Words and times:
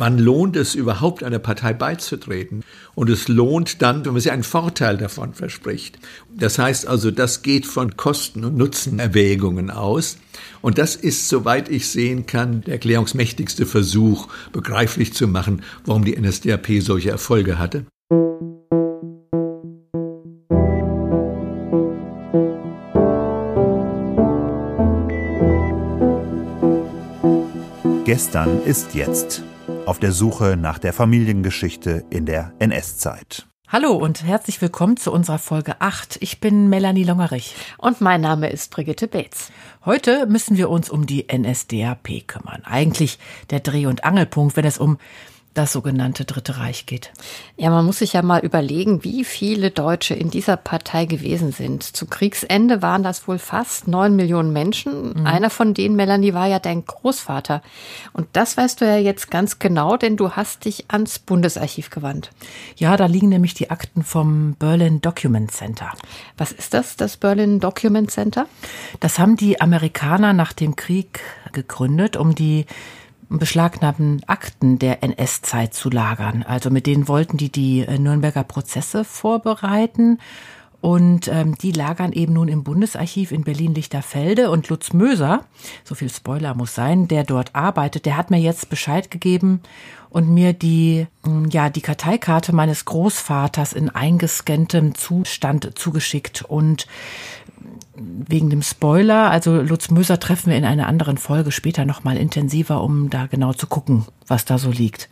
wann 0.00 0.18
lohnt 0.18 0.56
es 0.56 0.74
überhaupt 0.74 1.22
einer 1.22 1.38
Partei 1.38 1.72
beizutreten? 1.74 2.64
Und 2.94 3.10
es 3.10 3.28
lohnt 3.28 3.82
dann, 3.82 4.04
wenn 4.04 4.12
man 4.12 4.20
sich 4.20 4.32
einen 4.32 4.42
Vorteil 4.42 4.96
davon 4.96 5.34
verspricht. 5.34 5.98
Das 6.34 6.58
heißt 6.58 6.86
also, 6.88 7.10
das 7.10 7.42
geht 7.42 7.66
von 7.66 7.96
Kosten- 7.96 8.44
und 8.44 8.56
Nutzenerwägungen 8.56 9.70
aus. 9.70 10.16
Und 10.62 10.78
das 10.78 10.96
ist, 10.96 11.28
soweit 11.28 11.68
ich 11.68 11.88
sehen 11.88 12.26
kann, 12.26 12.62
der 12.62 12.74
erklärungsmächtigste 12.74 13.66
Versuch, 13.66 14.28
begreiflich 14.52 15.12
zu 15.12 15.28
machen, 15.28 15.62
warum 15.84 16.04
die 16.04 16.18
NSDAP 16.18 16.80
solche 16.80 17.10
Erfolge 17.10 17.58
hatte. 17.58 17.84
Gestern 28.06 28.62
ist 28.64 28.94
jetzt. 28.94 29.44
Auf 29.90 29.98
der 29.98 30.12
Suche 30.12 30.56
nach 30.56 30.78
der 30.78 30.92
Familiengeschichte 30.92 32.04
in 32.10 32.24
der 32.24 32.52
NS-Zeit. 32.60 33.48
Hallo 33.66 33.90
und 33.94 34.22
herzlich 34.22 34.62
willkommen 34.62 34.96
zu 34.96 35.10
unserer 35.10 35.40
Folge 35.40 35.80
8. 35.80 36.18
Ich 36.20 36.38
bin 36.38 36.68
Melanie 36.68 37.02
Longerich. 37.02 37.56
Und 37.76 38.00
mein 38.00 38.20
Name 38.20 38.50
ist 38.50 38.70
Brigitte 38.70 39.08
Beetz. 39.08 39.50
Heute 39.84 40.26
müssen 40.26 40.56
wir 40.56 40.70
uns 40.70 40.90
um 40.90 41.06
die 41.06 41.26
NSDAP 41.28 42.28
kümmern. 42.28 42.62
Eigentlich 42.64 43.18
der 43.50 43.58
Dreh- 43.58 43.86
und 43.86 44.04
Angelpunkt, 44.04 44.56
wenn 44.56 44.64
es 44.64 44.78
um 44.78 44.98
das 45.54 45.72
sogenannte 45.72 46.24
Dritte 46.24 46.58
Reich 46.58 46.86
geht. 46.86 47.10
Ja, 47.56 47.70
man 47.70 47.84
muss 47.84 47.98
sich 47.98 48.12
ja 48.12 48.22
mal 48.22 48.40
überlegen, 48.40 49.02
wie 49.02 49.24
viele 49.24 49.72
Deutsche 49.72 50.14
in 50.14 50.30
dieser 50.30 50.56
Partei 50.56 51.06
gewesen 51.06 51.50
sind. 51.50 51.82
Zu 51.82 52.06
Kriegsende 52.06 52.82
waren 52.82 53.02
das 53.02 53.26
wohl 53.26 53.38
fast 53.38 53.88
neun 53.88 54.14
Millionen 54.14 54.52
Menschen. 54.52 55.20
Mhm. 55.20 55.26
Einer 55.26 55.50
von 55.50 55.74
denen, 55.74 55.96
Melanie, 55.96 56.34
war 56.34 56.46
ja 56.46 56.60
dein 56.60 56.84
Großvater. 56.84 57.62
Und 58.12 58.28
das 58.32 58.56
weißt 58.56 58.80
du 58.80 58.84
ja 58.84 58.96
jetzt 58.96 59.30
ganz 59.30 59.58
genau, 59.58 59.96
denn 59.96 60.16
du 60.16 60.32
hast 60.32 60.64
dich 60.66 60.84
ans 60.88 61.18
Bundesarchiv 61.18 61.90
gewandt. 61.90 62.30
Ja, 62.76 62.96
da 62.96 63.06
liegen 63.06 63.28
nämlich 63.28 63.54
die 63.54 63.70
Akten 63.70 64.04
vom 64.04 64.54
Berlin 64.54 65.00
Document 65.00 65.50
Center. 65.50 65.90
Was 66.38 66.52
ist 66.52 66.74
das, 66.74 66.96
das 66.96 67.16
Berlin 67.16 67.58
Document 67.58 68.10
Center? 68.10 68.46
Das 69.00 69.18
haben 69.18 69.36
die 69.36 69.60
Amerikaner 69.60 70.32
nach 70.32 70.52
dem 70.52 70.76
Krieg 70.76 71.20
gegründet, 71.52 72.16
um 72.16 72.36
die 72.36 72.66
beschlagnahmten 73.38 74.22
Akten 74.26 74.78
der 74.78 75.02
NS-Zeit 75.02 75.74
zu 75.74 75.90
lagern. 75.90 76.42
Also 76.42 76.70
mit 76.70 76.86
denen 76.86 77.08
wollten 77.08 77.36
die 77.36 77.50
die 77.50 77.80
äh, 77.80 77.98
Nürnberger 77.98 78.44
Prozesse 78.44 79.04
vorbereiten. 79.04 80.18
Und 80.80 81.28
ähm, 81.28 81.56
die 81.58 81.72
lagern 81.72 82.12
eben 82.12 82.32
nun 82.32 82.48
im 82.48 82.64
Bundesarchiv 82.64 83.32
in 83.32 83.44
Berlin-Lichterfelde. 83.44 84.50
Und 84.50 84.68
Lutz 84.68 84.92
Möser, 84.94 85.44
so 85.84 85.94
viel 85.94 86.08
Spoiler 86.08 86.54
muss 86.54 86.74
sein, 86.74 87.06
der 87.06 87.24
dort 87.24 87.54
arbeitet, 87.54 88.06
der 88.06 88.16
hat 88.16 88.30
mir 88.30 88.40
jetzt 88.40 88.70
Bescheid 88.70 89.10
gegeben 89.10 89.60
und 90.08 90.28
mir 90.28 90.54
die, 90.54 91.06
hm, 91.24 91.50
ja, 91.50 91.68
die 91.68 91.82
Karteikarte 91.82 92.54
meines 92.54 92.86
Großvaters 92.86 93.74
in 93.74 93.90
eingescanntem 93.90 94.94
Zustand 94.94 95.78
zugeschickt. 95.78 96.42
Und 96.42 96.86
wegen 97.94 98.50
dem 98.50 98.62
Spoiler, 98.62 99.30
also 99.30 99.60
Lutz 99.60 99.90
Möser 99.90 100.20
treffen 100.20 100.50
wir 100.50 100.56
in 100.56 100.64
einer 100.64 100.86
anderen 100.86 101.18
Folge 101.18 101.52
später 101.52 101.84
nochmal 101.84 102.16
intensiver, 102.16 102.82
um 102.82 103.10
da 103.10 103.26
genau 103.26 103.52
zu 103.52 103.66
gucken, 103.66 104.06
was 104.26 104.44
da 104.44 104.58
so 104.58 104.70
liegt. 104.70 105.08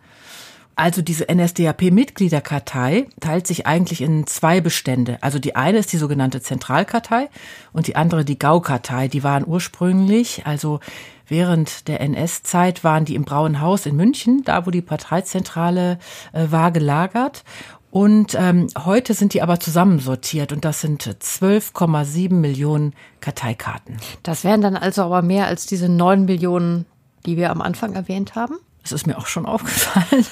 Also 0.79 1.03
diese 1.03 1.27
NSDAP-Mitgliederkartei 1.29 3.09
teilt 3.19 3.49
sich 3.49 3.67
eigentlich 3.67 4.01
in 4.01 4.29
zwei 4.29 4.61
Bestände. 4.61 5.19
Also 5.23 5.41
die 5.41 5.57
eine 5.57 5.79
ist 5.79 5.93
die 5.93 5.97
sogenannte 5.97 6.41
Zentralkartei 6.41 7.31
und 7.73 7.89
die 7.89 7.97
andere 7.97 8.25
die 8.25 8.39
Gaukartei. 8.39 9.09
Die 9.09 9.25
waren 9.25 9.45
ursprünglich, 9.45 10.43
also 10.47 10.79
während 11.27 11.89
der 11.89 12.01
NS-Zeit 12.01 12.85
waren 12.85 13.05
die 13.05 13.17
im 13.17 13.25
Brauen 13.25 13.61
Haus 13.61 13.87
in 13.87 13.97
München, 13.97 14.45
da 14.45 14.67
wo 14.67 14.71
die 14.71 14.81
Parteizentrale 14.81 15.99
äh, 16.33 16.47
war, 16.51 16.71
gelagert. 16.71 17.43
Und 17.91 18.37
ähm, 18.39 18.67
heute 18.85 19.15
sind 19.15 19.33
die 19.33 19.43
aber 19.43 19.61
zusammensortiert 19.61 20.53
und 20.53 20.65
das 20.65 20.81
sind 20.81 21.03
12,7 21.03 22.33
Millionen 22.35 22.95
Karteikarten. 23.21 23.97
Das 24.23 24.45
wären 24.45 24.61
dann 24.61 24.77
also 24.77 25.03
aber 25.03 25.23
mehr 25.23 25.47
als 25.47 25.67
diese 25.67 25.89
9 25.89 26.27
Millionen, 26.27 26.85
die 27.25 27.37
wir 27.37 27.51
am 27.51 27.63
Anfang 27.63 27.95
erwähnt 27.95 28.35
haben? 28.35 28.57
Das 28.83 28.93
ist 28.93 29.07
mir 29.07 29.19
auch 29.19 29.27
schon 29.27 29.47
aufgefallen, 29.47 30.27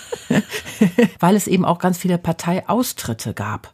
weil 1.18 1.36
es 1.36 1.46
eben 1.46 1.64
auch 1.64 1.78
ganz 1.78 1.98
viele 1.98 2.18
Parteiaustritte 2.18 3.32
gab 3.32 3.70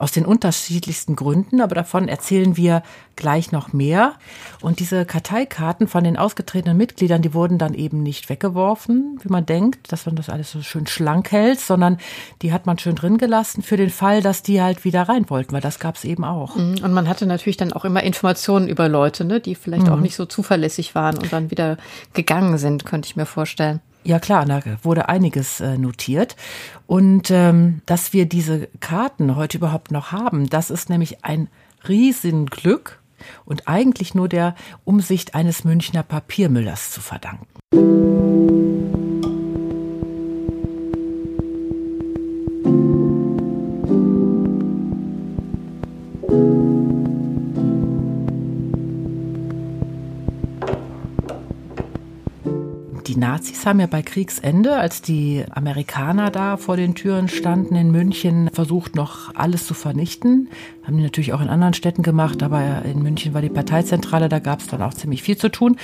aus 0.00 0.12
den 0.12 0.24
unterschiedlichsten 0.24 1.14
Gründen, 1.14 1.60
aber 1.60 1.74
davon 1.74 2.08
erzählen 2.08 2.56
wir 2.56 2.82
gleich 3.16 3.52
noch 3.52 3.74
mehr. 3.74 4.14
Und 4.62 4.80
diese 4.80 5.04
Karteikarten 5.04 5.88
von 5.88 6.04
den 6.04 6.16
ausgetretenen 6.16 6.76
Mitgliedern, 6.76 7.20
die 7.20 7.34
wurden 7.34 7.58
dann 7.58 7.74
eben 7.74 8.02
nicht 8.02 8.30
weggeworfen, 8.30 9.20
wie 9.22 9.28
man 9.28 9.44
denkt, 9.44 9.92
dass 9.92 10.06
man 10.06 10.16
das 10.16 10.30
alles 10.30 10.50
so 10.50 10.62
schön 10.62 10.86
schlank 10.86 11.30
hält, 11.32 11.60
sondern 11.60 11.98
die 12.40 12.50
hat 12.50 12.64
man 12.64 12.78
schön 12.78 12.94
drin 12.94 13.18
gelassen 13.18 13.62
für 13.62 13.76
den 13.76 13.90
Fall, 13.90 14.22
dass 14.22 14.42
die 14.42 14.62
halt 14.62 14.86
wieder 14.86 15.02
rein 15.02 15.28
wollten, 15.28 15.52
weil 15.52 15.60
das 15.60 15.78
gab 15.78 15.96
es 15.96 16.04
eben 16.04 16.24
auch. 16.24 16.56
Mhm. 16.56 16.82
Und 16.82 16.92
man 16.94 17.06
hatte 17.06 17.26
natürlich 17.26 17.58
dann 17.58 17.74
auch 17.74 17.84
immer 17.84 18.02
Informationen 18.02 18.68
über 18.68 18.88
Leute, 18.88 19.26
ne, 19.26 19.38
die 19.38 19.54
vielleicht 19.54 19.86
mhm. 19.86 19.92
auch 19.92 20.00
nicht 20.00 20.16
so 20.16 20.24
zuverlässig 20.24 20.94
waren 20.94 21.18
und 21.18 21.30
dann 21.30 21.50
wieder 21.50 21.76
gegangen 22.14 22.56
sind, 22.56 22.86
könnte 22.86 23.06
ich 23.06 23.16
mir 23.16 23.26
vorstellen. 23.26 23.80
Ja 24.02 24.18
klar, 24.18 24.46
da 24.46 24.62
wurde 24.82 25.08
einiges 25.08 25.60
äh, 25.60 25.76
notiert. 25.76 26.36
Und 26.86 27.30
ähm, 27.30 27.82
dass 27.86 28.12
wir 28.12 28.26
diese 28.26 28.68
Karten 28.80 29.36
heute 29.36 29.58
überhaupt 29.58 29.90
noch 29.90 30.12
haben, 30.12 30.48
das 30.48 30.70
ist 30.70 30.88
nämlich 30.88 31.24
ein 31.24 31.48
Riesenglück 31.88 33.00
und 33.44 33.68
eigentlich 33.68 34.14
nur 34.14 34.28
der 34.28 34.54
Umsicht 34.84 35.34
eines 35.34 35.64
Münchner 35.64 36.02
Papiermüllers 36.02 36.90
zu 36.90 37.00
verdanken. 37.00 37.46
Nazis 53.30 53.64
haben 53.64 53.78
ja 53.78 53.86
bei 53.86 54.02
Kriegsende, 54.02 54.76
als 54.76 55.02
die 55.02 55.44
Amerikaner 55.52 56.32
da 56.32 56.56
vor 56.56 56.76
den 56.76 56.96
Türen 56.96 57.28
standen 57.28 57.76
in 57.76 57.92
München, 57.92 58.50
versucht 58.52 58.96
noch 58.96 59.32
alles 59.36 59.68
zu 59.68 59.74
vernichten. 59.74 60.48
Haben 60.82 60.96
die 60.96 61.04
natürlich 61.04 61.32
auch 61.32 61.40
in 61.40 61.48
anderen 61.48 61.74
Städten 61.74 62.02
gemacht, 62.02 62.42
aber 62.42 62.82
in 62.84 63.02
München 63.02 63.32
war 63.32 63.42
die 63.42 63.48
Parteizentrale, 63.48 64.28
da 64.28 64.40
gab 64.40 64.60
es 64.60 64.66
dann 64.66 64.82
auch 64.82 64.94
ziemlich 64.94 65.22
viel 65.22 65.36
zu 65.36 65.48
tun. 65.48 65.76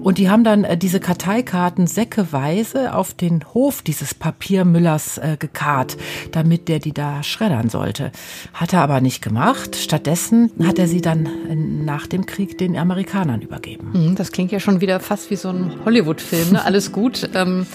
Und 0.00 0.18
die 0.18 0.28
haben 0.28 0.42
dann 0.42 0.64
äh, 0.64 0.76
diese 0.76 0.98
Karteikarten 0.98 1.86
säckeweise 1.86 2.94
auf 2.94 3.14
den 3.14 3.44
Hof 3.54 3.82
dieses 3.82 4.14
Papiermüllers 4.14 5.18
äh, 5.18 5.36
gekarrt, 5.38 5.96
damit 6.32 6.66
der 6.66 6.80
die 6.80 6.92
da 6.92 7.22
schreddern 7.22 7.68
sollte. 7.68 8.10
Hat 8.54 8.72
er 8.72 8.80
aber 8.80 9.00
nicht 9.00 9.22
gemacht. 9.22 9.76
Stattdessen 9.76 10.50
hat 10.64 10.80
er 10.80 10.88
sie 10.88 11.02
dann 11.02 11.26
äh, 11.26 11.54
nach 11.54 12.08
dem 12.08 12.26
Krieg 12.26 12.58
den 12.58 12.76
Amerikanern 12.76 13.42
übergeben. 13.42 13.90
Mhm, 13.92 14.14
das 14.16 14.32
klingt 14.32 14.50
ja 14.50 14.58
schon 14.58 14.80
wieder 14.80 14.98
fast 14.98 15.30
wie 15.30 15.36
so 15.36 15.50
ein 15.50 15.72
Hollywood-Film. 15.84 16.52
Ne? 16.54 16.64
alles 16.64 16.87
gut. 16.92 17.30
Ähm, 17.34 17.66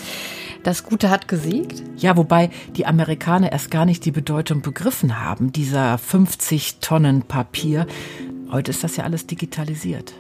das 0.64 0.84
Gute 0.84 1.10
hat 1.10 1.28
gesiegt? 1.28 1.84
Ja, 1.98 2.16
wobei 2.16 2.50
die 2.78 2.86
Amerikaner 2.86 3.52
erst 3.52 3.70
gar 3.70 3.86
nicht 3.86 4.06
die 4.06 4.12
Bedeutung 4.12 4.62
begriffen 4.62 5.22
haben, 5.22 5.52
dieser 5.52 5.98
50 5.98 6.80
Tonnen 6.80 7.24
Papier. 7.24 7.86
Heute 8.50 8.72
ist 8.72 8.84
das 8.84 8.96
ja 8.96 9.04
alles 9.04 9.28
digitalisiert. 9.28 10.14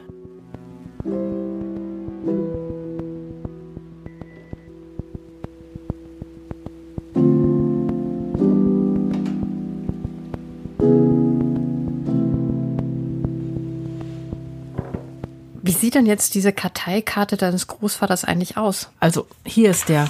Sieht 15.71 15.95
denn 15.95 16.05
jetzt 16.05 16.35
diese 16.35 16.51
Karteikarte 16.51 17.37
deines 17.37 17.67
Großvaters 17.67 18.25
eigentlich 18.25 18.57
aus? 18.57 18.89
Also 18.99 19.27
hier 19.45 19.71
ist 19.71 19.87
der 19.87 20.09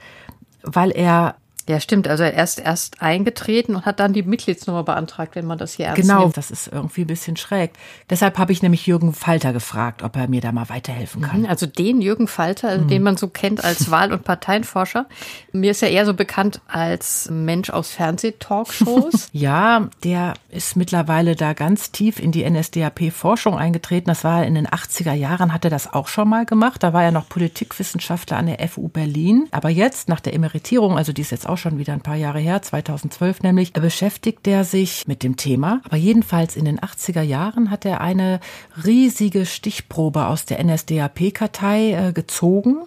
weil 0.63 0.91
er 0.91 1.35
Ja, 1.67 1.79
stimmt. 1.79 2.07
Also 2.07 2.23
er 2.23 2.43
ist 2.43 2.59
erst 2.59 3.01
eingetreten 3.01 3.75
und 3.75 3.85
hat 3.85 3.99
dann 3.99 4.13
die 4.13 4.21
Mitgliedsnummer 4.21 4.83
beantragt, 4.83 5.35
wenn 5.35 5.45
man 5.45 5.57
das 5.57 5.73
hier 5.73 5.87
ernst 5.87 6.01
Genau, 6.01 6.21
nimmt. 6.21 6.37
das 6.37 6.51
ist 6.51 6.67
irgendwie 6.71 7.01
ein 7.01 7.07
bisschen 7.07 7.37
schräg. 7.37 7.71
Deshalb 8.09 8.37
habe 8.37 8.51
ich 8.51 8.61
nämlich 8.61 8.85
Jürgen 8.85 9.13
Falter 9.13 9.51
gefragt, 9.51 10.03
ob 10.03 10.15
er 10.15 10.27
mir 10.27 10.41
da 10.41 10.51
mal 10.51 10.69
weiterhelfen 10.69 11.23
kann. 11.23 11.45
Also 11.47 11.65
den 11.65 12.01
Jürgen 12.01 12.27
Falter, 12.27 12.69
also 12.69 12.85
den 12.85 13.01
man 13.01 13.17
so 13.17 13.27
kennt 13.29 13.63
als 13.63 13.89
Wahl- 13.91 14.13
und 14.13 14.23
Parteienforscher. 14.23 15.07
Mir 15.53 15.71
ist 15.71 15.81
er 15.81 15.89
eher 15.89 16.05
so 16.05 16.13
bekannt 16.13 16.61
als 16.67 17.29
Mensch 17.31 17.71
aus 17.71 17.89
Fernsehtalkshows. 17.91 19.29
Ja, 19.33 19.89
der 20.03 20.33
ist 20.49 20.75
mittlerweile 20.75 21.35
da 21.35 21.53
ganz 21.53 21.91
tief 21.91 22.19
in 22.19 22.31
die 22.31 22.47
NSDAP-Forschung 22.49 23.57
eingetreten. 23.57 24.07
Das 24.07 24.23
war 24.23 24.45
in 24.45 24.55
den 24.55 24.67
80er 24.67 25.13
Jahren, 25.13 25.53
hat 25.53 25.65
er 25.65 25.69
das 25.71 25.91
auch 25.93 26.07
schon 26.07 26.29
mal 26.29 26.45
gemacht. 26.45 26.83
Da 26.83 26.93
war 26.93 27.03
er 27.03 27.11
noch 27.11 27.27
Politikwissenschaftler 27.27 28.37
an 28.37 28.47
der 28.47 28.65
FU 28.69 28.87
Berlin. 28.87 29.47
Aber 29.51 29.69
jetzt, 29.69 30.07
nach 30.09 30.19
der 30.19 30.33
Emeritierung, 30.33 30.97
also 30.97 31.11
die 31.11 31.21
ist 31.21 31.31
jetzt 31.31 31.47
auch 31.49 31.54
schon 31.57 31.77
wieder 31.77 31.93
ein 31.93 32.01
paar 32.01 32.15
Jahre 32.15 32.39
her, 32.39 32.61
2012 32.61 33.43
nämlich, 33.43 33.73
beschäftigt 33.73 34.47
er 34.47 34.63
sich 34.63 35.07
mit 35.07 35.23
dem 35.23 35.37
Thema. 35.37 35.81
Aber 35.85 35.97
jedenfalls 35.97 36.55
in 36.55 36.65
den 36.65 36.79
80er 36.79 37.21
Jahren 37.21 37.71
hat 37.71 37.85
er 37.85 38.01
eine 38.01 38.39
riesige 38.83 39.45
Stichprobe 39.45 40.27
aus 40.27 40.45
der 40.45 40.63
NSDAP-Kartei 40.63 41.91
äh, 41.91 42.13
gezogen. 42.13 42.83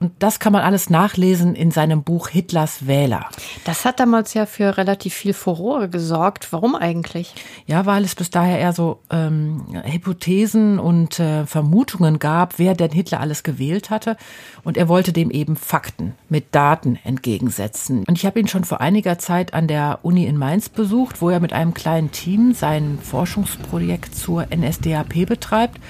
Und 0.00 0.12
das 0.20 0.38
kann 0.38 0.52
man 0.52 0.62
alles 0.62 0.90
nachlesen 0.90 1.56
in 1.56 1.72
seinem 1.72 2.04
Buch 2.04 2.28
Hitlers 2.28 2.86
Wähler. 2.86 3.28
Das 3.64 3.84
hat 3.84 3.98
damals 3.98 4.32
ja 4.32 4.46
für 4.46 4.76
relativ 4.76 5.12
viel 5.12 5.32
Furore 5.32 5.88
gesorgt. 5.88 6.52
Warum 6.52 6.76
eigentlich? 6.76 7.34
Ja, 7.66 7.84
weil 7.84 8.04
es 8.04 8.14
bis 8.14 8.30
daher 8.30 8.60
eher 8.60 8.72
so 8.72 9.00
ähm, 9.10 9.64
Hypothesen 9.84 10.78
und 10.78 11.18
äh, 11.18 11.46
Vermutungen 11.46 12.20
gab, 12.20 12.60
wer 12.60 12.74
denn 12.74 12.92
Hitler 12.92 13.18
alles 13.18 13.42
gewählt 13.42 13.90
hatte. 13.90 14.16
Und 14.62 14.76
er 14.76 14.88
wollte 14.88 15.12
dem 15.12 15.32
eben 15.32 15.56
Fakten 15.56 16.14
mit 16.28 16.54
Daten 16.54 16.96
entgegensetzen. 17.02 18.04
Und 18.06 18.16
ich 18.16 18.24
habe 18.24 18.38
ihn 18.38 18.46
schon 18.46 18.62
vor 18.62 18.80
einiger 18.80 19.18
Zeit 19.18 19.52
an 19.52 19.66
der 19.66 19.98
Uni 20.02 20.26
in 20.26 20.36
Mainz 20.36 20.68
besucht, 20.68 21.20
wo 21.20 21.28
er 21.28 21.40
mit 21.40 21.52
einem 21.52 21.74
kleinen 21.74 22.12
Team 22.12 22.54
sein 22.54 23.00
Forschungsprojekt 23.02 24.14
zur 24.14 24.46
NSDAP 24.54 25.26
betreibt. 25.26 25.80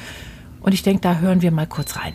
Und 0.63 0.73
ich 0.73 0.83
denke, 0.83 1.03
da 1.03 1.19
hören 1.19 1.43
wir 1.43 1.51
mal 1.51 1.67
kurz 1.67 1.97
rein. 1.97 2.15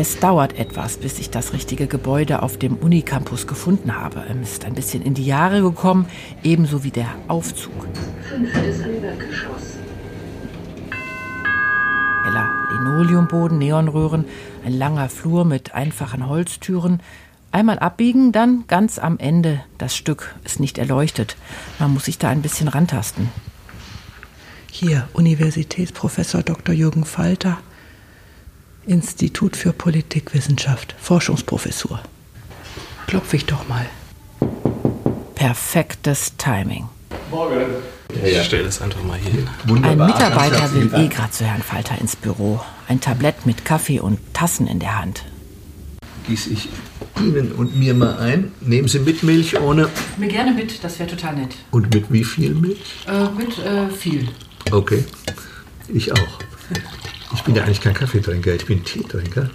Es 0.00 0.20
dauert 0.20 0.56
etwas, 0.56 0.96
bis 0.96 1.18
ich 1.18 1.28
das 1.28 1.52
richtige 1.52 1.88
Gebäude 1.88 2.44
auf 2.44 2.56
dem 2.56 2.76
Unicampus 2.76 3.48
gefunden 3.48 3.96
habe. 3.96 4.22
Es 4.40 4.52
ist 4.52 4.64
ein 4.64 4.74
bisschen 4.74 5.02
in 5.02 5.14
die 5.14 5.24
Jahre 5.24 5.60
gekommen, 5.60 6.06
ebenso 6.44 6.84
wie 6.84 6.92
der 6.92 7.08
Aufzug. 7.26 7.72
Fünftes 8.22 8.78
Erdgeschoss. 8.78 9.78
Heller 12.22 12.48
Linoleumboden, 12.70 13.58
Neonröhren, 13.58 14.24
ein 14.64 14.78
langer 14.78 15.08
Flur 15.08 15.44
mit 15.44 15.74
einfachen 15.74 16.28
Holztüren. 16.28 17.00
Einmal 17.50 17.80
abbiegen, 17.80 18.30
dann 18.30 18.68
ganz 18.68 19.00
am 19.00 19.18
Ende. 19.18 19.64
Das 19.78 19.96
Stück 19.96 20.36
ist 20.44 20.60
nicht 20.60 20.78
erleuchtet. 20.78 21.34
Man 21.80 21.92
muss 21.92 22.04
sich 22.04 22.18
da 22.18 22.28
ein 22.28 22.42
bisschen 22.42 22.68
rantasten. 22.68 23.30
Hier, 24.70 25.08
Universitätsprofessor 25.12 26.44
Dr. 26.44 26.72
Jürgen 26.72 27.04
Falter, 27.04 27.58
Institut 28.88 29.56
für 29.56 29.72
Politikwissenschaft, 29.72 30.94
Forschungsprofessur. 30.98 32.00
Klopfe 33.06 33.36
ich 33.36 33.44
doch 33.44 33.68
mal. 33.68 33.86
Perfektes 35.34 36.36
Timing. 36.38 36.88
Ich 38.24 38.42
stelle 38.44 38.64
das 38.64 38.80
einfach 38.80 39.02
mal 39.02 39.18
hier 39.18 39.30
hin. 39.32 39.48
Ein 39.82 39.98
Mitarbeiter 39.98 40.72
will 40.72 40.90
eh 40.94 41.08
gerade 41.08 41.30
zu 41.30 41.44
Herrn 41.44 41.62
Falter 41.62 42.00
ins 42.00 42.16
Büro. 42.16 42.60
Ein 42.88 43.00
Tablett 43.00 43.44
mit 43.44 43.64
Kaffee 43.66 44.00
und 44.00 44.18
Tassen 44.32 44.66
in 44.66 44.78
der 44.78 44.98
Hand. 44.98 45.24
Gieße 46.26 46.50
ich 46.50 46.68
Ihnen 47.20 47.52
und 47.52 47.78
mir 47.78 47.92
mal 47.92 48.18
ein. 48.18 48.52
Nehmen 48.60 48.88
Sie 48.88 49.00
mit 49.00 49.22
Milch 49.22 49.60
ohne. 49.60 49.88
Mir 50.16 50.28
gerne 50.28 50.52
mit, 50.52 50.82
das 50.82 50.98
wäre 50.98 51.10
total 51.10 51.36
nett. 51.36 51.54
Und 51.70 51.92
mit 51.94 52.10
wie 52.10 52.24
viel 52.24 52.54
Milch? 52.54 52.78
Äh, 53.06 53.28
mit 53.36 53.58
äh, 53.58 53.88
viel. 53.90 54.28
Okay. 54.70 55.04
Ich 55.92 56.10
auch. 56.12 56.38
Ich 57.34 57.42
bin 57.42 57.54
ja 57.54 57.62
eigentlich 57.62 57.80
kein 57.80 57.94
Kaffeetrinker, 57.94 58.54
ich 58.54 58.66
bin 58.66 58.84
Teetrinker. 58.84 59.50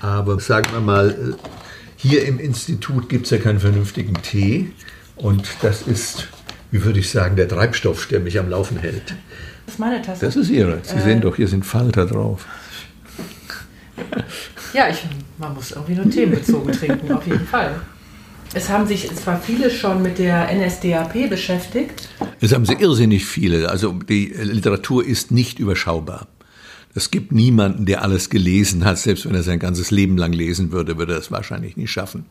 Aber 0.00 0.40
sagen 0.40 0.72
wir 0.72 0.80
mal, 0.80 1.10
äh, 1.10 1.48
hier 1.96 2.24
im 2.26 2.38
Institut 2.38 3.08
gibt 3.08 3.26
es 3.26 3.30
ja 3.30 3.38
keinen 3.38 3.60
vernünftigen 3.60 4.14
Tee. 4.22 4.72
Und 5.16 5.46
das 5.60 5.82
ist, 5.82 6.28
wie 6.70 6.82
würde 6.82 6.98
ich 6.98 7.10
sagen, 7.10 7.36
der 7.36 7.48
Treibstoff, 7.48 8.06
der 8.06 8.20
mich 8.20 8.38
am 8.38 8.48
Laufen 8.48 8.78
hält. 8.78 9.14
Das 9.66 9.74
ist 9.74 9.78
meine 9.78 10.00
Tasse. 10.00 10.24
Das 10.24 10.36
ist 10.36 10.48
Ihre. 10.48 10.80
Sie 10.82 10.98
sehen 11.00 11.20
doch, 11.20 11.36
hier 11.36 11.48
sind 11.48 11.66
Falter 11.66 12.06
drauf. 12.06 12.46
ja, 14.72 14.88
ich, 14.88 15.04
man 15.36 15.54
muss 15.54 15.72
irgendwie 15.72 15.94
nur 15.94 16.08
themenbezogen 16.08 16.72
trinken, 16.72 17.12
auf 17.12 17.26
jeden 17.26 17.46
Fall. 17.46 17.80
Es 18.52 18.68
haben 18.68 18.86
sich 18.86 19.14
zwar 19.14 19.40
viele 19.40 19.70
schon 19.70 20.02
mit 20.02 20.18
der 20.18 20.48
NSDAP 20.52 21.28
beschäftigt. 21.28 22.08
Es 22.40 22.52
haben 22.52 22.66
sie 22.66 22.74
irrsinnig 22.74 23.24
viele. 23.24 23.68
Also 23.68 23.92
die 23.92 24.26
Literatur 24.26 25.06
ist 25.06 25.30
nicht 25.30 25.60
überschaubar. 25.60 26.26
Es 26.94 27.10
gibt 27.10 27.32
niemanden, 27.32 27.86
der 27.86 28.02
alles 28.02 28.30
gelesen 28.30 28.84
hat. 28.84 28.98
Selbst 28.98 29.26
wenn 29.26 29.34
er 29.34 29.42
sein 29.42 29.58
ganzes 29.58 29.90
Leben 29.90 30.16
lang 30.18 30.32
lesen 30.32 30.72
würde, 30.72 30.98
würde 30.98 31.14
er 31.14 31.18
es 31.18 31.30
wahrscheinlich 31.30 31.76
nicht 31.76 31.90
schaffen. 31.90 32.24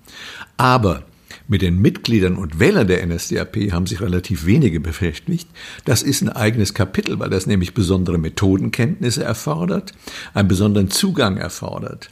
Aber 0.58 1.04
mit 1.48 1.62
den 1.62 1.80
Mitgliedern 1.80 2.36
und 2.36 2.60
Wählern 2.60 2.88
der 2.88 3.06
NSDAP 3.06 3.72
haben 3.72 3.88
sich 3.88 4.02
relativ 4.02 4.46
wenige 4.46 4.80
beschäftigt. 4.80 5.48
Das 5.86 6.04
ist 6.04 6.22
ein 6.22 6.30
eigenes 6.30 6.74
Kapitel, 6.74 7.20
weil 7.20 7.30
das 7.30 7.48
nämlich 7.48 7.74
besondere 7.74 8.18
Methodenkenntnisse 8.18 9.24
erfordert, 9.24 9.94
einen 10.34 10.48
besonderen 10.48 10.90
Zugang 10.90 11.38
erfordert. 11.38 12.10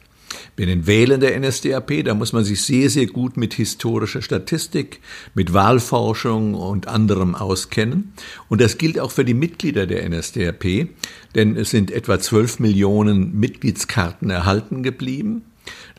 Bei 0.57 0.65
den 0.65 0.87
Wählern 0.87 1.19
der 1.19 1.39
NSDAP, 1.39 2.03
da 2.03 2.13
muss 2.13 2.33
man 2.33 2.43
sich 2.43 2.61
sehr, 2.61 2.89
sehr 2.89 3.07
gut 3.07 3.37
mit 3.37 3.53
historischer 3.53 4.21
Statistik, 4.21 4.99
mit 5.33 5.53
Wahlforschung 5.53 6.53
und 6.53 6.87
anderem 6.87 7.35
auskennen. 7.35 8.13
Und 8.49 8.61
das 8.61 8.77
gilt 8.77 8.99
auch 8.99 9.11
für 9.11 9.25
die 9.25 9.33
Mitglieder 9.33 9.87
der 9.87 10.07
NSDAP, 10.09 10.89
denn 11.35 11.55
es 11.55 11.69
sind 11.69 11.91
etwa 11.91 12.19
12 12.19 12.59
Millionen 12.59 13.39
Mitgliedskarten 13.39 14.29
erhalten 14.29 14.83
geblieben. 14.83 15.43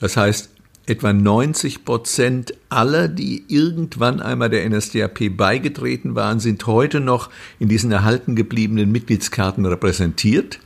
Das 0.01 0.17
heißt, 0.17 0.51
etwa 0.89 1.13
90 1.13 1.85
Prozent 1.85 2.55
aller, 2.69 3.09
die 3.09 3.45
irgendwann 3.49 4.21
einmal 4.21 4.49
der 4.49 4.69
NSDAP 4.69 5.37
beigetreten 5.37 6.15
waren, 6.15 6.41
sind 6.41 6.67
heute 6.67 7.01
noch 7.01 7.31
in 7.59 7.69
diesen 7.69 7.93
erhalten 7.93 8.37
gebliebenen 8.37 8.91
Mitgliedskarten 8.91 9.67
repräsentiert. 9.67 10.61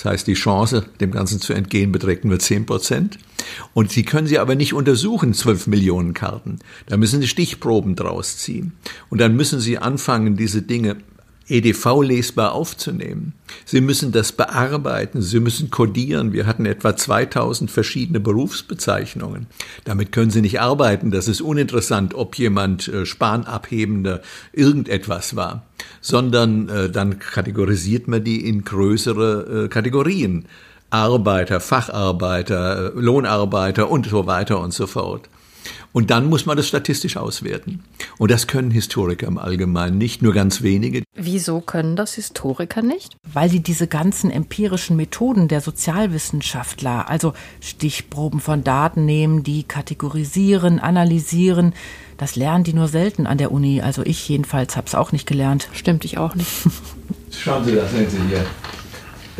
Das 0.00 0.12
heißt, 0.12 0.28
die 0.28 0.34
Chance, 0.34 0.86
dem 0.98 1.10
Ganzen 1.10 1.42
zu 1.42 1.52
entgehen, 1.52 1.92
beträgt 1.92 2.24
nur 2.24 2.38
10 2.38 2.64
Prozent. 2.64 3.18
Und 3.74 3.92
Sie 3.92 4.02
können 4.02 4.26
sie 4.26 4.38
aber 4.38 4.54
nicht 4.54 4.72
untersuchen, 4.72 5.34
12 5.34 5.66
Millionen 5.66 6.14
Karten. 6.14 6.58
Da 6.86 6.96
müssen 6.96 7.20
Sie 7.20 7.28
Stichproben 7.28 7.96
draus 7.96 8.38
ziehen. 8.38 8.72
Und 9.10 9.20
dann 9.20 9.36
müssen 9.36 9.60
Sie 9.60 9.76
anfangen, 9.76 10.38
diese 10.38 10.62
Dinge 10.62 10.96
EDV 11.50 12.02
lesbar 12.02 12.52
aufzunehmen. 12.52 13.34
Sie 13.64 13.80
müssen 13.80 14.12
das 14.12 14.32
bearbeiten, 14.32 15.22
Sie 15.22 15.40
müssen 15.40 15.70
codieren. 15.70 16.32
Wir 16.32 16.46
hatten 16.46 16.66
etwa 16.66 16.96
2000 16.96 17.70
verschiedene 17.70 18.20
Berufsbezeichnungen. 18.20 19.46
Damit 19.84 20.12
können 20.12 20.30
Sie 20.30 20.40
nicht 20.40 20.60
arbeiten. 20.60 21.10
Das 21.10 21.28
ist 21.28 21.40
uninteressant, 21.40 22.14
ob 22.14 22.36
jemand 22.36 22.88
äh, 22.88 23.04
Spanabhebender 23.04 24.22
irgendetwas 24.52 25.36
war, 25.36 25.66
sondern 26.00 26.68
äh, 26.68 26.90
dann 26.90 27.18
kategorisiert 27.18 28.08
man 28.08 28.24
die 28.24 28.48
in 28.48 28.64
größere 28.64 29.64
äh, 29.64 29.68
Kategorien. 29.68 30.46
Arbeiter, 30.90 31.60
Facharbeiter, 31.60 32.92
Lohnarbeiter 32.96 33.90
und 33.90 34.06
so 34.06 34.26
weiter 34.26 34.58
und 34.58 34.74
so 34.74 34.88
fort. 34.88 35.28
Und 35.92 36.10
dann 36.10 36.28
muss 36.28 36.46
man 36.46 36.56
das 36.56 36.68
statistisch 36.68 37.16
auswerten. 37.16 37.82
Und 38.18 38.30
das 38.30 38.46
können 38.46 38.70
Historiker 38.70 39.26
im 39.26 39.38
Allgemeinen 39.38 39.98
nicht, 39.98 40.22
nur 40.22 40.32
ganz 40.32 40.62
wenige. 40.62 41.02
Wieso 41.14 41.60
können 41.60 41.96
das 41.96 42.14
Historiker 42.14 42.82
nicht? 42.82 43.16
Weil 43.32 43.48
die 43.48 43.60
diese 43.60 43.88
ganzen 43.88 44.30
empirischen 44.30 44.96
Methoden 44.96 45.48
der 45.48 45.60
Sozialwissenschaftler, 45.60 47.08
also 47.08 47.34
Stichproben 47.60 48.40
von 48.40 48.62
Daten 48.62 49.04
nehmen, 49.04 49.42
die 49.42 49.64
kategorisieren, 49.64 50.78
analysieren, 50.78 51.74
das 52.18 52.36
lernen 52.36 52.64
die 52.64 52.74
nur 52.74 52.86
selten 52.86 53.26
an 53.26 53.38
der 53.38 53.50
Uni. 53.50 53.80
Also 53.80 54.02
ich 54.04 54.28
jedenfalls 54.28 54.76
habe 54.76 54.86
es 54.86 54.94
auch 54.94 55.10
nicht 55.10 55.26
gelernt. 55.26 55.68
Stimmt 55.72 56.04
ich 56.04 56.18
auch 56.18 56.34
nicht. 56.34 56.50
Schauen 57.30 57.64
Sie, 57.64 57.74
das 57.74 57.90
sehen 57.90 58.08
Sie 58.08 58.18
hier. 58.28 58.44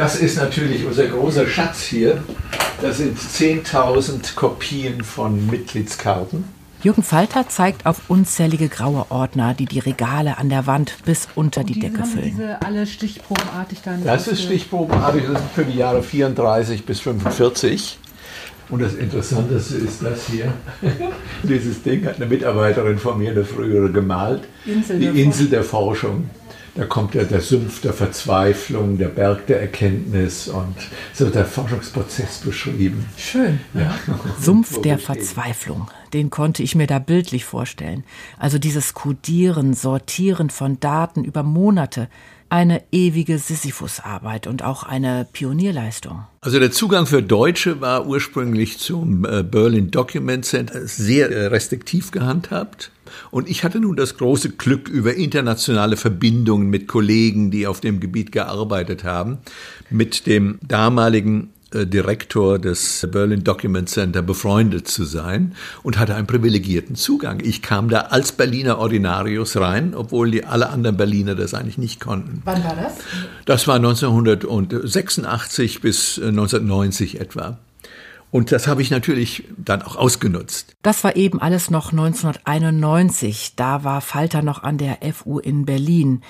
Das 0.01 0.17
ist 0.17 0.39
natürlich 0.39 0.87
unser 0.87 1.09
großer 1.09 1.47
Schatz 1.47 1.83
hier. 1.83 2.25
Das 2.81 2.97
sind 2.97 3.19
10.000 3.19 4.35
Kopien 4.35 5.05
von 5.05 5.47
Mitgliedskarten. 5.47 6.45
Jürgen 6.83 7.03
Falter 7.03 7.51
zeigt 7.51 7.85
auf 7.85 8.01
unzählige 8.09 8.71
graue 8.71 9.05
Ordner, 9.11 9.53
die 9.53 9.67
die 9.67 9.79
Regale 9.79 10.39
an 10.39 10.49
der 10.49 10.67
Wand 10.67 10.95
bis 11.05 11.29
unter 11.35 11.65
die 11.65 11.79
Decke 11.79 12.05
füllen. 12.05 12.35
Diese 12.35 12.63
alle 12.63 12.87
stichprobenartig 12.87 13.83
dann. 13.85 14.03
Das 14.03 14.27
ist 14.27 14.43
stichprobenartig, 14.43 15.25
das 15.31 15.43
ist 15.43 15.51
für 15.55 15.67
die 15.67 15.77
Jahre 15.77 16.03
34 16.03 16.87
bis 16.87 17.01
45. 17.01 17.99
Und 18.71 18.81
das 18.81 18.95
Interessanteste 18.95 19.75
ist 19.75 20.03
das 20.03 20.29
hier. 20.29 20.51
Dieses 21.43 21.83
Ding 21.83 22.07
hat 22.07 22.17
eine 22.17 22.25
Mitarbeiterin 22.25 22.99
von 22.99 23.19
mir, 23.19 23.33
eine 23.33 23.45
frühere, 23.45 23.93
gemalt. 23.93 24.45
Insel 24.65 24.99
die 24.99 25.05
der 25.05 25.15
Insel 25.15 25.49
der 25.49 25.63
Forschung. 25.63 26.31
Da 26.75 26.87
kommt 26.87 27.15
ja 27.15 27.25
der 27.25 27.41
Sumpf 27.41 27.81
der 27.81 27.93
Verzweiflung, 27.93 28.97
der 28.97 29.09
Berg 29.09 29.47
der 29.47 29.61
Erkenntnis 29.61 30.49
und 30.49 30.77
so 31.13 31.25
wird 31.25 31.35
der 31.35 31.45
Forschungsprozess 31.45 32.39
beschrieben. 32.39 33.07
Schön. 33.17 33.61
Ja. 33.75 33.95
Sumpf 34.41 34.81
der. 34.81 34.99
Verzweiflung. 34.99 35.91
den 36.13 36.31
konnte 36.31 36.63
ich 36.63 36.75
mir 36.75 36.87
da 36.87 36.99
bildlich 36.99 37.45
vorstellen. 37.45 38.05
Also 38.39 38.59
dieses 38.59 38.95
Codieren, 38.95 39.75
Sortieren 39.75 40.51
von 40.51 40.79
Daten 40.79 41.25
über 41.25 41.43
Monate, 41.43 42.09
eine 42.51 42.83
ewige 42.91 43.39
Sisyphusarbeit 43.39 44.47
und 44.47 44.63
auch 44.63 44.83
eine 44.83 45.27
Pionierleistung. 45.33 46.25
Also 46.41 46.59
der 46.59 46.73
Zugang 46.73 47.07
für 47.07 47.23
Deutsche 47.23 47.81
war 47.81 48.07
ursprünglich 48.07 48.79
zum 48.79 49.25
äh, 49.25 49.43
Berlin 49.43 49.91
Document 49.91 50.45
Center 50.45 50.87
sehr 50.87 51.31
äh, 51.31 51.47
restriktiv 51.47 52.11
gehandhabt. 52.11 52.91
Und 53.31 53.49
ich 53.49 53.65
hatte 53.65 53.81
nun 53.81 53.97
das 53.97 54.17
große 54.17 54.51
Glück, 54.51 54.89
über 54.89 55.15
internationale 55.15 55.97
Verbindungen 55.97 56.71
mit 56.71 56.87
Kollegen, 56.87 57.51
die 57.51 57.67
auf 57.67 57.81
dem 57.81 58.01
Gebiet 58.01 58.33
gearbeitet 58.33 59.05
haben, 59.05 59.39
mit 59.89 60.27
dem 60.27 60.59
damaligen 60.63 61.51
Direktor 61.73 62.59
des 62.59 63.07
Berlin 63.11 63.45
Document 63.45 63.89
Center 63.89 64.23
befreundet 64.23 64.89
zu 64.89 65.05
sein 65.05 65.55
und 65.83 65.99
hatte 65.99 66.15
einen 66.15 66.27
privilegierten 66.27 66.97
Zugang. 66.97 67.41
Ich 67.41 67.63
kam 67.63 67.89
da 67.89 68.01
als 68.01 68.33
Berliner 68.33 68.79
Ordinarius 68.79 69.57
rein, 69.57 69.95
obwohl 69.95 70.31
die 70.31 70.45
alle 70.45 70.71
anderen 70.71 70.97
Berliner 70.97 71.35
das 71.35 71.55
eigentlich 71.55 71.79
nicht 71.79 72.01
konnten. 72.01 72.43
Wann 72.45 72.63
war 72.65 72.77
das? 72.77 72.95
Das 73.45 73.69
war 73.69 73.77
1986 73.77 75.81
bis 75.81 76.19
1990 76.19 77.15
äh, 77.15 77.23
etwa. 77.23 77.59
Und 78.33 78.53
das 78.53 78.69
habe 78.69 78.83
ich 78.83 78.91
natürlich 78.91 79.45
dann 79.57 79.83
auch 79.83 79.97
ausgenutzt. 79.97 80.77
Das 80.83 81.03
war 81.03 81.17
eben 81.17 81.41
alles 81.41 81.71
noch 81.71 81.91
1991. 81.91 83.55
Da 83.57 83.83
war 83.83 84.01
Falter 84.01 84.43
noch 84.43 84.63
an 84.63 84.79
der 84.79 84.99
FU 85.13 85.41
in 85.41 85.65
Berlin. 85.65 86.23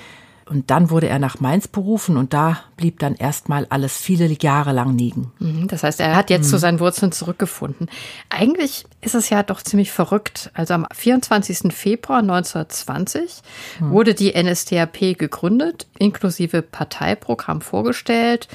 Und 0.50 0.73
dann 0.73 0.90
wurde 0.90 1.07
er 1.07 1.21
nach 1.21 1.38
Mainz 1.38 1.69
berufen 1.69 2.16
und 2.16 2.33
da 2.33 2.59
blieb 2.76 2.99
dann 2.99 3.14
erstmal 3.14 3.69
alles 3.71 3.97
viele 3.97 4.26
Jahre 4.26 4.73
lang 4.73 4.99
liegen. 4.99 5.30
Mhm, 5.38 5.69
das 5.69 5.85
heißt, 5.85 6.00
er 6.00 6.16
hat 6.16 6.28
jetzt 6.28 6.47
mhm. 6.47 6.50
zu 6.50 6.59
seinen 6.59 6.80
Wurzeln 6.80 7.12
zurückgefunden. 7.12 7.88
Eigentlich 8.30 8.85
ist 9.00 9.14
es 9.14 9.30
ja 9.30 9.45
doch 9.45 9.62
ziemlich 9.62 9.92
verrückt. 9.92 10.50
Also 10.52 10.75
am 10.75 10.88
24. 10.92 11.73
Februar 11.73 12.19
1920 12.19 13.42
mhm. 13.78 13.90
wurde 13.92 14.14
die 14.14 14.33
NSDAP 14.33 15.16
gegründet, 15.16 15.87
inklusive 15.99 16.62
Parteiprogramm 16.62 17.61
vorgestellt 17.61 18.49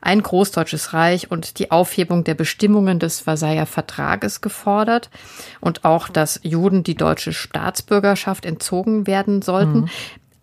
ein 0.00 0.22
Großdeutsches 0.22 0.92
Reich 0.92 1.32
und 1.32 1.58
die 1.58 1.72
Aufhebung 1.72 2.22
der 2.22 2.34
Bestimmungen 2.34 3.00
des 3.00 3.20
Versailler 3.20 3.66
Vertrages 3.66 4.40
gefordert 4.40 5.10
und 5.60 5.84
auch, 5.84 6.08
dass 6.08 6.38
Juden 6.44 6.84
die 6.84 6.94
deutsche 6.94 7.32
Staatsbürgerschaft 7.32 8.46
entzogen 8.46 9.08
werden 9.08 9.42
sollten. 9.42 9.80
Mhm. 9.80 9.90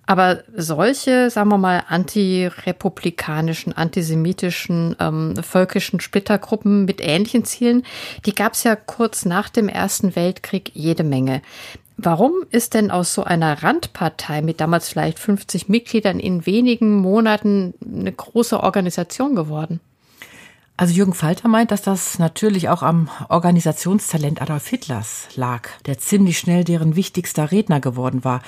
Aber 0.05 0.43
solche, 0.55 1.29
sagen 1.29 1.49
wir 1.49 1.57
mal, 1.57 1.83
antirepublikanischen, 1.87 3.71
antisemitischen, 3.71 4.95
ähm, 4.99 5.35
völkischen 5.41 6.01
Splittergruppen 6.01 6.83
mit 6.85 6.99
ähnlichen 6.99 7.45
Zielen, 7.45 7.83
die 8.25 8.35
gab 8.35 8.53
es 8.53 8.63
ja 8.63 8.75
kurz 8.75 9.23
nach 9.25 9.49
dem 9.49 9.69
Ersten 9.69 10.15
Weltkrieg 10.15 10.71
jede 10.73 11.03
Menge. 11.03 11.41
Warum 11.95 12.33
ist 12.49 12.73
denn 12.73 12.91
aus 12.91 13.13
so 13.13 13.23
einer 13.23 13.63
Randpartei 13.63 14.41
mit 14.41 14.59
damals 14.59 14.89
vielleicht 14.89 15.19
50 15.19 15.69
Mitgliedern 15.69 16.19
in 16.19 16.45
wenigen 16.45 16.95
Monaten 16.95 17.73
eine 17.85 18.11
große 18.11 18.61
Organisation 18.61 19.35
geworden? 19.35 19.79
Also 20.75 20.95
Jürgen 20.95 21.13
Falter 21.13 21.47
meint, 21.47 21.69
dass 21.71 21.83
das 21.83 22.17
natürlich 22.17 22.67
auch 22.67 22.81
am 22.81 23.09
Organisationstalent 23.29 24.41
Adolf 24.41 24.67
Hitlers 24.67 25.27
lag, 25.35 25.69
der 25.85 25.99
ziemlich 25.99 26.39
schnell 26.39 26.63
deren 26.63 26.95
wichtigster 26.95 27.51
Redner 27.51 27.79
geworden 27.79 28.23
war. 28.23 28.41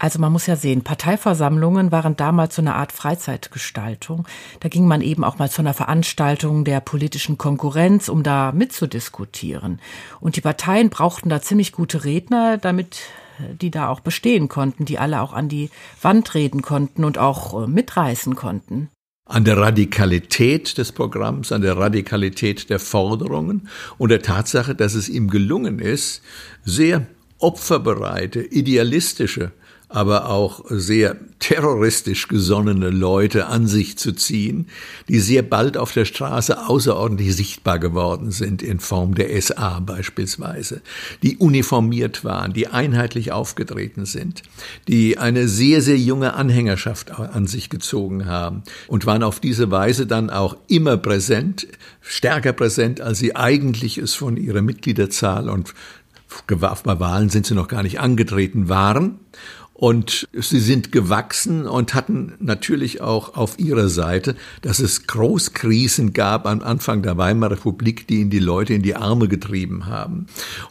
Also 0.00 0.18
man 0.18 0.32
muss 0.32 0.46
ja 0.46 0.56
sehen, 0.56 0.82
Parteiversammlungen 0.82 1.92
waren 1.92 2.16
damals 2.16 2.56
so 2.56 2.62
eine 2.62 2.74
Art 2.74 2.90
Freizeitgestaltung. 2.90 4.26
Da 4.60 4.70
ging 4.70 4.88
man 4.88 5.02
eben 5.02 5.24
auch 5.24 5.38
mal 5.38 5.50
zu 5.50 5.60
einer 5.60 5.74
Veranstaltung 5.74 6.64
der 6.64 6.80
politischen 6.80 7.36
Konkurrenz, 7.36 8.08
um 8.08 8.22
da 8.22 8.50
mitzudiskutieren. 8.52 9.78
Und 10.18 10.36
die 10.36 10.40
Parteien 10.40 10.88
brauchten 10.88 11.28
da 11.28 11.42
ziemlich 11.42 11.72
gute 11.72 12.04
Redner, 12.04 12.56
damit 12.56 13.02
die 13.60 13.70
da 13.70 13.88
auch 13.88 14.00
bestehen 14.00 14.48
konnten, 14.48 14.86
die 14.86 14.98
alle 14.98 15.20
auch 15.20 15.34
an 15.34 15.50
die 15.50 15.68
Wand 16.00 16.34
reden 16.34 16.62
konnten 16.62 17.04
und 17.04 17.18
auch 17.18 17.62
äh, 17.62 17.66
mitreißen 17.66 18.34
konnten 18.34 18.88
an 19.26 19.44
der 19.44 19.58
Radikalität 19.58 20.76
des 20.76 20.90
Programms, 20.90 21.52
an 21.52 21.62
der 21.62 21.76
Radikalität 21.76 22.68
der 22.68 22.80
Forderungen 22.80 23.68
und 23.96 24.08
der 24.08 24.22
Tatsache, 24.22 24.74
dass 24.74 24.94
es 24.94 25.08
ihm 25.08 25.30
gelungen 25.30 25.78
ist, 25.78 26.22
sehr 26.64 27.06
opferbereite, 27.38 28.42
idealistische 28.42 29.52
aber 29.90 30.28
auch 30.28 30.64
sehr 30.68 31.16
terroristisch 31.40 32.28
gesonnene 32.28 32.90
Leute 32.90 33.46
an 33.46 33.66
sich 33.66 33.98
zu 33.98 34.12
ziehen, 34.12 34.68
die 35.08 35.18
sehr 35.18 35.42
bald 35.42 35.76
auf 35.76 35.92
der 35.92 36.04
Straße 36.04 36.68
außerordentlich 36.68 37.34
sichtbar 37.34 37.80
geworden 37.80 38.30
sind 38.30 38.62
in 38.62 38.78
Form 38.78 39.16
der 39.16 39.40
SA 39.42 39.80
beispielsweise, 39.80 40.80
die 41.24 41.38
uniformiert 41.38 42.24
waren, 42.24 42.52
die 42.52 42.68
einheitlich 42.68 43.32
aufgetreten 43.32 44.06
sind, 44.06 44.42
die 44.86 45.18
eine 45.18 45.48
sehr, 45.48 45.82
sehr 45.82 45.98
junge 45.98 46.34
Anhängerschaft 46.34 47.10
an 47.18 47.48
sich 47.48 47.68
gezogen 47.68 48.26
haben 48.26 48.62
und 48.86 49.06
waren 49.06 49.24
auf 49.24 49.40
diese 49.40 49.72
Weise 49.72 50.06
dann 50.06 50.30
auch 50.30 50.56
immer 50.68 50.96
präsent, 50.98 51.66
stärker 52.00 52.52
präsent, 52.52 53.00
als 53.00 53.18
sie 53.18 53.34
eigentlich 53.34 53.98
es 53.98 54.14
von 54.14 54.36
ihrer 54.36 54.62
Mitgliederzahl 54.62 55.48
und 55.48 55.74
bei 56.46 57.00
Wahlen 57.00 57.28
sind 57.28 57.46
sie 57.46 57.54
noch 57.54 57.68
gar 57.68 57.82
nicht 57.82 57.98
angetreten 57.98 58.68
waren. 58.68 59.18
Und 59.80 60.28
sie 60.34 60.60
sind 60.60 60.92
gewachsen 60.92 61.66
und 61.66 61.94
hatten 61.94 62.34
natürlich 62.38 63.00
auch 63.00 63.34
auf 63.34 63.58
ihrer 63.58 63.88
Seite, 63.88 64.36
dass 64.60 64.78
es 64.78 65.06
Großkrisen 65.06 66.12
gab 66.12 66.44
am 66.44 66.60
Anfang 66.60 67.00
der 67.00 67.16
Weimarer 67.16 67.52
Republik, 67.52 68.06
die 68.06 68.28
die 68.28 68.40
Leute 68.40 68.74
in 68.74 68.82
die 68.82 68.94
Arme 68.94 69.26
getrieben 69.26 69.86
haben. 69.86 70.26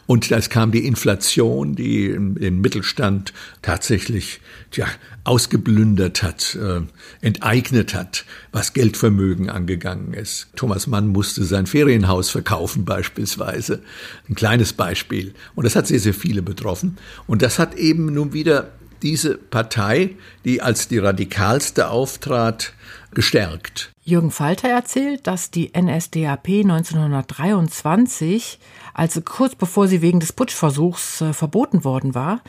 Und 0.06 0.30
es 0.30 0.48
kam 0.48 0.70
die 0.70 0.86
Inflation, 0.86 1.74
die 1.74 2.10
den 2.12 2.60
Mittelstand 2.60 3.32
tatsächlich 3.62 4.40
tja, 4.70 4.86
ausgeplündert 5.24 6.22
hat, 6.22 6.54
äh, 6.54 6.82
enteignet 7.20 7.94
hat, 7.94 8.24
was 8.52 8.74
Geldvermögen 8.74 9.50
angegangen 9.50 10.14
ist. 10.14 10.50
Thomas 10.54 10.86
Mann 10.86 11.08
musste 11.08 11.42
sein 11.42 11.66
Ferienhaus 11.66 12.30
verkaufen 12.30 12.84
beispielsweise. 12.84 13.82
Ein 14.28 14.36
kleines 14.36 14.72
Beispiel. 14.72 15.34
Und 15.56 15.64
das 15.64 15.74
hat 15.74 15.88
sehr, 15.88 15.98
sehr 15.98 16.14
viele 16.14 16.42
betroffen. 16.42 16.96
Und 17.26 17.42
das 17.42 17.58
hat 17.58 17.74
eben 17.74 18.14
nun 18.14 18.32
wieder 18.32 18.70
diese 19.02 19.36
Partei, 19.36 20.16
die 20.44 20.62
als 20.62 20.88
die 20.88 20.98
radikalste 20.98 21.90
auftrat, 21.90 22.72
gestärkt. 23.12 23.92
Jürgen 24.02 24.30
Falter 24.30 24.68
erzählt, 24.68 25.26
dass 25.26 25.50
die 25.50 25.72
NSDAP 25.76 26.48
1923, 26.48 28.58
also 28.94 29.20
kurz 29.20 29.54
bevor 29.54 29.88
sie 29.88 30.02
wegen 30.02 30.20
des 30.20 30.32
Putschversuchs 30.32 31.20
äh, 31.20 31.32
verboten 31.32 31.84
worden 31.84 32.14
war, 32.14 32.42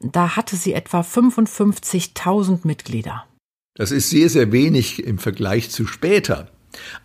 da 0.00 0.36
hatte 0.36 0.56
sie 0.56 0.74
etwa 0.74 1.00
55.000 1.00 2.60
Mitglieder. 2.62 3.24
Das 3.74 3.90
ist 3.90 4.10
sehr, 4.10 4.28
sehr 4.28 4.52
wenig 4.52 5.04
im 5.04 5.18
Vergleich 5.18 5.70
zu 5.70 5.86
später. 5.86 6.48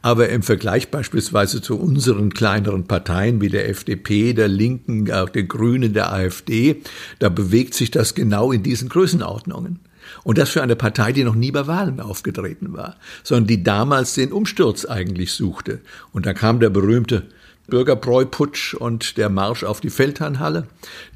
Aber 0.01 0.29
im 0.29 0.43
Vergleich 0.43 0.89
beispielsweise 0.89 1.61
zu 1.61 1.79
unseren 1.79 2.33
kleineren 2.33 2.85
Parteien 2.85 3.41
wie 3.41 3.49
der 3.49 3.69
FDP, 3.69 4.33
der 4.33 4.47
Linken, 4.47 5.11
auch 5.11 5.29
der 5.29 5.43
Grünen, 5.43 5.93
der 5.93 6.11
AfD, 6.11 6.81
da 7.19 7.29
bewegt 7.29 7.73
sich 7.73 7.91
das 7.91 8.15
genau 8.15 8.51
in 8.51 8.63
diesen 8.63 8.89
Größenordnungen. 8.89 9.79
Und 10.23 10.37
das 10.37 10.49
für 10.49 10.61
eine 10.61 10.75
Partei, 10.75 11.11
die 11.11 11.23
noch 11.23 11.35
nie 11.35 11.51
bei 11.51 11.67
Wahlen 11.67 11.99
aufgetreten 11.99 12.73
war, 12.73 12.97
sondern 13.23 13.47
die 13.47 13.63
damals 13.63 14.15
den 14.15 14.31
Umsturz 14.31 14.85
eigentlich 14.85 15.31
suchte. 15.31 15.79
Und 16.11 16.25
da 16.25 16.33
kam 16.33 16.59
der 16.59 16.69
berühmte 16.69 17.23
Bürgerbräuputsch 17.67 18.73
und 18.73 19.17
der 19.17 19.29
Marsch 19.29 19.63
auf 19.63 19.79
die 19.79 19.89
Feldherrnhalle, 19.89 20.67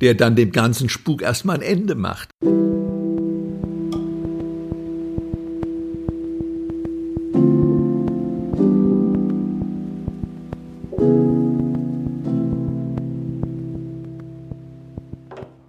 der 0.01 0.13
dann 0.13 0.35
dem 0.35 0.51
ganzen 0.51 0.89
Spuk 0.89 1.21
erstmal 1.21 1.57
ein 1.57 1.61
Ende 1.61 1.95
macht. 1.95 2.29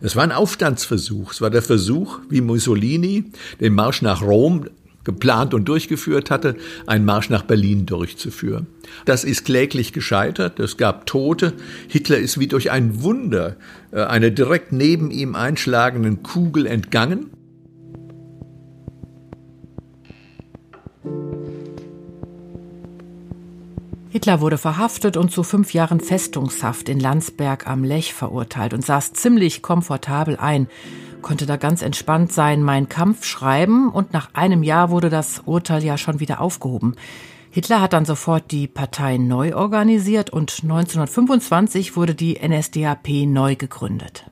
Es 0.08 0.16
war 0.16 0.22
ein 0.22 0.32
Aufstandsversuch. 0.32 1.32
Es 1.32 1.42
war 1.42 1.50
der 1.50 1.60
Versuch, 1.60 2.20
wie 2.30 2.40
Mussolini 2.40 3.24
den 3.60 3.74
Marsch 3.74 4.00
nach 4.00 4.22
Rom 4.22 4.64
geplant 5.04 5.52
und 5.52 5.68
durchgeführt 5.68 6.30
hatte, 6.30 6.56
einen 6.86 7.04
Marsch 7.04 7.28
nach 7.28 7.42
Berlin 7.42 7.84
durchzuführen. 7.84 8.68
Das 9.04 9.22
ist 9.22 9.44
kläglich 9.44 9.92
gescheitert. 9.92 10.60
Es 10.60 10.78
gab 10.78 11.04
Tote. 11.04 11.52
Hitler 11.88 12.16
ist 12.16 12.40
wie 12.40 12.46
durch 12.46 12.70
ein 12.70 13.02
Wunder 13.02 13.56
äh, 13.92 14.00
einer 14.00 14.30
direkt 14.30 14.72
neben 14.72 15.10
ihm 15.10 15.34
einschlagenden 15.34 16.22
Kugel 16.22 16.64
entgangen. 16.64 17.28
Hitler 24.28 24.42
wurde 24.42 24.58
verhaftet 24.58 25.16
und 25.16 25.32
zu 25.32 25.42
fünf 25.42 25.72
Jahren 25.72 26.00
Festungshaft 26.00 26.90
in 26.90 27.00
Landsberg 27.00 27.66
am 27.66 27.82
Lech 27.82 28.12
verurteilt 28.12 28.74
und 28.74 28.84
saß 28.84 29.14
ziemlich 29.14 29.62
komfortabel 29.62 30.36
ein, 30.36 30.68
konnte 31.22 31.46
da 31.46 31.56
ganz 31.56 31.80
entspannt 31.80 32.30
sein, 32.30 32.62
mein 32.62 32.90
Kampf 32.90 33.24
schreiben 33.24 33.88
und 33.88 34.12
nach 34.12 34.34
einem 34.34 34.62
Jahr 34.62 34.90
wurde 34.90 35.08
das 35.08 35.44
Urteil 35.46 35.82
ja 35.82 35.96
schon 35.96 36.20
wieder 36.20 36.42
aufgehoben. 36.42 36.94
Hitler 37.48 37.80
hat 37.80 37.94
dann 37.94 38.04
sofort 38.04 38.50
die 38.50 38.66
Partei 38.66 39.16
neu 39.16 39.56
organisiert 39.56 40.28
und 40.28 40.58
1925 40.62 41.96
wurde 41.96 42.14
die 42.14 42.38
NSDAP 42.46 43.08
neu 43.24 43.56
gegründet. 43.56 44.26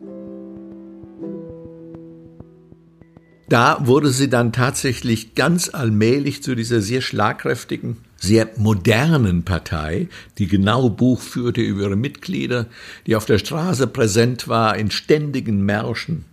Da 3.49 3.79
wurde 3.81 4.11
sie 4.11 4.29
dann 4.29 4.53
tatsächlich 4.53 5.35
ganz 5.35 5.71
allmählich 5.73 6.43
zu 6.43 6.55
dieser 6.55 6.83
sehr 6.83 7.01
schlagkräftigen, 7.01 7.97
sehr 8.27 8.51
modernen 8.57 9.45
Partei, 9.45 10.09
die 10.39 10.47
genau 10.47 10.91
Buch 10.91 11.21
führte 11.21 11.61
über 11.61 11.83
ihre 11.83 11.97
Mitglieder, 11.97 12.67
die 13.07 13.17
auf 13.17 13.25
der 13.25 13.39
Straße 13.39 13.87
präsent 13.87 14.49
war 14.49 14.77
in 14.77 14.91
ständigen 14.91 15.65
Märschen. 15.65 16.25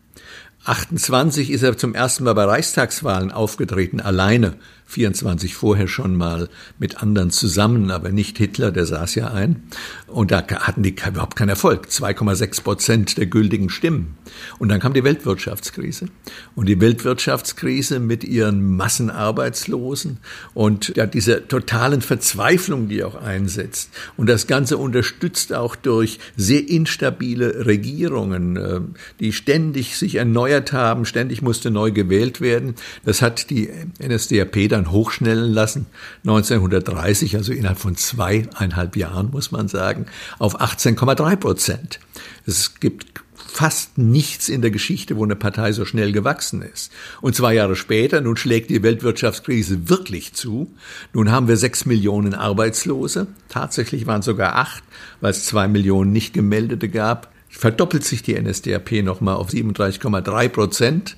28 0.65 1.51
ist 1.51 1.61
er 1.61 1.77
zum 1.77 1.93
ersten 1.93 2.23
Mal 2.23 2.33
bei 2.33 2.45
Reichstagswahlen 2.45 3.31
aufgetreten, 3.31 3.99
alleine 3.99 4.55
24 4.85 5.55
vorher 5.55 5.87
schon 5.87 6.15
mal 6.15 6.49
mit 6.79 7.01
anderen 7.01 7.31
zusammen, 7.31 7.91
aber 7.91 8.09
nicht 8.09 8.37
Hitler, 8.37 8.71
der 8.71 8.85
saß 8.85 9.15
ja 9.15 9.31
ein. 9.31 9.63
Und 10.07 10.31
da 10.31 10.45
hatten 10.47 10.83
die 10.83 10.95
überhaupt 11.07 11.35
keinen 11.35 11.49
Erfolg. 11.49 11.87
2,6 11.87 12.63
Prozent 12.63 13.17
der 13.17 13.25
gültigen 13.25 13.69
Stimmen. 13.69 14.15
Und 14.59 14.69
dann 14.69 14.79
kam 14.79 14.93
die 14.93 15.03
Weltwirtschaftskrise. 15.03 16.07
Und 16.55 16.67
die 16.67 16.79
Weltwirtschaftskrise 16.79 17.99
mit 17.99 18.23
ihren 18.23 18.75
Massenarbeitslosen 18.75 20.17
und 20.53 20.93
ja, 20.95 21.05
dieser 21.05 21.47
totalen 21.47 22.01
Verzweiflung, 22.01 22.87
die 22.87 23.03
auch 23.03 23.15
einsetzt. 23.15 23.89
Und 24.17 24.27
das 24.27 24.47
Ganze 24.47 24.77
unterstützt 24.77 25.53
auch 25.53 25.75
durch 25.75 26.19
sehr 26.35 26.67
instabile 26.69 27.65
Regierungen, 27.65 28.57
äh, 28.57 28.81
die 29.19 29.33
ständig 29.33 29.97
sich 29.97 30.15
erneuert 30.15 30.73
haben, 30.73 31.05
ständig 31.05 31.41
musste 31.41 31.71
neu 31.71 31.91
gewählt 31.91 32.41
werden. 32.41 32.75
Das 33.05 33.21
hat 33.21 33.49
die 33.49 33.69
NSDAP 33.99 34.69
dann 34.73 34.91
hochschnellen 34.91 35.53
lassen, 35.53 35.85
1930, 36.25 37.37
also 37.37 37.53
innerhalb 37.53 37.79
von 37.79 37.95
zweieinhalb 37.95 38.95
Jahren, 38.95 39.31
muss 39.31 39.51
man 39.51 39.67
sagen, 39.67 40.07
auf 40.39 40.59
18,3 40.59 41.35
Prozent. 41.37 41.99
Es 42.45 42.79
gibt 42.79 43.23
fast 43.53 43.97
nichts 43.99 44.49
in 44.49 44.61
der 44.61 44.71
Geschichte, 44.71 45.15
wo 45.15 45.23
eine 45.23 45.35
Partei 45.35 45.71
so 45.73 45.85
schnell 45.85 46.11
gewachsen 46.11 46.63
ist. 46.63 46.91
Und 47.21 47.35
zwei 47.35 47.53
Jahre 47.53 47.75
später, 47.75 48.19
nun 48.19 48.35
schlägt 48.35 48.71
die 48.71 48.81
Weltwirtschaftskrise 48.81 49.89
wirklich 49.89 50.33
zu. 50.33 50.73
Nun 51.13 51.31
haben 51.31 51.47
wir 51.47 51.57
sechs 51.57 51.85
Millionen 51.85 52.33
Arbeitslose. 52.33 53.27
Tatsächlich 53.49 54.07
waren 54.07 54.21
es 54.21 54.25
sogar 54.25 54.55
acht, 54.55 54.83
weil 55.21 55.31
es 55.31 55.45
zwei 55.45 55.67
Millionen 55.67 56.11
nicht 56.11 56.33
gemeldete 56.33 56.89
gab. 56.89 57.31
Verdoppelt 57.47 58.03
sich 58.03 58.23
die 58.23 58.39
NSDAP 58.39 59.03
nochmal 59.03 59.35
auf 59.35 59.49
37,3 59.49 60.49
Prozent. 60.49 61.15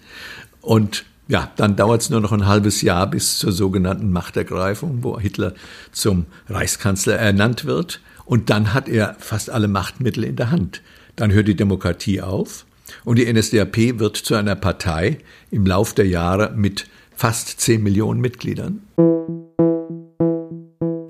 Und 0.59 1.05
ja, 1.27 1.51
dann 1.55 1.75
dauert 1.75 2.01
es 2.01 2.10
nur 2.10 2.22
noch 2.22 2.32
ein 2.32 2.46
halbes 2.46 2.82
Jahr 2.82 3.08
bis 3.10 3.38
zur 3.38 3.51
sogenannten 3.51 4.12
Machtergreifung, 4.12 5.03
wo 5.03 5.20
Hitler 5.20 5.53
zum 5.91 6.25
Reichskanzler 6.48 7.15
ernannt 7.15 7.65
wird. 7.65 8.01
Und 8.25 8.50
dann 8.50 8.74
hat 8.74 8.88
er 8.88 9.15
fast 9.20 9.50
alle 9.50 9.67
Machtmittel 9.67 10.24
in 10.24 10.36
der 10.36 10.51
Hand. 10.51 10.82
Dann 11.15 11.32
hört 11.32 11.48
die 11.48 11.55
Demokratie 11.55 12.22
auf 12.22 12.65
und 13.03 13.17
die 13.17 13.32
NSDAP 13.32 14.00
wird 14.00 14.17
zu 14.17 14.36
einer 14.36 14.55
Partei 14.55 15.20
im 15.51 15.65
Lauf 15.65 15.94
der 15.94 16.08
Jahre 16.08 16.53
mit 16.55 16.88
fast 17.15 17.60
10 17.62 17.82
Millionen 17.82 18.22
Mitgliedern. 18.22 18.82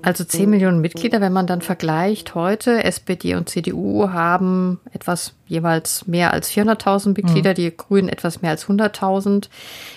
Also 0.06 0.22
10 0.22 0.48
Millionen 0.48 0.80
Mitglieder, 0.80 1.20
wenn 1.20 1.32
man 1.32 1.48
dann 1.48 1.62
vergleicht, 1.62 2.36
heute 2.36 2.84
SPD 2.84 3.34
und 3.34 3.48
CDU 3.48 4.10
haben 4.10 4.78
etwas 4.92 5.34
jeweils 5.48 6.06
mehr 6.06 6.32
als 6.32 6.48
400.000 6.52 7.08
Mitglieder, 7.08 7.50
mhm. 7.50 7.54
die 7.56 7.76
Grünen 7.76 8.08
etwas 8.08 8.40
mehr 8.40 8.52
als 8.52 8.68
100.000, 8.68 9.48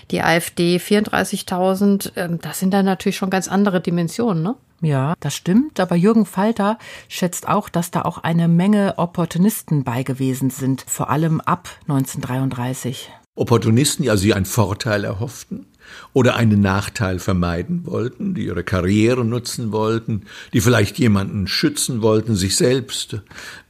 die 0.09 0.23
AfD 0.23 0.77
34.000. 0.77 2.13
Ähm, 2.15 2.39
das 2.41 2.57
sind 2.57 2.73
dann 2.73 2.85
natürlich 2.85 3.17
schon 3.17 3.29
ganz 3.29 3.47
andere 3.47 3.81
Dimensionen, 3.81 4.41
ne? 4.41 4.55
Ja, 4.81 5.13
das 5.19 5.35
stimmt. 5.35 5.79
Aber 5.79 5.95
Jürgen 5.95 6.25
Falter 6.25 6.79
schätzt 7.07 7.47
auch, 7.47 7.69
dass 7.69 7.91
da 7.91 8.01
auch 8.01 8.17
eine 8.17 8.47
Menge 8.47 8.95
Opportunisten 8.97 9.83
bei 9.83 10.01
gewesen 10.01 10.49
sind, 10.49 10.83
vor 10.87 11.11
allem 11.11 11.39
ab 11.39 11.69
1933. 11.81 13.11
Opportunisten, 13.35 14.01
die 14.01 14.09
also 14.09 14.33
einen 14.33 14.45
Vorteil 14.45 15.03
erhofften, 15.03 15.67
oder 16.13 16.36
einen 16.36 16.62
Nachteil 16.62 17.19
vermeiden 17.19 17.86
wollten, 17.86 18.34
die 18.34 18.45
ihre 18.45 18.63
Karriere 18.63 19.23
nutzen 19.25 19.71
wollten, 19.71 20.23
die 20.54 20.62
vielleicht 20.62 20.99
jemanden 20.99 21.47
schützen 21.47 22.02
wollten, 22.02 22.36
sich 22.36 22.56
selbst, 22.56 23.21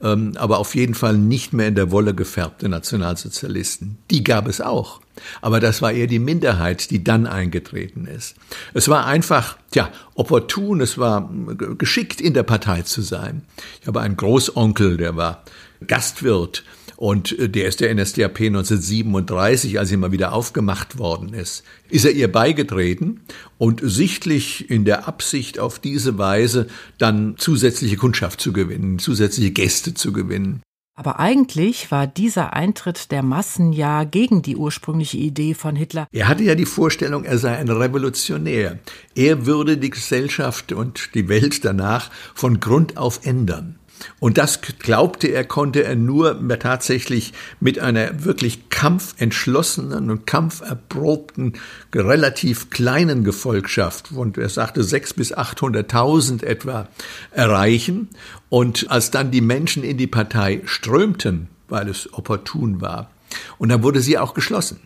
ähm, 0.01 0.33
aber 0.35 0.59
auf 0.59 0.75
jeden 0.75 0.95
Fall 0.95 1.17
nicht 1.17 1.53
mehr 1.53 1.67
in 1.67 1.75
der 1.75 1.91
Wolle 1.91 2.13
gefärbte 2.13 2.69
Nationalsozialisten. 2.69 3.97
Die 4.09 4.23
gab 4.23 4.47
es 4.47 4.61
auch. 4.61 5.01
Aber 5.41 5.59
das 5.59 5.81
war 5.81 5.91
eher 5.91 6.07
die 6.07 6.19
Minderheit, 6.19 6.91
die 6.91 7.03
dann 7.03 7.27
eingetreten 7.27 8.05
ist. 8.05 8.35
Es 8.73 8.87
war 8.87 9.05
einfach, 9.05 9.57
ja, 9.73 9.89
opportun, 10.15 10.81
es 10.81 10.97
war 10.97 11.29
geschickt, 11.77 12.21
in 12.21 12.33
der 12.33 12.43
Partei 12.43 12.83
zu 12.83 13.01
sein. 13.01 13.43
Ich 13.81 13.87
habe 13.87 14.01
einen 14.01 14.17
Großonkel, 14.17 14.97
der 14.97 15.15
war 15.15 15.43
Gastwirt 15.85 16.63
und 16.99 17.39
äh, 17.39 17.47
der 17.47 17.69
ist 17.69 17.79
der 17.79 17.95
NSDAP 17.95 18.41
1937, 18.41 19.79
als 19.79 19.87
sie 19.87 19.95
mal 19.95 20.11
wieder 20.11 20.33
aufgemacht 20.33 20.97
worden 20.97 21.33
ist, 21.33 21.63
ist 21.89 22.03
er 22.03 22.11
ihr 22.11 22.29
beigetreten 22.29 23.21
und 23.57 23.79
sichtlich 23.81 24.69
in 24.69 24.83
der 24.83 25.07
Absicht, 25.07 25.59
auf 25.59 25.79
diese 25.79 26.17
Weise 26.17 26.67
dann 26.97 27.35
zusätzliche 27.37 27.95
Kundschaft 27.95 28.41
zu 28.41 28.51
gewinnen, 28.51 28.99
zusätzliche 28.99 29.51
Gäste 29.51 29.93
zu 29.93 30.11
gewinnen. 30.11 30.61
Aber 30.93 31.21
eigentlich 31.21 31.89
war 31.89 32.05
dieser 32.05 32.51
Eintritt 32.51 33.11
der 33.11 33.23
Massen 33.23 33.71
ja 33.71 34.03
gegen 34.03 34.41
die 34.41 34.57
ursprüngliche 34.57 35.19
Idee 35.19 35.53
von 35.53 35.77
Hitler. 35.77 36.05
Er 36.11 36.27
hatte 36.27 36.43
ja 36.43 36.55
die 36.55 36.65
Vorstellung, 36.65 37.23
er 37.23 37.37
sei 37.37 37.55
ein 37.55 37.69
Revolutionär. 37.69 38.77
Er 39.15 39.45
würde 39.45 39.77
die 39.77 39.89
Gesellschaft 39.89 40.73
und 40.73 41.11
die 41.13 41.29
Welt 41.29 41.63
danach 41.63 42.11
von 42.35 42.59
Grund 42.59 42.97
auf 42.97 43.25
ändern. 43.25 43.78
Und 44.19 44.37
das 44.37 44.61
glaubte 44.61 45.27
er, 45.27 45.43
konnte 45.43 45.83
er 45.83 45.95
nur 45.95 46.39
tatsächlich 46.59 47.33
mit 47.59 47.79
einer 47.79 48.23
wirklich 48.23 48.69
kampfentschlossenen 48.69 50.09
und 50.09 50.25
kampferprobten, 50.25 51.53
relativ 51.93 52.69
kleinen 52.69 53.23
Gefolgschaft, 53.23 54.11
und 54.11 54.37
er 54.37 54.49
sagte 54.49 54.83
sechs 54.83 55.13
bis 55.13 55.33
achthunderttausend 55.33 56.43
etwa, 56.43 56.87
erreichen. 57.31 58.09
Und 58.49 58.89
als 58.89 59.11
dann 59.11 59.31
die 59.31 59.41
Menschen 59.41 59.83
in 59.83 59.97
die 59.97 60.07
Partei 60.07 60.61
strömten, 60.65 61.47
weil 61.67 61.87
es 61.89 62.13
opportun 62.13 62.81
war, 62.81 63.11
und 63.57 63.69
dann 63.69 63.83
wurde 63.83 64.01
sie 64.01 64.17
auch 64.17 64.33
geschlossen. 64.33 64.79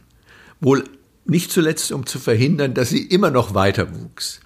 Wohl 0.60 0.84
nicht 1.26 1.52
zuletzt, 1.52 1.92
um 1.92 2.06
zu 2.06 2.20
verhindern, 2.20 2.74
dass 2.74 2.90
sie 2.90 3.02
immer 3.02 3.32
noch 3.32 3.54
weiter 3.54 3.88
wuchs. 3.96 4.42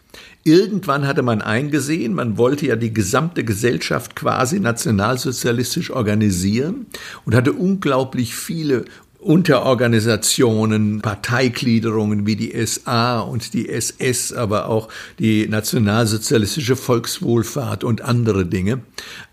Irgendwann 0.48 1.06
hatte 1.06 1.24
man 1.24 1.42
eingesehen, 1.42 2.14
man 2.14 2.38
wollte 2.38 2.68
ja 2.68 2.78
die 2.78 2.94
gesamte 2.94 3.44
Gesellschaft 3.44 4.16
quasi 4.16 4.62
nationalsozialistisch 4.62 5.92
organisieren 5.92 6.86
und 7.26 7.36
hatte 7.36 7.52
unglaublich 7.52 8.34
viele 8.34 8.86
Unterorganisationen, 9.20 11.02
Parteigliederungen 11.02 12.28
wie 12.28 12.36
die 12.36 12.66
SA 12.66 13.20
und 13.22 13.54
die 13.56 13.68
SS, 13.68 14.32
aber 14.32 14.70
auch 14.70 14.90
die 15.18 15.48
nationalsozialistische 15.48 16.76
Volkswohlfahrt 16.76 17.84
und 17.84 18.02
andere 18.02 18.46
Dinge, 18.46 18.82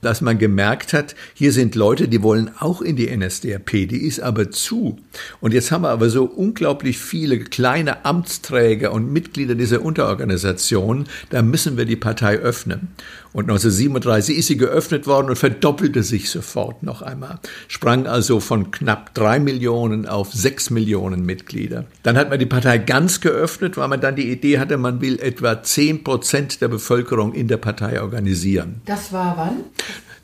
dass 0.00 0.22
man 0.22 0.38
gemerkt 0.38 0.94
hat, 0.94 1.14
hier 1.34 1.52
sind 1.52 1.74
Leute, 1.74 2.08
die 2.08 2.22
wollen 2.22 2.50
auch 2.58 2.80
in 2.80 2.96
die 2.96 3.14
NSDAP, 3.14 3.70
die 3.70 4.06
ist 4.06 4.20
aber 4.20 4.50
zu. 4.50 4.98
Und 5.42 5.52
jetzt 5.52 5.70
haben 5.70 5.82
wir 5.82 5.90
aber 5.90 6.08
so 6.08 6.24
unglaublich 6.24 6.98
viele 6.98 7.38
kleine 7.38 8.06
Amtsträger 8.06 8.90
und 8.90 9.12
Mitglieder 9.12 9.54
dieser 9.54 9.82
Unterorganisationen, 9.82 11.06
da 11.28 11.42
müssen 11.42 11.76
wir 11.76 11.84
die 11.84 11.96
Partei 11.96 12.38
öffnen. 12.38 12.88
Und 13.34 13.50
1937 13.50 14.38
ist 14.38 14.46
sie 14.46 14.56
geöffnet 14.56 15.08
worden 15.08 15.28
und 15.28 15.36
verdoppelte 15.36 16.04
sich 16.04 16.30
sofort 16.30 16.84
noch 16.84 17.02
einmal. 17.02 17.40
Sprang 17.66 18.06
also 18.06 18.38
von 18.38 18.70
knapp 18.70 19.12
drei 19.12 19.40
Millionen 19.40 20.06
auf 20.06 20.32
sechs 20.32 20.70
Millionen 20.70 21.26
Mitglieder. 21.26 21.84
Dann 22.04 22.16
hat 22.16 22.30
man 22.30 22.38
die 22.38 22.46
Partei 22.46 22.78
ganz 22.78 23.20
geöffnet, 23.20 23.76
weil 23.76 23.88
man 23.88 24.00
dann 24.00 24.14
die 24.14 24.30
Idee 24.30 24.60
hatte, 24.60 24.76
man 24.76 25.00
will 25.00 25.18
etwa 25.18 25.64
zehn 25.64 26.04
Prozent 26.04 26.60
der 26.60 26.68
Bevölkerung 26.68 27.34
in 27.34 27.48
der 27.48 27.56
Partei 27.56 28.00
organisieren. 28.00 28.80
Das 28.84 29.12
war 29.12 29.36
wann? 29.36 29.64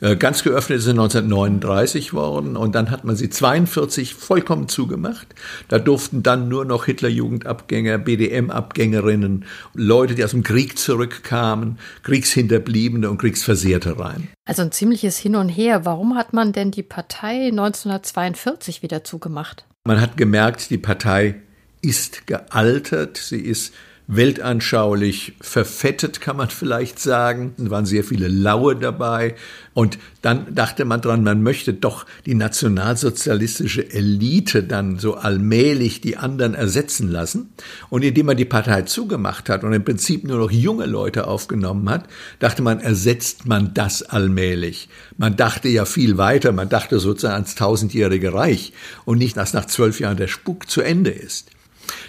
Äh, 0.00 0.16
ganz 0.16 0.42
geöffnet 0.42 0.78
ist 0.78 0.84
sie 0.84 0.90
1939 0.90 2.12
worden 2.14 2.56
und 2.56 2.74
dann 2.74 2.90
hat 2.90 3.04
man 3.04 3.16
sie 3.16 3.28
42 3.28 4.14
vollkommen 4.14 4.68
zugemacht. 4.68 5.28
Da 5.68 5.78
durften 5.78 6.22
dann 6.22 6.48
nur 6.48 6.64
noch 6.64 6.86
Hitlerjugendabgänger, 6.86 7.98
BDM-Abgängerinnen, 7.98 9.44
Leute, 9.74 10.14
die 10.14 10.24
aus 10.24 10.30
dem 10.30 10.42
Krieg 10.42 10.78
zurückkamen, 10.78 11.78
Kriegshinterbliebene 12.02 13.10
und 13.10 13.18
Kriegsversehrte 13.18 13.98
rein. 13.98 14.28
Also 14.46 14.62
ein 14.62 14.72
ziemliches 14.72 15.18
Hin 15.18 15.36
und 15.36 15.48
Her. 15.48 15.84
Warum 15.84 16.16
hat 16.16 16.32
man 16.32 16.52
denn 16.52 16.70
die 16.70 16.82
Partei 16.82 17.48
1942 17.48 18.82
wieder 18.82 19.04
zugemacht? 19.04 19.66
Man 19.84 20.00
hat 20.00 20.16
gemerkt, 20.16 20.70
die 20.70 20.78
Partei 20.78 21.36
ist 21.82 22.26
gealtert, 22.26 23.16
sie 23.16 23.40
ist 23.40 23.72
weltanschaulich 24.12 25.34
verfettet, 25.40 26.20
kann 26.20 26.36
man 26.36 26.50
vielleicht 26.50 26.98
sagen. 26.98 27.54
Es 27.56 27.70
waren 27.70 27.86
sehr 27.86 28.02
viele 28.02 28.26
Laue 28.26 28.74
dabei. 28.74 29.36
Und 29.72 29.98
dann 30.20 30.52
dachte 30.52 30.84
man 30.84 31.00
dran, 31.00 31.22
man 31.22 31.44
möchte 31.44 31.72
doch 31.72 32.06
die 32.26 32.34
nationalsozialistische 32.34 33.88
Elite 33.88 34.64
dann 34.64 34.98
so 34.98 35.14
allmählich 35.14 36.00
die 36.00 36.16
anderen 36.16 36.54
ersetzen 36.54 37.08
lassen. 37.08 37.52
Und 37.88 38.02
indem 38.02 38.26
man 38.26 38.36
die 38.36 38.44
Partei 38.44 38.82
zugemacht 38.82 39.48
hat 39.48 39.62
und 39.62 39.72
im 39.72 39.84
Prinzip 39.84 40.24
nur 40.24 40.38
noch 40.38 40.50
junge 40.50 40.86
Leute 40.86 41.28
aufgenommen 41.28 41.88
hat, 41.88 42.06
dachte 42.40 42.62
man, 42.62 42.80
ersetzt 42.80 43.46
man 43.46 43.74
das 43.74 44.02
allmählich. 44.02 44.88
Man 45.18 45.36
dachte 45.36 45.68
ja 45.68 45.84
viel 45.84 46.18
weiter, 46.18 46.50
man 46.50 46.68
dachte 46.68 46.98
sozusagen 46.98 47.34
ans 47.34 47.54
tausendjährige 47.54 48.34
Reich 48.34 48.72
und 49.04 49.18
nicht, 49.18 49.36
dass 49.36 49.54
nach 49.54 49.66
zwölf 49.66 50.00
Jahren 50.00 50.16
der 50.16 50.28
Spuk 50.28 50.68
zu 50.68 50.80
Ende 50.80 51.10
ist. 51.10 51.50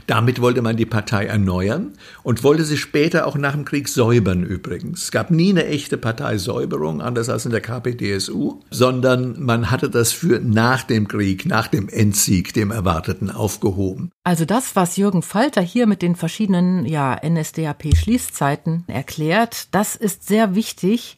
Damit 0.08 0.42
wollte 0.42 0.62
man 0.62 0.78
die 0.78 0.86
Partei 0.86 1.26
erneuern 1.26 1.94
und 2.24 2.44
wollte 2.44 2.66
sie 2.66 2.78
später 2.78 3.28
auch 3.28 3.36
nach 3.36 3.54
dem 3.54 3.66
Krieg 3.66 3.88
säubern 3.88 4.44
übrigens. 4.44 5.04
Es 5.04 5.12
gab 5.12 5.32
nie 5.32 5.52
eine 5.52 5.66
echte 5.66 5.98
Parteisäuberung, 5.98 7.02
anders 7.02 7.30
als 7.30 7.46
in 7.46 7.52
der 7.52 7.62
KPDSU, 7.62 8.62
sondern 8.70 9.42
man 9.42 9.72
hatte 9.72 9.90
das 9.90 10.12
für 10.12 10.40
nach 10.40 10.84
dem 10.84 11.08
Krieg, 11.08 11.46
nach 11.46 11.68
dem 11.68 11.90
Endsieg, 11.90 12.54
dem 12.54 12.72
Erwarteten, 12.72 13.30
aufgehoben. 13.30 14.12
Also 14.24 14.46
das, 14.46 14.76
was 14.76 14.98
Jürgen 14.98 15.22
Falter 15.22 15.62
hier 15.62 15.88
mit 15.88 16.02
den 16.02 16.16
verschiedenen 16.16 16.86
ja, 16.86 17.20
NSDAP-Schließzeiten 17.24 18.86
erklärt, 18.88 19.74
das 19.74 19.96
ist 19.96 20.28
sehr 20.28 20.56
wichtig, 20.56 21.18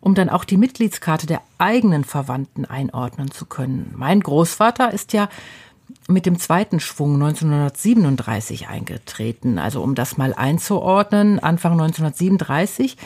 um 0.00 0.14
dann 0.14 0.28
auch 0.28 0.44
die 0.44 0.56
Mitgliedskarte 0.56 1.26
der 1.26 1.42
eigenen 1.58 2.04
Verwandten 2.04 2.64
einordnen 2.64 3.30
zu 3.30 3.46
können. 3.46 3.92
Mein 3.96 4.20
Großvater 4.20 4.92
ist 4.92 5.12
ja 5.12 5.28
mit 6.08 6.26
dem 6.26 6.38
zweiten 6.38 6.80
Schwung 6.80 7.14
1937 7.14 8.68
eingetreten. 8.68 9.58
Also 9.58 9.82
um 9.82 9.94
das 9.94 10.16
mal 10.16 10.34
einzuordnen, 10.34 11.38
Anfang 11.38 11.72
1937 11.72 12.96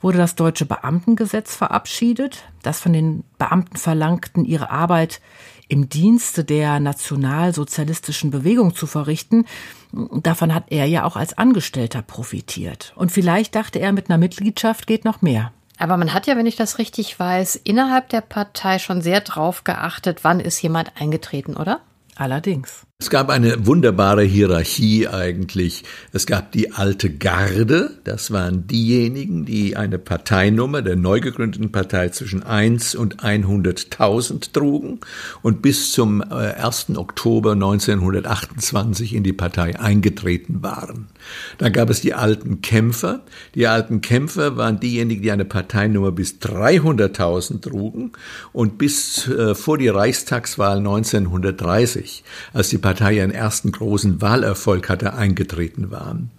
wurde 0.00 0.18
das 0.18 0.36
deutsche 0.36 0.64
Beamtengesetz 0.64 1.56
verabschiedet, 1.56 2.44
das 2.62 2.80
von 2.80 2.92
den 2.92 3.24
Beamten 3.38 3.76
verlangten, 3.76 4.44
ihre 4.44 4.70
Arbeit 4.70 5.20
im 5.66 5.88
Dienste 5.88 6.44
der 6.44 6.78
nationalsozialistischen 6.78 8.30
Bewegung 8.30 8.76
zu 8.76 8.86
verrichten. 8.86 9.46
Davon 9.92 10.54
hat 10.54 10.64
er 10.68 10.84
ja 10.84 11.04
auch 11.04 11.16
als 11.16 11.36
Angestellter 11.36 12.02
profitiert. 12.02 12.92
Und 12.96 13.10
vielleicht 13.10 13.54
dachte 13.54 13.80
er, 13.80 13.92
mit 13.92 14.10
einer 14.10 14.18
Mitgliedschaft 14.18 14.86
geht 14.86 15.04
noch 15.04 15.22
mehr. 15.22 15.52
Aber 15.78 15.96
man 15.96 16.14
hat 16.14 16.26
ja, 16.26 16.36
wenn 16.36 16.46
ich 16.46 16.56
das 16.56 16.78
richtig 16.78 17.18
weiß, 17.18 17.56
innerhalb 17.56 18.10
der 18.10 18.20
Partei 18.20 18.78
schon 18.78 19.02
sehr 19.02 19.22
drauf 19.22 19.64
geachtet, 19.64 20.20
wann 20.22 20.38
ist 20.38 20.62
jemand 20.62 20.92
eingetreten, 21.00 21.56
oder? 21.56 21.80
Allerdings. 22.16 22.86
Es 23.04 23.10
gab 23.10 23.28
eine 23.28 23.66
wunderbare 23.66 24.22
Hierarchie 24.22 25.08
eigentlich. 25.08 25.84
Es 26.14 26.24
gab 26.24 26.52
die 26.52 26.72
alte 26.72 27.10
Garde, 27.10 27.90
das 28.04 28.30
waren 28.30 28.66
diejenigen, 28.66 29.44
die 29.44 29.76
eine 29.76 29.98
Parteinummer 29.98 30.80
der 30.80 30.96
neu 30.96 31.20
gegründeten 31.20 31.70
Partei 31.70 32.08
zwischen 32.08 32.42
1 32.42 32.94
und 32.94 33.18
100.000 33.18 34.54
trugen 34.54 35.00
und 35.42 35.60
bis 35.60 35.92
zum 35.92 36.22
1. 36.22 36.86
Äh, 36.88 36.96
Oktober 36.96 37.52
1928 37.52 39.14
in 39.14 39.22
die 39.22 39.34
Partei 39.34 39.78
eingetreten 39.78 40.62
waren. 40.62 41.08
Dann 41.58 41.74
gab 41.74 41.90
es 41.90 42.00
die 42.00 42.14
alten 42.14 42.62
Kämpfer. 42.62 43.20
Die 43.54 43.66
alten 43.66 44.00
Kämpfer 44.00 44.56
waren 44.56 44.80
diejenigen, 44.80 45.20
die 45.20 45.30
eine 45.30 45.44
Parteinummer 45.44 46.10
bis 46.10 46.36
300.000 46.40 47.60
trugen 47.60 48.12
und 48.54 48.78
bis 48.78 49.28
äh, 49.28 49.54
vor 49.54 49.76
die 49.76 49.88
Reichstagswahl 49.88 50.78
1930, 50.78 52.24
als 52.54 52.70
die 52.70 52.78
Partei 52.78 52.93
ihren 53.00 53.30
ersten 53.30 53.72
großen 53.72 54.20
Wahlerfolg 54.20 54.88
hatte, 54.88 55.14
eingetreten 55.14 55.90
waren. 55.90 56.30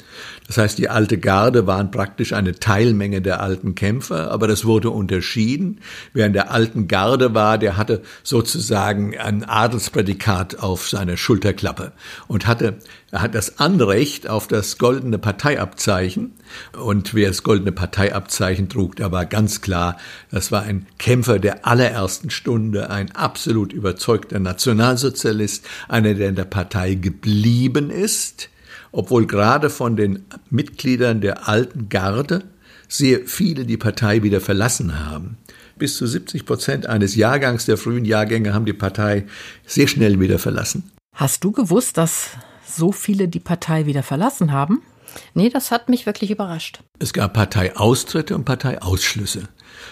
Das 0.48 0.58
heißt, 0.58 0.78
die 0.78 0.90
alte 0.90 1.18
Garde 1.18 1.68
waren 1.68 1.92
praktisch 1.92 2.34
eine 2.34 2.54
Teilmenge 2.54 3.22
der 3.22 3.42
alten 3.42 3.76
Kämpfer, 3.76 4.32
aber 4.32 4.48
das 4.48 4.66
wurde 4.66 4.90
unterschieden. 4.90 5.80
Wer 6.14 6.28
in 6.28 6.34
der 6.34 6.52
alten 6.52 6.88
Garde 6.88 7.34
war, 7.34 7.58
der 7.58 7.78
hatte 7.78 8.02
sozusagen 8.24 9.18
ein 9.18 9.44
Adelsprädikat 9.44 10.60
auf 10.60 10.88
seiner 10.88 11.18
Schulterklappe 11.18 11.92
und 12.28 12.48
hatte 12.48 12.80
er 13.16 13.22
hat 13.22 13.34
das 13.34 13.60
Anrecht 13.60 14.28
auf 14.28 14.48
das 14.50 14.78
goldene 14.78 15.18
Parteiabzeichen. 15.18 16.34
Und 16.78 17.14
wer 17.14 17.30
das 17.30 17.44
goldene 17.44 17.72
Parteiabzeichen 17.72 18.68
trug, 18.68 18.98
da 18.98 19.10
war 19.10 19.26
ganz 19.26 19.62
klar, 19.62 19.96
das 20.32 20.52
war 20.52 20.64
ein 20.64 20.86
Kämpfer 21.00 21.40
der 21.40 21.66
allerersten 21.66 22.30
Stunde, 22.30 22.90
ein 22.90 23.12
absolut 23.14 23.72
überzeugter 23.72 24.40
Nationalsozialist, 24.40 25.66
einer, 25.88 26.14
der 26.14 26.28
in 26.28 26.36
der 26.36 26.44
Partei 26.44 26.96
geblieben 26.96 27.90
ist, 27.90 28.50
obwohl 28.92 29.28
gerade 29.28 29.70
von 29.70 29.96
den 29.96 30.26
Mitgliedern 30.50 31.22
der 31.22 31.48
alten 31.48 31.88
Garde 31.88 32.44
sehr 32.90 33.22
viele 33.26 33.66
die 33.66 33.78
Partei 33.78 34.24
wieder 34.24 34.42
verlassen 34.42 35.08
haben. 35.08 35.38
Bis 35.78 35.96
zu 35.96 36.06
70 36.06 36.46
Prozent 36.46 36.86
eines 36.88 37.16
Jahrgangs 37.16 37.66
der 37.66 37.78
frühen 37.78 38.04
Jahrgänge 38.04 38.54
haben 38.54 38.66
die 38.66 38.74
Partei 38.74 39.26
sehr 39.66 39.88
schnell 39.88 40.20
wieder 40.20 40.38
verlassen. 40.38 40.92
Hast 41.14 41.46
du 41.46 41.54
gewusst, 41.54 41.98
dass 41.98 42.32
so 42.76 42.92
viele 42.92 43.28
die 43.28 43.40
Partei 43.40 43.86
wieder 43.86 44.04
verlassen 44.04 44.52
haben? 44.52 44.82
Nee, 45.34 45.50
das 45.50 45.72
hat 45.72 45.90
mich 45.90 46.06
wirklich 46.06 46.32
überrascht. 46.32 46.80
Es 47.00 47.14
gab 47.14 47.34
Parteiaustritte 47.34 48.36
und 48.36 48.46
Parteiausschlüsse. 48.46 49.48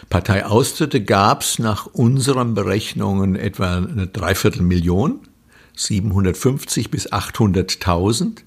Parteiaustritte 0.09 1.01
gab 1.03 1.41
es 1.41 1.59
nach 1.59 1.85
unseren 1.87 2.53
Berechnungen 2.53 3.35
etwa 3.35 3.77
eine 3.77 4.07
Dreiviertelmillion, 4.07 5.21
750 5.75 6.91
bis 6.91 7.11
800.000 7.11 8.39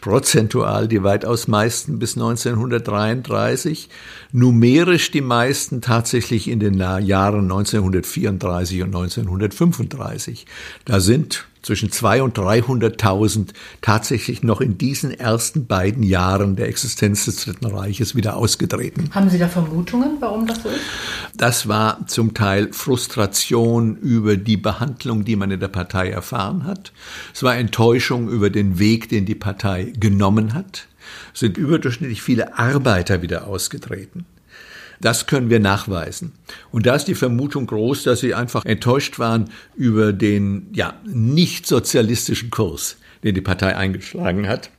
prozentual 0.00 0.88
die 0.88 1.02
weitaus 1.02 1.48
meisten 1.48 1.98
bis 1.98 2.16
1933, 2.16 3.88
numerisch 4.32 5.10
die 5.10 5.20
meisten 5.20 5.80
tatsächlich 5.80 6.48
in 6.48 6.60
den 6.60 6.74
Jahren 6.74 7.42
1934 7.42 8.82
und 8.82 8.94
1935. 8.94 10.46
Da 10.84 11.00
sind 11.00 11.46
zwischen 11.62 11.90
200.000 11.90 12.22
und 12.22 12.38
300.000 12.38 13.48
tatsächlich 13.80 14.42
noch 14.42 14.60
in 14.60 14.78
diesen 14.78 15.12
ersten 15.12 15.66
beiden 15.66 16.02
Jahren 16.02 16.56
der 16.56 16.68
Existenz 16.68 17.24
des 17.24 17.36
Dritten 17.36 17.66
Reiches 17.66 18.14
wieder 18.14 18.36
ausgetreten. 18.36 19.10
Haben 19.12 19.30
Sie 19.30 19.38
da 19.38 19.48
Vermutungen, 19.48 20.16
warum 20.20 20.46
das 20.46 20.62
so 20.62 20.68
ist? 20.68 20.80
Das 21.34 21.68
war 21.68 22.06
zum 22.08 22.34
Teil 22.34 22.72
Frustration 22.72 23.96
über 23.96 24.36
die 24.36 24.56
Behandlung, 24.56 25.24
die 25.24 25.36
man 25.36 25.50
in 25.50 25.60
der 25.60 25.68
Partei 25.68 26.10
erfahren 26.10 26.64
hat. 26.64 26.92
Es 27.32 27.42
war 27.42 27.56
Enttäuschung 27.56 28.28
über 28.28 28.50
den 28.50 28.78
Weg, 28.78 29.08
den 29.08 29.24
die 29.24 29.34
Partei 29.34 29.51
genommen 29.94 30.54
hat. 30.54 30.86
Sind 31.34 31.56
überdurchschnittlich 31.56 32.22
viele 32.22 32.58
Arbeiter 32.58 33.22
wieder 33.22 33.46
ausgetreten. 33.46 34.26
Das 35.00 35.26
können 35.26 35.50
wir 35.50 35.58
nachweisen. 35.58 36.32
Und 36.70 36.86
da 36.86 36.94
ist 36.94 37.06
die 37.06 37.16
Vermutung 37.16 37.66
groß, 37.66 38.04
dass 38.04 38.20
sie 38.20 38.34
einfach 38.34 38.64
enttäuscht 38.64 39.18
waren 39.18 39.50
über 39.74 40.12
den 40.12 40.68
ja, 40.72 40.94
nicht 41.04 41.66
sozialistischen 41.66 42.50
Kurs, 42.50 42.98
den 43.24 43.34
die 43.34 43.40
Partei 43.40 43.76
eingeschlagen 43.76 44.46
hat. 44.46 44.70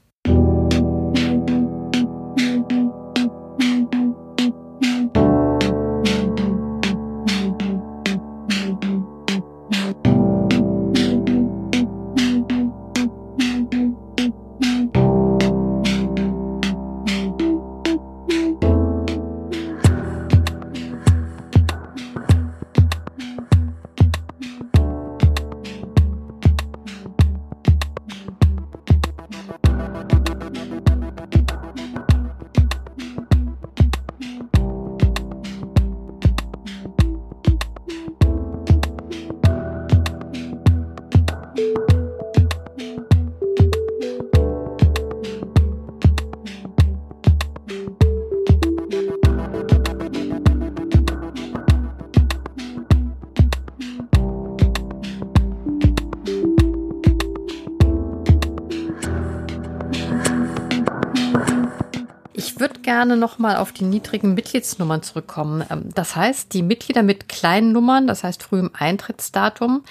Gerne 63.04 63.18
nochmal 63.18 63.58
auf 63.58 63.74
die 63.74 63.84
niedrigen 63.84 64.34
Mitgliedsnummern 64.34 65.04
zurückkommen. 65.04 65.62
Ähm, 65.70 65.90
das 65.94 66.16
heißt, 66.16 66.54
die 66.54 66.62
Mitglieder 66.64 67.04
mit 67.04 67.28
kleinen 67.28 67.74
Nummern, 67.74 68.08
das 68.08 68.24
heißt 68.24 68.42
frühem 68.42 68.72
Eintrittsdatum, 68.72 69.84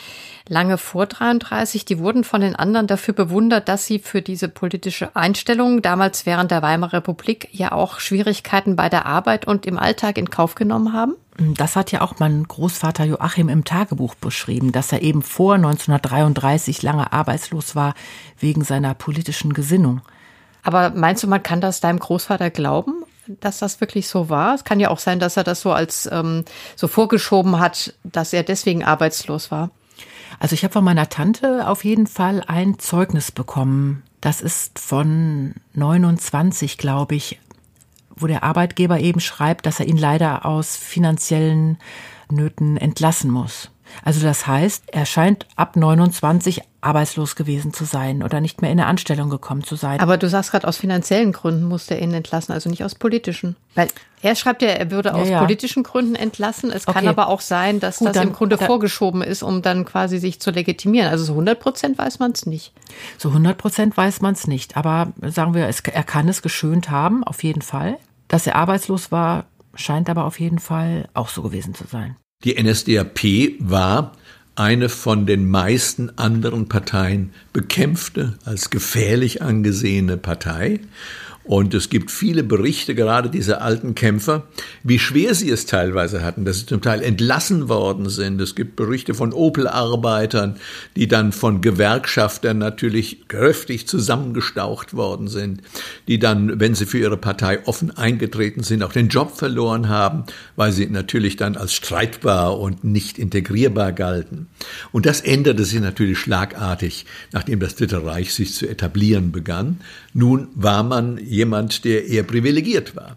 lange 0.48 0.78
vor 0.78 1.04
33, 1.04 1.84
die 1.84 1.98
wurden 1.98 2.24
von 2.24 2.40
den 2.40 2.56
anderen 2.56 2.86
dafür 2.86 3.12
bewundert, 3.12 3.68
dass 3.68 3.84
sie 3.84 3.98
für 3.98 4.22
diese 4.22 4.48
politische 4.48 5.14
Einstellung 5.14 5.82
damals 5.82 6.24
während 6.24 6.50
der 6.50 6.62
Weimarer 6.62 6.94
Republik 6.94 7.50
ja 7.52 7.72
auch 7.72 8.00
Schwierigkeiten 8.00 8.76
bei 8.76 8.88
der 8.88 9.04
Arbeit 9.04 9.46
und 9.46 9.66
im 9.66 9.78
Alltag 9.78 10.16
in 10.16 10.30
Kauf 10.30 10.54
genommen 10.54 10.94
haben. 10.94 11.12
Das 11.36 11.76
hat 11.76 11.92
ja 11.92 12.00
auch 12.00 12.14
mein 12.18 12.44
Großvater 12.44 13.04
Joachim 13.04 13.50
im 13.50 13.64
Tagebuch 13.64 14.14
beschrieben, 14.14 14.72
dass 14.72 14.90
er 14.90 15.02
eben 15.02 15.20
vor 15.20 15.56
1933 15.56 16.80
lange 16.80 17.12
arbeitslos 17.12 17.76
war 17.76 17.92
wegen 18.38 18.64
seiner 18.64 18.94
politischen 18.94 19.52
Gesinnung. 19.52 20.00
Aber 20.62 20.90
meinst 20.90 21.22
du, 21.22 21.26
man 21.26 21.42
kann 21.42 21.60
das 21.60 21.80
deinem 21.80 21.98
Großvater 21.98 22.50
glauben, 22.50 23.04
dass 23.40 23.58
das 23.58 23.80
wirklich 23.80 24.08
so 24.08 24.28
war? 24.28 24.54
Es 24.54 24.64
kann 24.64 24.80
ja 24.80 24.90
auch 24.90 24.98
sein, 24.98 25.18
dass 25.18 25.36
er 25.36 25.44
das 25.44 25.60
so 25.60 25.72
als 25.72 26.08
ähm, 26.10 26.44
so 26.76 26.88
vorgeschoben 26.88 27.58
hat, 27.58 27.94
dass 28.04 28.32
er 28.32 28.42
deswegen 28.42 28.84
arbeitslos 28.84 29.50
war. 29.50 29.70
Also 30.38 30.54
ich 30.54 30.64
habe 30.64 30.72
von 30.72 30.84
meiner 30.84 31.08
Tante 31.08 31.68
auf 31.68 31.84
jeden 31.84 32.06
Fall 32.06 32.42
ein 32.46 32.78
Zeugnis 32.78 33.30
bekommen. 33.32 34.02
Das 34.20 34.40
ist 34.40 34.78
von 34.78 35.54
29, 35.74 36.78
glaube 36.78 37.16
ich, 37.16 37.40
wo 38.14 38.26
der 38.26 38.44
Arbeitgeber 38.44 39.00
eben 39.00 39.20
schreibt, 39.20 39.66
dass 39.66 39.80
er 39.80 39.86
ihn 39.86 39.96
leider 39.96 40.46
aus 40.46 40.76
finanziellen 40.76 41.78
Nöten 42.30 42.76
entlassen 42.76 43.30
muss. 43.30 43.71
Also 44.04 44.20
das 44.20 44.46
heißt, 44.46 44.84
er 44.92 45.06
scheint 45.06 45.46
ab 45.56 45.76
29 45.76 46.62
arbeitslos 46.80 47.36
gewesen 47.36 47.72
zu 47.72 47.84
sein 47.84 48.22
oder 48.22 48.40
nicht 48.40 48.60
mehr 48.60 48.70
in 48.70 48.80
eine 48.80 48.88
Anstellung 48.88 49.30
gekommen 49.30 49.62
zu 49.62 49.76
sein. 49.76 50.00
Aber 50.00 50.16
du 50.16 50.28
sagst 50.28 50.50
gerade, 50.50 50.66
aus 50.66 50.78
finanziellen 50.78 51.32
Gründen 51.32 51.62
musste 51.64 51.94
er 51.94 52.02
ihn 52.02 52.12
entlassen, 52.12 52.52
also 52.52 52.68
nicht 52.68 52.84
aus 52.84 52.96
politischen. 52.96 53.56
Weil 53.76 53.88
er 54.20 54.34
schreibt 54.34 54.62
ja, 54.62 54.68
er 54.68 54.90
würde 54.90 55.14
aus 55.14 55.28
ja, 55.28 55.34
ja. 55.34 55.38
politischen 55.38 55.84
Gründen 55.84 56.16
entlassen. 56.16 56.70
Es 56.70 56.88
okay. 56.88 56.98
kann 56.98 57.08
aber 57.08 57.28
auch 57.28 57.40
sein, 57.40 57.78
dass 57.78 57.98
Gut, 57.98 58.08
das 58.08 58.14
dann, 58.14 58.28
im 58.28 58.34
Grunde 58.34 58.56
da, 58.56 58.66
vorgeschoben 58.66 59.22
ist, 59.22 59.42
um 59.42 59.62
dann 59.62 59.84
quasi 59.84 60.18
sich 60.18 60.40
zu 60.40 60.50
legitimieren. 60.50 61.08
Also 61.08 61.24
so 61.24 61.32
100 61.32 61.58
Prozent 61.60 61.98
weiß 61.98 62.18
man 62.18 62.32
es 62.32 62.46
nicht. 62.46 62.72
So 63.16 63.28
100 63.28 63.56
Prozent 63.56 63.96
weiß 63.96 64.20
man 64.20 64.34
es 64.34 64.48
nicht. 64.48 64.76
Aber 64.76 65.12
sagen 65.22 65.54
wir, 65.54 65.68
es, 65.68 65.80
er 65.80 66.04
kann 66.04 66.28
es 66.28 66.42
geschönt 66.42 66.90
haben, 66.90 67.22
auf 67.22 67.44
jeden 67.44 67.62
Fall. 67.62 67.98
Dass 68.26 68.46
er 68.46 68.56
arbeitslos 68.56 69.12
war, 69.12 69.44
scheint 69.74 70.10
aber 70.10 70.24
auf 70.24 70.40
jeden 70.40 70.58
Fall 70.58 71.08
auch 71.14 71.28
so 71.28 71.42
gewesen 71.42 71.74
zu 71.74 71.86
sein. 71.86 72.16
Die 72.44 72.60
NSDAP 72.60 73.60
war 73.60 74.12
eine 74.54 74.88
von 74.88 75.26
den 75.26 75.48
meisten 75.48 76.10
anderen 76.18 76.68
Parteien 76.68 77.32
bekämpfte, 77.52 78.34
als 78.44 78.70
gefährlich 78.70 79.42
angesehene 79.42 80.16
Partei. 80.16 80.80
Und 81.44 81.74
es 81.74 81.90
gibt 81.90 82.10
viele 82.10 82.44
Berichte, 82.44 82.94
gerade 82.94 83.28
dieser 83.28 83.62
alten 83.62 83.94
Kämpfer, 83.94 84.46
wie 84.84 85.00
schwer 85.00 85.34
sie 85.34 85.50
es 85.50 85.66
teilweise 85.66 86.22
hatten, 86.22 86.44
dass 86.44 86.60
sie 86.60 86.66
zum 86.66 86.80
Teil 86.80 87.02
entlassen 87.02 87.68
worden 87.68 88.08
sind. 88.08 88.40
Es 88.40 88.54
gibt 88.54 88.76
Berichte 88.76 89.14
von 89.14 89.32
Opel-Arbeitern, 89.32 90.56
die 90.94 91.08
dann 91.08 91.32
von 91.32 91.60
Gewerkschaftern 91.60 92.58
natürlich 92.58 93.26
kräftig 93.26 93.88
zusammengestaucht 93.88 94.94
worden 94.94 95.26
sind, 95.26 95.62
die 96.06 96.20
dann, 96.20 96.60
wenn 96.60 96.76
sie 96.76 96.86
für 96.86 96.98
ihre 96.98 97.16
Partei 97.16 97.66
offen 97.66 97.90
eingetreten 97.90 98.62
sind, 98.62 98.84
auch 98.84 98.92
den 98.92 99.08
Job 99.08 99.36
verloren 99.36 99.88
haben, 99.88 100.24
weil 100.54 100.70
sie 100.70 100.86
natürlich 100.86 101.36
dann 101.36 101.56
als 101.56 101.72
streitbar 101.72 102.60
und 102.60 102.84
nicht 102.84 103.18
integrierbar 103.18 103.92
galten. 103.92 104.46
Und 104.92 105.06
das 105.06 105.20
änderte 105.20 105.64
sich 105.64 105.80
natürlich 105.80 106.18
schlagartig, 106.18 107.04
nachdem 107.32 107.58
das 107.58 107.74
Dritte 107.74 108.04
Reich 108.04 108.32
sich 108.32 108.54
zu 108.54 108.68
etablieren 108.68 109.32
begann. 109.32 109.80
Nun 110.14 110.48
war 110.54 110.82
man 110.82 111.18
jemand, 111.18 111.84
der 111.84 112.06
eher 112.06 112.22
privilegiert 112.22 112.96
war. 112.96 113.16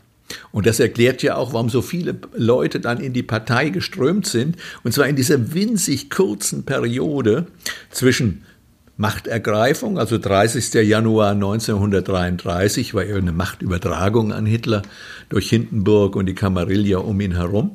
Und 0.52 0.66
das 0.66 0.80
erklärt 0.80 1.22
ja 1.24 1.36
auch, 1.36 1.54
warum 1.54 1.70
so 1.70 1.82
viele 1.82 2.18
Leute 2.34 2.80
dann 2.80 3.00
in 3.00 3.14
die 3.14 3.24
Partei 3.24 3.70
geströmt 3.70 4.26
sind. 4.26 4.58
Und 4.84 4.94
zwar 4.94 5.08
in 5.08 5.16
dieser 5.16 5.54
winzig 5.54 6.10
kurzen 6.10 6.64
Periode 6.64 7.48
zwischen 7.92 8.44
Machtergreifung, 8.98 10.00
also 10.00 10.18
30. 10.18 10.74
Januar 10.76 11.32
1933 11.32 12.94
war 12.94 13.04
ja 13.04 13.18
eine 13.18 13.34
Machtübertragung 13.34 14.32
an 14.32 14.46
Hitler 14.46 14.84
durch 15.28 15.50
Hindenburg 15.50 16.16
und 16.16 16.28
die 16.28 16.34
Kamarilla 16.34 17.00
um 17.00 17.20
ihn 17.20 17.34
herum 17.34 17.72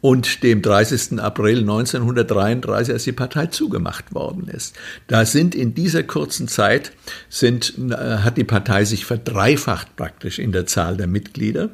und 0.00 0.42
dem 0.42 0.62
30. 0.62 1.20
April 1.20 1.60
1933, 1.60 2.94
als 2.94 3.04
die 3.04 3.12
Partei 3.12 3.46
zugemacht 3.46 4.14
worden 4.14 4.48
ist. 4.48 4.76
Da 5.08 5.24
sind 5.24 5.54
in 5.54 5.74
dieser 5.74 6.04
kurzen 6.04 6.46
Zeit 6.46 6.92
sind, 7.28 7.74
äh, 7.78 8.18
hat 8.18 8.36
die 8.36 8.44
Partei 8.44 8.84
sich 8.84 9.04
verdreifacht 9.04 9.96
praktisch 9.96 10.38
in 10.38 10.52
der 10.52 10.66
Zahl 10.66 10.96
der 10.96 11.08
Mitglieder. 11.08 11.70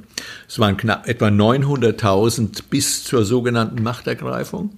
Es 0.48 0.58
waren 0.58 0.76
knapp 0.76 1.06
etwa 1.06 1.28
900.000 1.28 2.64
bis 2.70 3.04
zur 3.04 3.24
sogenannten 3.24 3.82
Machtergreifung. 3.82 4.70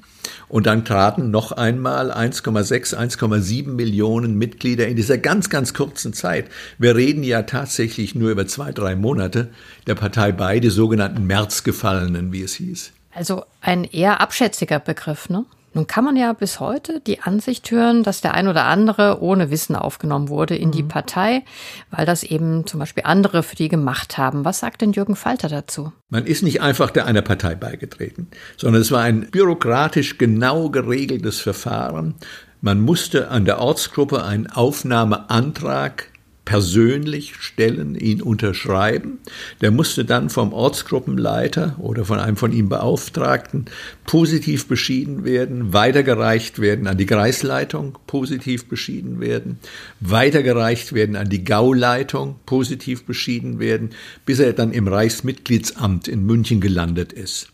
Und 0.48 0.66
dann 0.66 0.84
traten 0.84 1.30
noch 1.30 1.52
einmal 1.52 2.10
1,6, 2.10 2.96
1,7 2.96 3.68
Millionen 3.68 4.36
Mitglieder 4.36 4.88
in 4.88 4.96
dieser 4.96 5.18
ganz, 5.18 5.50
ganz 5.50 5.72
kurzen 5.72 6.12
Zeit. 6.12 6.48
Wir 6.78 6.96
reden 6.96 7.22
ja 7.22 7.42
tatsächlich 7.42 8.14
nur 8.16 8.30
über 8.30 8.46
zwei, 8.46 8.72
drei 8.72 8.96
Monate 8.96 9.50
der 9.86 9.94
Partei 9.94 10.32
bei, 10.32 10.58
die 10.58 10.70
sogenannten 10.70 11.26
Märzgefallenen, 11.26 12.32
wie 12.32 12.42
es 12.42 12.54
hieß. 12.54 12.92
Also 13.16 13.44
ein 13.62 13.84
eher 13.84 14.20
abschätziger 14.20 14.78
Begriff, 14.78 15.30
ne? 15.30 15.46
Nun 15.72 15.86
kann 15.86 16.04
man 16.04 16.16
ja 16.16 16.32
bis 16.32 16.60
heute 16.60 17.00
die 17.00 17.20
Ansicht 17.20 17.70
hören, 17.70 18.02
dass 18.02 18.20
der 18.20 18.34
ein 18.34 18.48
oder 18.48 18.64
andere 18.64 19.22
ohne 19.22 19.50
Wissen 19.50 19.74
aufgenommen 19.76 20.28
wurde 20.28 20.54
in 20.54 20.70
die 20.70 20.82
mhm. 20.82 20.88
Partei, 20.88 21.44
weil 21.90 22.06
das 22.06 22.22
eben 22.22 22.66
zum 22.66 22.80
Beispiel 22.80 23.04
andere 23.06 23.42
für 23.42 23.56
die 23.56 23.68
gemacht 23.68 24.16
haben. 24.16 24.44
Was 24.44 24.58
sagt 24.58 24.82
denn 24.82 24.92
Jürgen 24.92 25.16
Falter 25.16 25.48
dazu? 25.48 25.92
Man 26.08 26.26
ist 26.26 26.42
nicht 26.42 26.60
einfach 26.60 26.90
der 26.90 27.06
einer 27.06 27.22
Partei 27.22 27.54
beigetreten, 27.54 28.28
sondern 28.56 28.82
es 28.82 28.90
war 28.90 29.02
ein 29.02 29.30
bürokratisch 29.30 30.18
genau 30.18 30.68
geregeltes 30.70 31.40
Verfahren. 31.40 32.14
Man 32.60 32.80
musste 32.80 33.30
an 33.30 33.44
der 33.44 33.58
Ortsgruppe 33.58 34.24
einen 34.24 34.46
Aufnahmeantrag 34.46 36.10
persönlich 36.46 37.34
stellen, 37.40 37.96
ihn 37.96 38.22
unterschreiben. 38.22 39.18
Der 39.60 39.70
musste 39.70 40.06
dann 40.06 40.30
vom 40.30 40.54
Ortsgruppenleiter 40.54 41.76
oder 41.78 42.06
von 42.06 42.18
einem 42.18 42.36
von 42.36 42.52
ihm 42.52 42.70
Beauftragten 42.70 43.66
positiv 44.06 44.66
beschieden 44.66 45.24
werden, 45.24 45.74
weitergereicht 45.74 46.60
werden 46.60 46.86
an 46.86 46.96
die 46.96 47.04
Kreisleitung, 47.04 47.98
positiv 48.06 48.66
beschieden 48.66 49.20
werden, 49.20 49.58
weitergereicht 50.00 50.94
werden 50.94 51.16
an 51.16 51.28
die 51.28 51.44
Gauleitung, 51.44 52.36
positiv 52.46 53.04
beschieden 53.04 53.58
werden, 53.58 53.90
bis 54.24 54.38
er 54.38 54.52
dann 54.52 54.72
im 54.72 54.88
Reichsmitgliedsamt 54.88 56.06
in 56.06 56.24
München 56.24 56.60
gelandet 56.60 57.12
ist. 57.12 57.48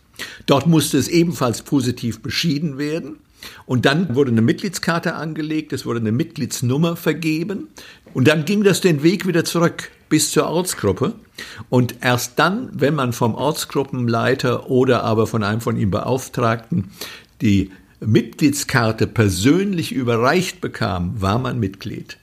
Dort 0.44 0.66
musste 0.66 0.98
es 0.98 1.08
ebenfalls 1.08 1.62
positiv 1.62 2.20
beschieden 2.20 2.76
werden. 2.76 3.16
Und 3.66 3.86
dann 3.86 4.14
wurde 4.14 4.30
eine 4.30 4.42
Mitgliedskarte 4.42 5.14
angelegt, 5.14 5.72
es 5.72 5.84
wurde 5.84 5.98
eine 5.98 6.12
Mitgliedsnummer 6.12 6.94
vergeben 6.94 7.66
und 8.14 8.28
dann 8.28 8.44
ging 8.44 8.62
das 8.62 8.80
den 8.80 9.02
Weg 9.02 9.26
wieder 9.26 9.44
zurück 9.44 9.90
bis 10.08 10.30
zur 10.30 10.46
Ortsgruppe. 10.46 11.14
Und 11.70 11.96
erst 12.02 12.38
dann, 12.38 12.68
wenn 12.72 12.94
man 12.94 13.12
vom 13.12 13.34
Ortsgruppenleiter 13.34 14.70
oder 14.70 15.04
aber 15.04 15.26
von 15.26 15.42
einem 15.42 15.60
von 15.60 15.76
ihm 15.76 15.90
Beauftragten 15.90 16.90
die 17.40 17.70
Mitgliedskarte 18.00 19.06
persönlich 19.06 19.92
überreicht 19.92 20.60
bekam, 20.60 21.20
war 21.20 21.38
man 21.38 21.58
Mitglied. 21.58 22.18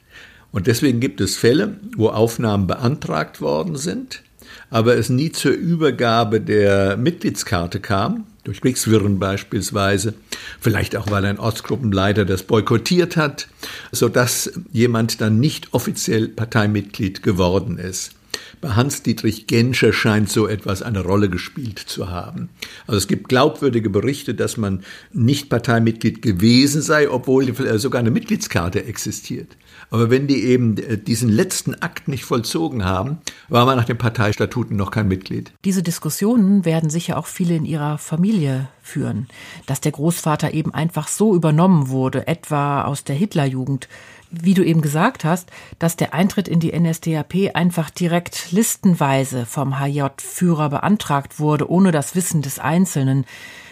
Und 0.52 0.68
deswegen 0.68 1.00
gibt 1.00 1.22
es 1.22 1.38
Fälle, 1.38 1.80
wo 1.96 2.10
Aufnahmen 2.10 2.68
beantragt 2.68 3.42
worden 3.42 3.76
sind, 3.76 4.24
aber 4.70 4.98
es 4.98 5.10
nie 5.10 5.32
zur 5.32 5.52
Übergabe 5.52 6.42
der 6.42 6.98
Mitgliedskarte 6.98 7.80
kam, 7.80 8.26
durch 8.50 8.62
Kriegswirren 8.62 9.20
beispielsweise, 9.20 10.16
vielleicht 10.60 10.96
auch 10.96 11.12
weil 11.12 11.24
ein 11.24 11.38
Ortsgruppenleiter 11.38 12.26
das 12.26 12.42
boykottiert 12.42 13.16
hat, 13.16 13.48
sodass 13.92 14.52
jemand 14.72 15.22
dann 15.22 15.40
nicht 15.40 15.72
offiziell 15.76 16.28
Parteimitglied 16.30 17.22
geworden 17.22 17.78
ist. 17.78 18.14
Bei 18.60 18.70
Hans-Dietrich 18.70 19.46
Genscher 19.46 19.94
scheint 19.94 20.32
so 20.32 20.48
etwas 20.48 20.82
eine 20.82 21.04
Rolle 21.04 21.30
gespielt 21.30 21.78
zu 21.78 22.10
haben. 22.10 22.50
Also 22.88 22.98
es 22.98 23.08
gibt 23.08 23.30
glaubwürdige 23.30 23.92
Berichte, 23.92 24.34
dass 24.34 24.58
man 24.58 24.84
nicht 25.14 25.50
Parteimitglied 25.50 26.24
gewesen 26.24 26.82
sei, 26.82 27.08
obwohl 27.08 27.54
sogar 27.78 28.00
eine 28.00 28.10
Mitgliedskarte 28.10 28.84
existiert. 28.84 29.58
Aber 29.92 30.10
wenn 30.10 30.28
die 30.28 30.44
eben 30.44 30.78
äh, 30.78 30.98
diesen 30.98 31.30
letzten 31.30 31.82
Akt 31.82 32.08
nicht 32.08 32.24
vollzogen 32.24 32.86
haben, 32.86 33.18
war 33.48 33.66
man 33.66 33.78
nach 33.78 33.86
den 33.86 33.98
Parteistatuten 33.98 34.76
noch 34.76 34.92
kein 34.92 35.08
Mitglied. 35.08 35.52
Diese 35.66 35.84
Diskussionen 35.84 36.66
werden 36.66 36.90
sicher 36.90 37.18
auch 37.18 37.26
viele 37.26 37.56
in 37.56 37.66
ihrer 37.66 37.98
Familie 37.98 38.68
führen, 38.82 39.28
dass 39.66 39.82
der 39.82 39.92
Großvater 39.92 40.54
eben 40.54 40.74
einfach 40.74 41.08
so 41.08 41.36
übernommen 41.36 41.90
wurde, 41.90 42.28
etwa 42.28 42.84
aus 42.84 43.04
der 43.04 43.16
Hitlerjugend. 43.16 43.88
Wie 44.32 44.54
du 44.54 44.64
eben 44.64 44.82
gesagt 44.82 45.24
hast, 45.24 45.50
dass 45.80 45.96
der 45.96 46.14
Eintritt 46.14 46.48
in 46.48 46.60
die 46.60 46.78
NSDAP 46.78 47.56
einfach 47.56 47.90
direkt 47.90 48.52
listenweise 48.52 49.48
vom 49.48 49.80
HJ-Führer 49.80 50.70
beantragt 50.70 51.40
wurde, 51.40 51.70
ohne 51.70 51.92
das 51.92 52.16
Wissen 52.16 52.44
des 52.44 52.60
Einzelnen. 52.60 53.26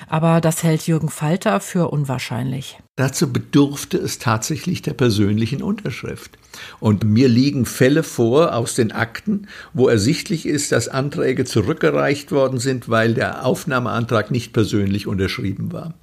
Aber 0.07 0.41
das 0.41 0.63
hält 0.63 0.87
Jürgen 0.87 1.09
Falter 1.09 1.59
für 1.59 1.89
unwahrscheinlich. 1.89 2.79
Dazu 2.95 3.31
bedurfte 3.31 3.99
es 3.99 4.17
tatsächlich 4.17 4.81
der 4.81 4.93
persönlichen 4.93 5.61
Unterschrift. 5.61 6.39
Und 6.79 7.03
mir 7.03 7.27
liegen 7.27 7.67
Fälle 7.67 8.01
vor 8.01 8.55
aus 8.55 8.73
den 8.73 8.91
Akten, 8.91 9.47
wo 9.73 9.87
ersichtlich 9.87 10.47
ist, 10.47 10.71
dass 10.71 10.87
Anträge 10.87 11.45
zurückgereicht 11.45 12.31
worden 12.31 12.57
sind, 12.57 12.89
weil 12.89 13.13
der 13.13 13.45
Aufnahmeantrag 13.45 14.31
nicht 14.31 14.53
persönlich 14.53 15.05
unterschrieben 15.05 15.71
war. 15.71 15.93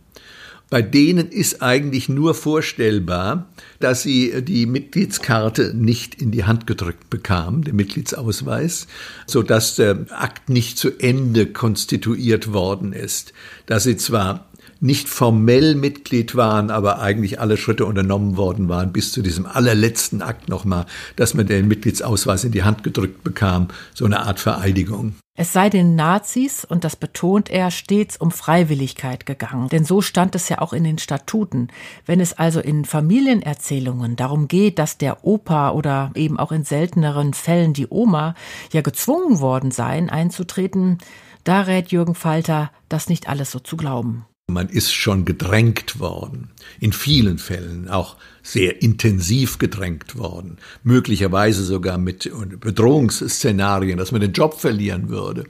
Bei 0.71 0.83
denen 0.83 1.29
ist 1.29 1.63
eigentlich 1.63 2.09
nur 2.09 2.35
vorstellbar, 2.35 3.47
dass 3.81 4.03
sie 4.03 4.43
die 4.43 4.67
Mitgliedskarte 4.67 5.73
nicht 5.75 6.21
in 6.21 6.31
die 6.31 6.45
Hand 6.45 6.67
gedrückt 6.67 7.11
bekamen, 7.11 7.63
den 7.63 7.77
Mitgliedsausweis, 7.77 8.87
so 9.27 9.43
dass 9.43 9.77
der 9.77 10.07
Akt 10.11 10.49
nicht 10.49 10.79
zu 10.79 10.99
Ende 10.99 11.47
konstituiert 11.47 12.53
worden 12.53 12.93
ist. 12.93 13.33
Dass 13.67 13.85
sie 13.85 13.97
zwar 13.97 14.49
nicht 14.81 15.09
formell 15.09 15.75
Mitglied 15.75 16.35
waren, 16.35 16.71
aber 16.71 17.01
eigentlich 17.01 17.41
alle 17.41 17.57
Schritte 17.57 17.87
unternommen 17.87 18.37
worden 18.37 18.69
waren, 18.69 18.93
bis 18.93 19.13
zu 19.13 19.23
diesem 19.23 19.47
allerletzten 19.47 20.23
Akt 20.23 20.49
nochmal, 20.49 20.87
dass 21.17 21.35
man 21.35 21.47
den 21.47 21.69
Mitgliedsausweis 21.69 22.45
in 22.45 22.53
die 22.53 22.65
Hand 22.65 22.83
gedrückt 22.83 23.25
bekam, 23.25 23.69
so 23.95 24.05
eine 24.05 24.21
Art 24.21 24.41
Vereidigung. 24.41 25.15
Es 25.37 25.53
sei 25.53 25.69
den 25.69 25.97
Nazis, 25.97 26.65
und 26.65 26.85
das 26.85 26.95
betont 26.95 27.51
er, 27.51 27.73
stets 27.73 28.17
um 28.17 28.31
Freiwilligkeit 28.31 29.27
gegangen. 29.27 29.69
Denn 29.69 29.85
so 29.85 30.01
stand 30.01 30.37
es 30.37 30.49
ja 30.49 30.61
auch 30.61 30.73
in 30.73 30.85
den 30.85 30.99
Statuten. 30.99 31.69
Wenn 32.07 32.21
es 32.21 32.35
also 32.35 32.61
in 32.61 32.85
Familienerzählungen 32.85 34.15
darum 34.15 34.47
geht, 34.47 34.79
dass 34.79 34.97
der 34.97 35.25
Opa 35.25 35.71
oder 35.71 36.13
eben 36.15 36.39
auch 36.39 36.53
in 36.53 36.63
selteneren 36.63 37.35
Fällen 37.35 37.73
die 37.73 37.89
Oma 37.91 38.37
ja 38.73 38.81
gezwungen 38.81 39.41
worden 39.41 39.73
seien, 39.73 40.09
einzutreten, 40.09 40.99
da 41.43 41.63
rät 41.63 41.91
Jürgen 41.91 42.15
Falter, 42.15 42.71
das 42.89 43.09
nicht 43.09 43.29
alles 43.29 43.51
so 43.51 43.59
zu 43.59 43.77
glauben. 43.77 44.27
Man 44.47 44.69
ist 44.69 44.93
schon 44.93 45.25
gedrängt 45.25 45.99
worden, 46.01 46.51
in 46.79 46.93
vielen 46.93 47.39
Fällen 47.39 47.89
auch 47.89 48.17
sehr 48.43 48.83
intensiv 48.83 49.57
gedrängt 49.57 50.17
worden, 50.19 50.59
möglicherweise 50.83 51.65
sogar 51.65 51.97
mit 51.97 52.31
Bedrohungsszenarien, 52.61 53.97
dass 53.97 54.13
man 54.13 54.21
den 54.21 54.33
Job 54.35 54.61
verlieren 54.61 55.09
würde. 55.09 55.45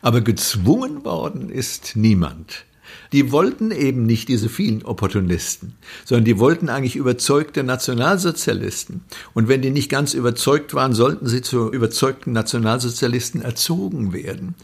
Aber 0.00 0.20
gezwungen 0.20 1.04
worden 1.04 1.50
ist 1.50 1.96
niemand. 1.96 2.64
Die 3.12 3.32
wollten 3.32 3.70
eben 3.70 4.06
nicht 4.06 4.28
diese 4.28 4.48
vielen 4.48 4.82
Opportunisten, 4.82 5.74
sondern 6.04 6.24
die 6.24 6.38
wollten 6.38 6.68
eigentlich 6.68 6.96
überzeugte 6.96 7.62
Nationalsozialisten. 7.62 9.02
Und 9.34 9.48
wenn 9.48 9.62
die 9.62 9.70
nicht 9.70 9.90
ganz 9.90 10.14
überzeugt 10.14 10.74
waren, 10.74 10.92
sollten 10.92 11.26
sie 11.26 11.42
zu 11.42 11.72
überzeugten 11.72 12.32
Nationalsozialisten 12.32 13.42
erzogen 13.42 14.12
werden. 14.12 14.54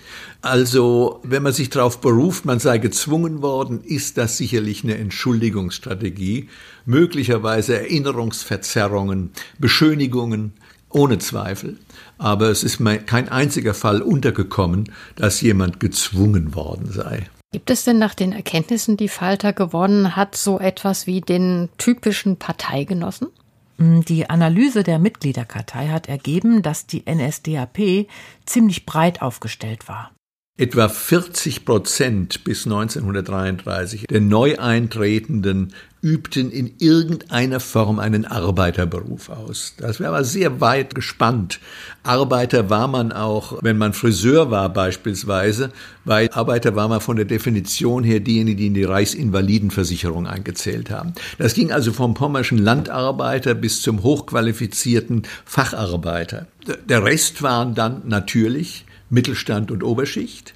Also, 0.40 1.20
wenn 1.22 1.42
man 1.42 1.52
sich 1.52 1.70
darauf 1.70 2.00
beruft, 2.00 2.44
man 2.44 2.58
sei 2.58 2.78
gezwungen 2.78 3.42
worden, 3.42 3.80
ist 3.84 4.18
das 4.18 4.36
sicherlich 4.36 4.82
eine 4.82 4.98
Entschuldigungsstrategie, 4.98 6.48
möglicherweise 6.84 7.78
Erinnerungsverzerrungen, 7.78 9.30
Beschönigungen, 9.58 10.52
ohne 10.88 11.18
Zweifel. 11.18 11.78
Aber 12.18 12.50
es 12.50 12.64
ist 12.64 12.78
kein 13.06 13.28
einziger 13.28 13.74
Fall 13.74 14.02
untergekommen, 14.02 14.90
dass 15.16 15.40
jemand 15.40 15.80
gezwungen 15.80 16.54
worden 16.54 16.90
sei. 16.90 17.28
Gibt 17.52 17.68
es 17.68 17.84
denn 17.84 17.98
nach 17.98 18.14
den 18.14 18.32
Erkenntnissen, 18.32 18.96
die 18.96 19.08
Falter 19.08 19.52
gewonnen 19.52 20.16
hat, 20.16 20.36
so 20.36 20.58
etwas 20.58 21.06
wie 21.06 21.20
den 21.20 21.68
typischen 21.76 22.38
Parteigenossen? 22.38 23.28
Mm, 23.76 24.00
die 24.00 24.30
Analyse 24.30 24.82
der 24.82 24.98
Mitgliederkartei 24.98 25.88
hat 25.88 26.08
ergeben, 26.08 26.62
dass 26.62 26.86
die 26.86 27.04
NSDAP 27.06 28.08
ziemlich 28.46 28.86
breit 28.86 29.20
aufgestellt 29.20 29.86
war. 29.86 30.12
Etwa 30.58 30.90
40 30.90 31.64
Prozent 31.64 32.44
bis 32.44 32.66
1933 32.66 34.04
der 34.10 34.20
Neueintretenden 34.20 35.72
übten 36.02 36.50
in 36.50 36.74
irgendeiner 36.78 37.58
Form 37.58 37.98
einen 37.98 38.26
Arbeiterberuf 38.26 39.30
aus. 39.30 39.72
Das 39.78 39.98
wäre 39.98 40.10
aber 40.10 40.24
sehr 40.24 40.60
weit 40.60 40.94
gespannt. 40.94 41.58
Arbeiter 42.02 42.68
war 42.68 42.86
man 42.86 43.12
auch, 43.12 43.62
wenn 43.62 43.78
man 43.78 43.94
Friseur 43.94 44.50
war 44.50 44.68
beispielsweise, 44.68 45.72
weil 46.04 46.28
Arbeiter 46.32 46.76
war 46.76 46.88
man 46.88 47.00
von 47.00 47.16
der 47.16 47.24
Definition 47.24 48.04
her 48.04 48.20
diejenigen, 48.20 48.58
die 48.58 48.66
in 48.66 48.74
die 48.74 48.84
Reichsinvalidenversicherung 48.84 50.26
eingezählt 50.26 50.90
haben. 50.90 51.14
Das 51.38 51.54
ging 51.54 51.72
also 51.72 51.94
vom 51.94 52.12
pommerschen 52.12 52.58
Landarbeiter 52.58 53.54
bis 53.54 53.80
zum 53.80 54.02
hochqualifizierten 54.02 55.22
Facharbeiter. 55.46 56.46
Der 56.90 57.04
Rest 57.04 57.42
waren 57.42 57.74
dann 57.74 58.02
natürlich 58.06 58.84
Mittelstand 59.12 59.70
und 59.70 59.84
Oberschicht 59.84 60.54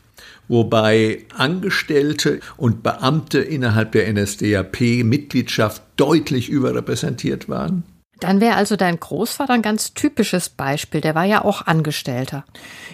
wobei 0.49 1.25
Angestellte 1.37 2.41
und 2.57 2.83
Beamte 2.83 3.41
innerhalb 3.41 3.93
der 3.93 4.13
NSDAP-Mitgliedschaft 4.13 5.83
deutlich 5.97 6.49
überrepräsentiert 6.49 7.49
waren. 7.49 7.85
Dann 8.19 8.41
wäre 8.41 8.57
also 8.57 8.77
dein 8.77 8.99
Großvater 8.99 9.53
ein 9.53 9.61
ganz 9.61 9.93
typisches 9.93 10.49
Beispiel. 10.49 11.03
Der 11.03 11.15
war 11.15 11.25
ja 11.25 11.45
auch 11.45 11.67
Angestellter. 11.67 12.47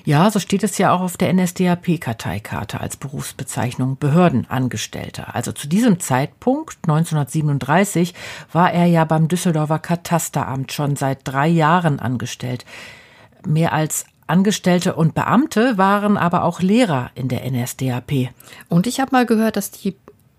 Ja, 0.05 0.29
so 0.33 0.40
steht 0.40 0.64
es 0.64 0.79
ja 0.79 0.92
auch 0.92 1.01
auf 1.01 1.16
der 1.16 1.33
NSDAP-Karteikarte 1.33 2.81
als 2.81 2.96
Berufsbezeichnung 2.96 3.98
Behördenangestellter. 3.98 5.37
Also 5.37 5.53
zu 5.53 5.68
diesem 5.68 6.01
Zeitpunkt, 6.01 6.79
1937, 6.88 8.14
war 8.51 8.72
er 8.72 8.87
ja 8.87 9.05
beim 9.05 9.29
Düsseldorfer 9.29 9.79
Katasteramt 9.79 10.72
schon 10.72 10.96
seit 10.96 11.20
drei 11.22 11.46
Jahren 11.46 12.01
angestellt. 12.01 12.64
Mehr 13.46 13.72
als 13.72 14.07
Angestellte 14.26 14.94
und 14.94 15.14
Beamte 15.14 15.78
waren 15.78 16.16
aber 16.16 16.44
auch 16.44 16.61
Lehrer 16.61 17.11
in 17.14 17.28
der 17.28 17.50
NSDAP. 17.50 18.30
Und 18.68 18.87
ich 18.87 19.00
habe 19.00 19.12
mal 19.12 19.26
gehört, 19.26 19.56
dass 19.56 19.70
die 19.70 19.96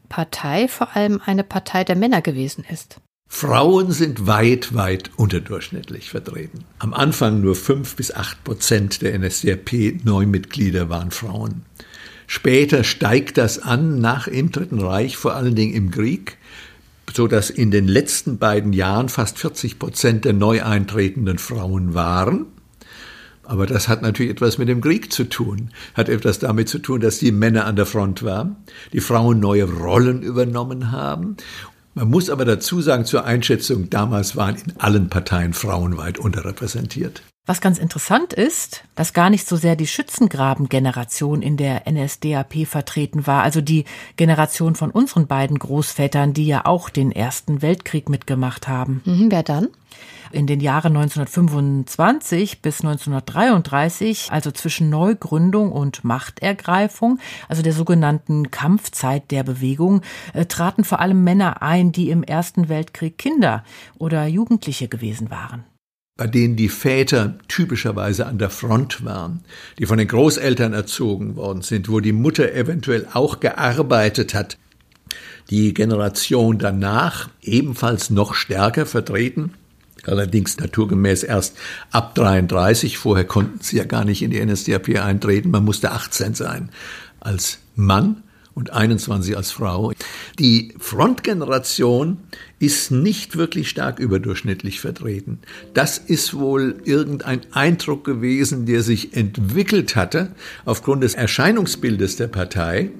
Partei 0.09 0.67
vor 0.67 0.95
allem 0.95 1.21
eine 1.25 1.43
Partei 1.43 1.83
der 1.83 1.95
Männer 1.95 2.21
gewesen 2.21 2.65
ist. 2.69 2.97
Frauen 3.27 3.91
sind 3.91 4.27
weit, 4.27 4.75
weit 4.75 5.09
unterdurchschnittlich 5.17 6.11
vertreten. 6.11 6.65
Am 6.77 6.93
Anfang 6.93 7.41
nur 7.41 7.55
fünf 7.55 7.95
bis 7.95 8.13
acht 8.13 8.43
Prozent 8.43 9.01
der 9.01 9.17
NSDAP-Neumitglieder 9.17 10.87
waren 10.87 11.09
Frauen. 11.09 11.63
Später 12.27 12.83
steigt 12.83 13.39
das 13.39 13.57
an 13.57 13.99
nach 13.99 14.27
im 14.27 14.51
Dritten 14.51 14.79
Reich, 14.79 15.17
vor 15.17 15.33
allen 15.33 15.55
Dingen 15.55 15.73
im 15.73 15.89
Krieg, 15.89 16.37
so 17.11 17.27
dass 17.27 17.49
in 17.49 17.71
den 17.71 17.87
letzten 17.87 18.37
beiden 18.37 18.71
Jahren 18.71 19.09
fast 19.09 19.39
40 19.39 19.79
Prozent 19.79 20.25
der 20.25 20.33
neu 20.33 20.63
eintretenden 20.63 21.39
Frauen 21.39 21.95
waren. 21.95 22.45
Aber 23.45 23.65
das 23.65 23.87
hat 23.87 24.01
natürlich 24.01 24.31
etwas 24.31 24.57
mit 24.57 24.69
dem 24.69 24.81
Krieg 24.81 25.11
zu 25.11 25.25
tun, 25.25 25.69
hat 25.93 26.09
etwas 26.09 26.39
damit 26.39 26.69
zu 26.69 26.79
tun, 26.79 27.01
dass 27.01 27.19
die 27.19 27.31
Männer 27.31 27.65
an 27.65 27.75
der 27.75 27.85
Front 27.85 28.23
waren, 28.23 28.55
die 28.93 29.01
Frauen 29.01 29.39
neue 29.39 29.65
Rollen 29.65 30.21
übernommen 30.21 30.91
haben. 30.91 31.37
Man 31.93 32.09
muss 32.09 32.29
aber 32.29 32.45
dazu 32.45 32.81
sagen, 32.81 33.05
zur 33.05 33.25
Einschätzung, 33.25 33.89
damals 33.89 34.35
waren 34.35 34.55
in 34.55 34.79
allen 34.79 35.09
Parteien 35.09 35.53
Frauen 35.53 35.97
weit 35.97 36.17
unterrepräsentiert. 36.17 37.21
Was 37.45 37.59
ganz 37.59 37.77
interessant 37.77 38.31
ist, 38.31 38.85
dass 38.95 39.11
gar 39.11 39.29
nicht 39.29 39.45
so 39.45 39.57
sehr 39.57 39.75
die 39.75 39.85
Schützengraben-Generation 39.85 41.41
in 41.41 41.57
der 41.57 41.83
NSDAP 41.91 42.65
vertreten 42.65 43.27
war, 43.27 43.43
also 43.43 43.59
die 43.59 43.83
Generation 44.15 44.75
von 44.75 44.91
unseren 44.91 45.27
beiden 45.27 45.59
Großvätern, 45.59 46.33
die 46.33 46.47
ja 46.47 46.65
auch 46.65 46.89
den 46.89 47.11
Ersten 47.11 47.61
Weltkrieg 47.61 48.07
mitgemacht 48.07 48.69
haben. 48.69 49.01
Mhm, 49.03 49.29
wer 49.29 49.43
dann? 49.43 49.67
In 50.33 50.47
den 50.47 50.59
Jahren 50.59 50.97
1925 50.97 52.61
bis 52.61 52.81
1933, 52.81 54.31
also 54.31 54.51
zwischen 54.51 54.89
Neugründung 54.89 55.71
und 55.71 56.03
Machtergreifung, 56.03 57.19
also 57.47 57.61
der 57.61 57.73
sogenannten 57.73 58.51
Kampfzeit 58.51 59.31
der 59.31 59.43
Bewegung, 59.43 60.01
äh, 60.33 60.45
traten 60.45 60.83
vor 60.83 60.99
allem 60.99 61.23
Männer 61.23 61.61
ein, 61.61 61.91
die 61.91 62.09
im 62.09 62.23
Ersten 62.23 62.69
Weltkrieg 62.69 63.17
Kinder 63.17 63.63
oder 63.97 64.25
Jugendliche 64.25 64.87
gewesen 64.87 65.29
waren 65.29 65.65
bei 66.15 66.27
denen 66.27 66.55
die 66.55 66.69
Väter 66.69 67.39
typischerweise 67.47 68.27
an 68.27 68.37
der 68.37 68.51
Front 68.51 69.03
waren, 69.03 69.43
die 69.79 69.87
von 69.87 69.97
den 69.97 70.07
Großeltern 70.07 70.71
erzogen 70.71 71.35
worden 71.35 71.63
sind, 71.63 71.89
wo 71.89 72.01
die 72.01 72.11
Mutter 72.11 72.53
eventuell 72.53 73.07
auch 73.13 73.39
gearbeitet 73.39 74.35
hat. 74.35 74.59
Die 75.49 75.73
Generation 75.73 76.59
danach 76.59 77.29
ebenfalls 77.41 78.11
noch 78.11 78.35
stärker 78.35 78.85
vertreten 78.85 79.53
allerdings 80.07 80.57
naturgemäß 80.57 81.23
erst 81.23 81.57
ab 81.91 82.15
33. 82.15 82.97
Vorher 82.97 83.25
konnten 83.25 83.59
sie 83.61 83.77
ja 83.77 83.85
gar 83.85 84.05
nicht 84.05 84.21
in 84.21 84.31
die 84.31 84.43
NSDAP 84.43 84.99
eintreten. 84.99 85.51
Man 85.51 85.65
musste 85.65 85.91
18 85.91 86.35
sein 86.35 86.69
als 87.19 87.59
Mann 87.75 88.23
und 88.53 88.71
21 88.71 89.35
als 89.35 89.51
Frau. 89.51 89.93
Die 90.39 90.75
Frontgeneration 90.77 92.17
ist 92.63 92.91
nicht 92.91 93.35
wirklich 93.35 93.67
stark 93.67 93.99
überdurchschnittlich 93.99 94.79
vertreten. 94.79 95.39
Das 95.73 95.97
ist 95.97 96.33
wohl 96.33 96.77
irgendein 96.85 97.41
Eindruck 97.51 98.05
gewesen, 98.05 98.65
der 98.65 98.83
sich 98.83 99.17
entwickelt 99.17 99.97
hatte 99.97 100.31
aufgrund 100.63 101.03
des 101.03 101.13
Erscheinungsbildes 101.13 102.15
der 102.15 102.29
Partei. 102.29 102.91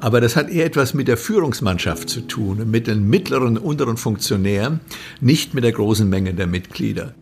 Aber 0.00 0.20
das 0.20 0.34
hat 0.34 0.50
eher 0.50 0.66
etwas 0.66 0.92
mit 0.92 1.06
der 1.06 1.16
Führungsmannschaft 1.16 2.08
zu 2.08 2.22
tun, 2.22 2.68
mit 2.68 2.88
den 2.88 3.08
mittleren, 3.08 3.58
unteren 3.58 3.96
Funktionären, 3.96 4.80
nicht 5.20 5.54
mit 5.54 5.62
der 5.62 5.72
großen 5.72 6.08
Menge 6.08 6.34
der 6.34 6.48
Mitglieder. 6.48 7.14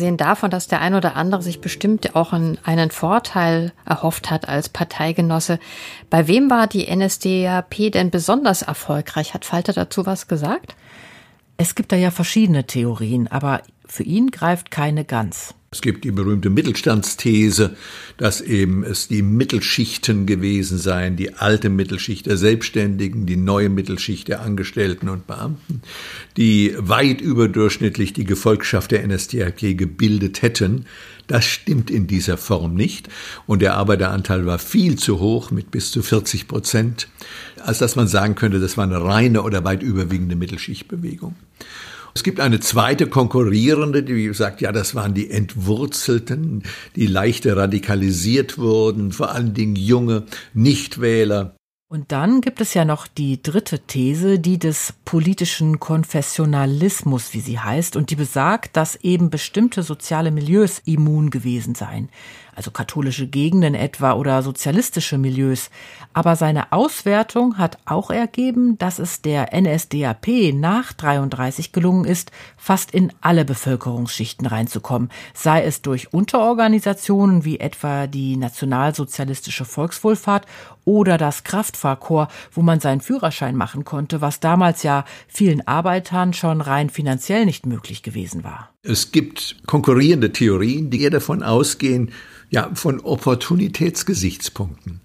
Abgesehen 0.00 0.16
davon, 0.16 0.50
dass 0.50 0.66
der 0.66 0.80
ein 0.80 0.94
oder 0.94 1.14
andere 1.14 1.42
sich 1.42 1.60
bestimmt 1.60 2.16
auch 2.16 2.32
einen 2.32 2.90
Vorteil 2.90 3.72
erhofft 3.84 4.30
hat 4.30 4.48
als 4.48 4.70
Parteigenosse, 4.70 5.58
bei 6.08 6.26
wem 6.26 6.48
war 6.48 6.68
die 6.68 6.86
NSDAP 6.90 7.92
denn 7.92 8.10
besonders 8.10 8.62
erfolgreich? 8.62 9.34
Hat 9.34 9.44
Falter 9.44 9.74
dazu 9.74 10.06
was 10.06 10.26
gesagt? 10.26 10.74
Es 11.58 11.74
gibt 11.74 11.92
da 11.92 11.96
ja 11.96 12.10
verschiedene 12.10 12.64
Theorien, 12.64 13.28
aber 13.28 13.60
für 13.84 14.02
ihn 14.02 14.30
greift 14.30 14.70
keine 14.70 15.04
ganz. 15.04 15.54
Es 15.72 15.82
gibt 15.82 16.02
die 16.02 16.10
berühmte 16.10 16.50
Mittelstandsthese, 16.50 17.76
dass 18.16 18.40
eben 18.40 18.82
es 18.82 19.06
die 19.06 19.22
Mittelschichten 19.22 20.26
gewesen 20.26 20.78
seien, 20.78 21.14
die 21.14 21.34
alte 21.34 21.68
Mittelschicht 21.68 22.26
der 22.26 22.36
Selbstständigen, 22.36 23.24
die 23.24 23.36
neue 23.36 23.68
Mittelschicht 23.68 24.26
der 24.26 24.40
Angestellten 24.40 25.08
und 25.08 25.28
Beamten, 25.28 25.82
die 26.36 26.74
weit 26.76 27.20
überdurchschnittlich 27.20 28.12
die 28.12 28.24
Gefolgschaft 28.24 28.90
der 28.90 29.06
NSDAP 29.06 29.78
gebildet 29.78 30.42
hätten. 30.42 30.86
Das 31.28 31.44
stimmt 31.44 31.88
in 31.88 32.08
dieser 32.08 32.36
Form 32.36 32.74
nicht. 32.74 33.08
Und 33.46 33.62
der 33.62 33.74
Arbeiteranteil 33.74 34.46
war 34.46 34.58
viel 34.58 34.96
zu 34.96 35.20
hoch 35.20 35.52
mit 35.52 35.70
bis 35.70 35.92
zu 35.92 36.02
40 36.02 36.48
Prozent, 36.48 37.06
als 37.64 37.78
dass 37.78 37.94
man 37.94 38.08
sagen 38.08 38.34
könnte, 38.34 38.58
das 38.58 38.76
war 38.76 38.82
eine 38.82 39.04
reine 39.04 39.42
oder 39.42 39.62
weit 39.62 39.84
überwiegende 39.84 40.34
Mittelschichtbewegung. 40.34 41.36
Es 42.14 42.22
gibt 42.22 42.40
eine 42.40 42.60
zweite 42.60 43.06
konkurrierende, 43.06 44.02
die 44.02 44.32
sagt, 44.34 44.60
ja, 44.60 44.72
das 44.72 44.94
waren 44.94 45.14
die 45.14 45.30
Entwurzelten, 45.30 46.62
die 46.96 47.06
leichter 47.06 47.56
radikalisiert 47.56 48.58
wurden, 48.58 49.12
vor 49.12 49.32
allen 49.32 49.54
Dingen 49.54 49.76
junge 49.76 50.24
Nichtwähler. 50.54 51.54
Und 51.92 52.12
dann 52.12 52.40
gibt 52.40 52.60
es 52.60 52.72
ja 52.74 52.84
noch 52.84 53.08
die 53.08 53.42
dritte 53.42 53.80
These, 53.80 54.38
die 54.38 54.60
des 54.60 54.94
politischen 55.04 55.80
Konfessionalismus, 55.80 57.34
wie 57.34 57.40
sie 57.40 57.58
heißt, 57.58 57.96
und 57.96 58.10
die 58.10 58.16
besagt, 58.16 58.76
dass 58.76 58.94
eben 58.94 59.28
bestimmte 59.28 59.82
soziale 59.82 60.30
Milieus 60.30 60.80
immun 60.84 61.30
gewesen 61.30 61.74
seien 61.74 62.08
also 62.60 62.70
katholische 62.72 63.26
Gegenden 63.26 63.74
etwa 63.74 64.12
oder 64.12 64.42
sozialistische 64.42 65.16
Milieus. 65.16 65.70
Aber 66.12 66.36
seine 66.36 66.72
Auswertung 66.72 67.56
hat 67.56 67.78
auch 67.86 68.10
ergeben, 68.10 68.76
dass 68.76 68.98
es 68.98 69.22
der 69.22 69.58
NSDAP 69.58 70.52
nach 70.52 70.92
33 70.92 71.72
gelungen 71.72 72.04
ist, 72.04 72.32
fast 72.58 72.90
in 72.90 73.14
alle 73.22 73.46
Bevölkerungsschichten 73.46 74.46
reinzukommen, 74.46 75.08
sei 75.32 75.64
es 75.64 75.80
durch 75.80 76.12
Unterorganisationen 76.12 77.46
wie 77.46 77.60
etwa 77.60 78.06
die 78.06 78.36
Nationalsozialistische 78.36 79.64
Volkswohlfahrt 79.64 80.44
oder 80.84 81.16
das 81.16 81.44
Kraftfahrkorps, 81.44 82.34
wo 82.52 82.60
man 82.60 82.80
seinen 82.80 83.00
Führerschein 83.00 83.56
machen 83.56 83.86
konnte, 83.86 84.20
was 84.20 84.40
damals 84.40 84.82
ja 84.82 85.06
vielen 85.28 85.66
Arbeitern 85.66 86.34
schon 86.34 86.60
rein 86.60 86.90
finanziell 86.90 87.46
nicht 87.46 87.64
möglich 87.64 88.02
gewesen 88.02 88.44
war. 88.44 88.68
Es 88.82 89.12
gibt 89.12 89.56
konkurrierende 89.66 90.32
Theorien, 90.32 90.90
die 90.90 91.02
eher 91.02 91.10
davon 91.10 91.42
ausgehen, 91.42 92.12
ja, 92.48 92.70
von 92.74 93.00
Opportunitätsgesichtspunkten. 93.00 95.00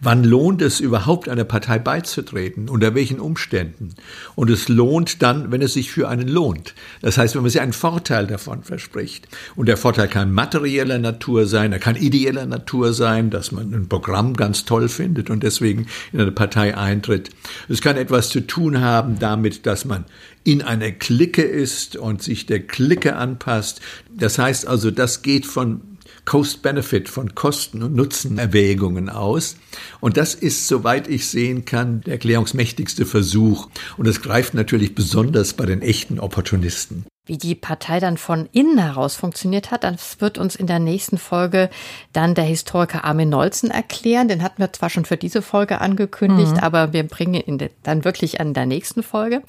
Wann 0.00 0.24
lohnt 0.24 0.62
es 0.62 0.80
überhaupt 0.80 1.28
einer 1.28 1.44
Partei 1.44 1.78
beizutreten? 1.78 2.68
Unter 2.68 2.94
welchen 2.94 3.20
Umständen? 3.20 3.94
Und 4.34 4.50
es 4.50 4.68
lohnt 4.68 5.22
dann, 5.22 5.52
wenn 5.52 5.62
es 5.62 5.74
sich 5.74 5.90
für 5.90 6.08
einen 6.08 6.28
lohnt. 6.28 6.74
Das 7.00 7.18
heißt, 7.18 7.34
wenn 7.34 7.42
man 7.42 7.50
sich 7.50 7.60
einen 7.60 7.72
Vorteil 7.72 8.26
davon 8.26 8.62
verspricht. 8.62 9.28
Und 9.56 9.66
der 9.66 9.76
Vorteil 9.76 10.08
kann 10.08 10.32
materieller 10.32 10.98
Natur 10.98 11.46
sein, 11.46 11.72
er 11.72 11.78
kann 11.78 11.96
ideeller 11.96 12.46
Natur 12.46 12.92
sein, 12.92 13.30
dass 13.30 13.52
man 13.52 13.72
ein 13.72 13.88
Programm 13.88 14.34
ganz 14.34 14.64
toll 14.64 14.88
findet 14.88 15.30
und 15.30 15.42
deswegen 15.42 15.86
in 16.12 16.20
eine 16.20 16.32
Partei 16.32 16.76
eintritt. 16.76 17.30
Es 17.68 17.80
kann 17.80 17.96
etwas 17.96 18.28
zu 18.28 18.46
tun 18.46 18.80
haben 18.80 19.18
damit, 19.18 19.66
dass 19.66 19.84
man 19.84 20.04
in 20.44 20.62
einer 20.62 20.90
Clique 20.90 21.42
ist 21.42 21.96
und 21.96 22.22
sich 22.22 22.46
der 22.46 22.60
Clique 22.60 23.16
anpasst. 23.16 23.80
Das 24.16 24.38
heißt 24.38 24.66
also, 24.66 24.90
das 24.90 25.22
geht 25.22 25.46
von 25.46 25.91
Cost-Benefit, 26.24 27.08
von 27.08 27.34
Kosten- 27.34 27.82
und 27.82 27.94
Nutzenerwägungen 27.94 29.08
aus. 29.08 29.56
Und 30.00 30.16
das 30.16 30.34
ist, 30.34 30.68
soweit 30.68 31.08
ich 31.08 31.26
sehen 31.26 31.64
kann, 31.64 32.00
der 32.02 32.14
erklärungsmächtigste 32.14 33.06
Versuch. 33.06 33.68
Und 33.96 34.06
es 34.06 34.22
greift 34.22 34.54
natürlich 34.54 34.94
besonders 34.94 35.54
bei 35.54 35.66
den 35.66 35.82
echten 35.82 36.20
Opportunisten. 36.20 37.04
Wie 37.24 37.38
die 37.38 37.54
Partei 37.54 38.00
dann 38.00 38.16
von 38.16 38.48
innen 38.50 38.78
heraus 38.78 39.14
funktioniert 39.14 39.70
hat, 39.70 39.84
das 39.84 40.20
wird 40.20 40.38
uns 40.38 40.56
in 40.56 40.66
der 40.66 40.80
nächsten 40.80 41.18
Folge 41.18 41.70
dann 42.12 42.34
der 42.34 42.42
Historiker 42.42 43.04
Armin 43.04 43.28
Nolzen 43.28 43.70
erklären. 43.70 44.26
Den 44.26 44.42
hatten 44.42 44.60
wir 44.60 44.72
zwar 44.72 44.90
schon 44.90 45.04
für 45.04 45.16
diese 45.16 45.40
Folge 45.40 45.80
angekündigt, 45.80 46.54
mhm. 46.54 46.58
aber 46.58 46.92
wir 46.92 47.04
bringen 47.06 47.34
ihn 47.34 47.70
dann 47.84 48.04
wirklich 48.04 48.40
an 48.40 48.54
der 48.54 48.66
nächsten 48.66 49.04
Folge. 49.04 49.44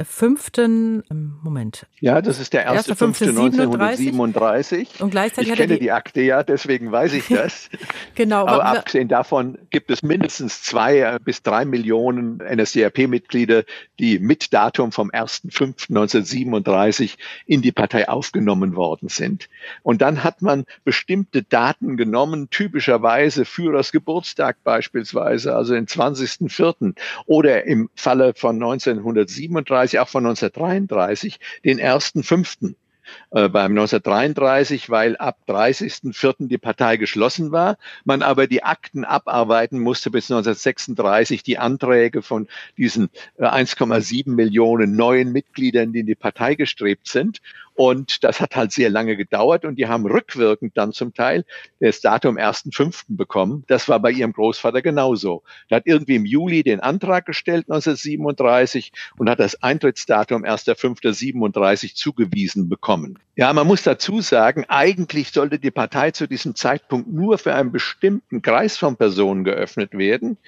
fünften, 0.06 1.04
ähm, 1.10 1.40
Moment. 1.42 1.88
Ja, 2.00 2.22
das 2.22 2.40
ist 2.40 2.54
der 2.54 2.66
erste, 2.66 2.96
fünfte 2.96 3.30
1937. 3.30 5.02
Und 5.02 5.12
gleichzeitig 5.12 5.52
ich 5.52 5.58
kenne 5.58 5.80
die, 5.80 5.92
Akte 5.92 6.22
ja, 6.22 6.44
deswegen 6.44 6.92
weiß 6.92 7.14
ich 7.14 7.28
das. 7.28 7.70
genau. 8.16 8.48
Aber 8.48 8.66
abgesehen 8.66 9.08
davon 9.08 9.58
gibt 9.70 9.90
es 9.90 10.04
mindestens 10.04 10.62
zwei 10.62 11.00
äh, 11.00 11.20
bis 11.24 11.42
drei 11.42 11.66
Millionen 11.66 12.38
NSDAP-Mitglieder, 12.38 13.64
die 14.00 14.20
mit 14.20 14.54
Datum 14.54 14.92
vom 14.92 15.10
1.5.1937 15.10 17.16
in 17.46 17.62
die 17.62 17.72
Partei 17.72 18.10
aufgenommen 18.10 18.76
worden 18.76 19.10
sind. 19.10 19.50
Und 19.84 20.02
dann 20.02 20.24
hat 20.24 20.42
man 20.42 20.66
bestimmte 20.84 21.44
Daten 21.44 21.98
genommen, 21.98 22.50
typischerweise 22.50 23.46
Führers 23.46 23.92
Geburtstag 23.92 24.58
beispielsweise, 24.64 25.56
also 25.56 25.74
den 25.74 25.88
20.04. 25.88 26.96
oder 27.26 27.66
im 27.66 27.90
Falle 27.96 28.34
von 28.36 28.56
1937 28.56 29.87
1933, 29.96 30.00
auch 30.00 30.10
von 30.10 30.26
1933, 30.26 31.40
den 31.64 31.80
ersten 31.80 32.24
fünften 32.24 32.76
äh, 33.32 33.50
beim 33.50 33.72
1933, 33.72 34.90
weil 34.90 35.16
ab 35.18 35.38
30.04. 35.48 36.48
die 36.48 36.58
Partei 36.58 36.98
geschlossen 36.98 37.52
war, 37.52 37.78
man 38.04 38.22
aber 38.22 38.48
die 38.48 38.64
Akten 38.64 39.06
abarbeiten 39.06 39.80
musste 39.80 40.12
bis 40.12 40.30
1936, 40.30 41.44
die 41.44 41.58
Anträge 41.58 42.22
von 42.22 42.48
diesen 42.78 43.10
1,7 43.40 44.28
äh, 44.28 44.30
Millionen 44.30 44.96
neuen 44.96 45.32
Mitgliedern, 45.32 45.94
die 45.94 46.00
in 46.02 46.06
die 46.06 46.16
Partei 46.16 46.56
gestrebt 46.56 47.08
sind. 47.08 47.40
Und 47.78 48.24
das 48.24 48.42
hat 48.42 48.56
halt 48.56 48.72
sehr 48.72 48.90
lange 48.90 49.16
gedauert 49.16 49.64
und 49.64 49.76
die 49.76 49.88
haben 49.88 50.08
rückwirkend 50.08 50.76
dann 50.76 50.94
zum 50.94 51.14
Teil 51.14 51.46
das 51.80 52.02
Datum 52.02 52.36
1.5. 52.36 53.04
bekommen. 53.10 53.66
Das 53.68 53.88
war 53.88 54.00
bei 54.00 54.10
ihrem 54.10 54.34
Großvater 54.34 54.82
genauso. 54.82 55.44
Der 55.70 55.78
hat 55.78 55.84
irgendwie 55.86 56.16
im 56.16 56.26
Juli 56.26 56.64
den 56.64 56.80
Antrag 56.80 57.28
gestellt 57.28 57.68
1937 57.70 58.94
und 59.20 59.30
hat 59.30 59.40
das 59.40 59.62
Eintrittsdatum 59.62 60.44
1.5.37 60.44 61.94
zugewiesen 61.94 62.68
bekommen. 62.68 63.20
Ja, 63.36 63.54
man 63.54 63.68
muss 63.68 63.84
dazu 63.84 64.22
sagen, 64.22 64.66
eigentlich 64.68 65.30
sollte 65.32 65.60
die 65.60 65.70
Partei 65.70 66.10
zu 66.10 66.28
diesem 66.28 66.56
Zeitpunkt 66.56 67.14
nur 67.14 67.38
für 67.38 67.54
einen 67.54 67.72
bestimmten 67.72 68.42
Kreis 68.42 68.76
von 68.76 68.98
Personen 68.98 69.44
geöffnet 69.44 69.96
werden 69.96 70.40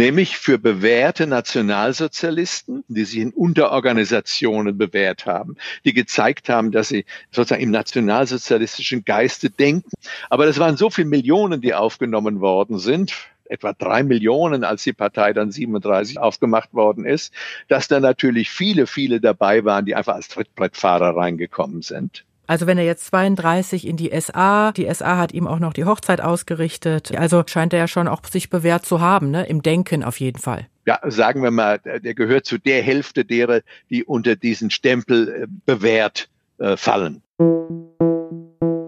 nämlich 0.00 0.38
für 0.38 0.58
bewährte 0.58 1.26
Nationalsozialisten, 1.26 2.84
die 2.88 3.04
sich 3.04 3.18
in 3.18 3.32
Unterorganisationen 3.32 4.78
bewährt 4.78 5.26
haben, 5.26 5.56
die 5.84 5.92
gezeigt 5.92 6.48
haben, 6.48 6.72
dass 6.72 6.88
sie 6.88 7.04
sozusagen 7.30 7.62
im 7.62 7.70
nationalsozialistischen 7.70 9.04
Geiste 9.04 9.50
denken. 9.50 9.90
Aber 10.30 10.46
das 10.46 10.58
waren 10.58 10.78
so 10.78 10.88
viele 10.88 11.08
Millionen, 11.08 11.60
die 11.60 11.74
aufgenommen 11.74 12.40
worden 12.40 12.78
sind, 12.78 13.12
etwa 13.44 13.74
drei 13.74 14.02
Millionen, 14.02 14.64
als 14.64 14.84
die 14.84 14.94
Partei 14.94 15.34
dann 15.34 15.52
37 15.52 16.18
aufgemacht 16.18 16.72
worden 16.72 17.04
ist, 17.04 17.34
dass 17.68 17.86
da 17.86 18.00
natürlich 18.00 18.48
viele, 18.48 18.86
viele 18.86 19.20
dabei 19.20 19.66
waren, 19.66 19.84
die 19.84 19.94
einfach 19.94 20.14
als 20.14 20.28
Trittbrettfahrer 20.28 21.14
reingekommen 21.14 21.82
sind. 21.82 22.24
Also 22.50 22.66
wenn 22.66 22.78
er 22.78 22.84
jetzt 22.84 23.06
32 23.06 23.86
in 23.86 23.96
die 23.96 24.10
SA, 24.20 24.72
die 24.72 24.92
SA 24.92 25.18
hat 25.18 25.32
ihm 25.32 25.46
auch 25.46 25.60
noch 25.60 25.72
die 25.72 25.84
Hochzeit 25.84 26.20
ausgerichtet. 26.20 27.16
Also 27.16 27.44
scheint 27.46 27.72
er 27.72 27.78
ja 27.78 27.86
schon 27.86 28.08
auch 28.08 28.24
sich 28.24 28.50
bewährt 28.50 28.84
zu 28.84 29.00
haben, 29.00 29.30
ne? 29.30 29.46
im 29.46 29.62
Denken 29.62 30.02
auf 30.02 30.18
jeden 30.18 30.40
Fall. 30.40 30.66
Ja, 30.84 30.98
sagen 31.04 31.44
wir 31.44 31.52
mal, 31.52 31.78
der 31.78 32.12
gehört 32.14 32.46
zu 32.46 32.58
der 32.58 32.82
Hälfte 32.82 33.24
derer, 33.24 33.60
die 33.88 34.02
unter 34.02 34.34
diesen 34.34 34.70
Stempel 34.70 35.28
äh, 35.28 35.46
bewährt 35.64 36.28
äh, 36.58 36.76
fallen. 36.76 37.22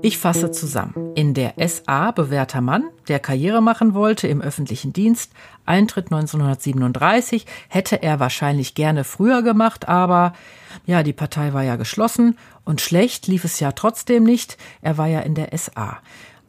Ich 0.04 0.18
fasse 0.18 0.50
zusammen. 0.50 1.14
In 1.14 1.32
der 1.32 1.54
SA 1.64 2.10
bewährter 2.10 2.60
Mann, 2.60 2.90
der 3.06 3.20
Karriere 3.20 3.62
machen 3.62 3.94
wollte 3.94 4.26
im 4.26 4.42
öffentlichen 4.42 4.92
Dienst, 4.92 5.32
Eintritt 5.64 6.06
1937, 6.06 7.46
hätte 7.68 8.02
er 8.02 8.18
wahrscheinlich 8.18 8.74
gerne 8.74 9.04
früher 9.04 9.42
gemacht, 9.42 9.88
aber 9.88 10.32
ja, 10.86 11.04
die 11.04 11.12
Partei 11.12 11.52
war 11.52 11.62
ja 11.62 11.76
geschlossen 11.76 12.36
und 12.64 12.80
schlecht 12.80 13.28
lief 13.28 13.44
es 13.44 13.60
ja 13.60 13.70
trotzdem 13.70 14.24
nicht, 14.24 14.58
er 14.80 14.98
war 14.98 15.06
ja 15.06 15.20
in 15.20 15.36
der 15.36 15.56
SA. 15.56 15.98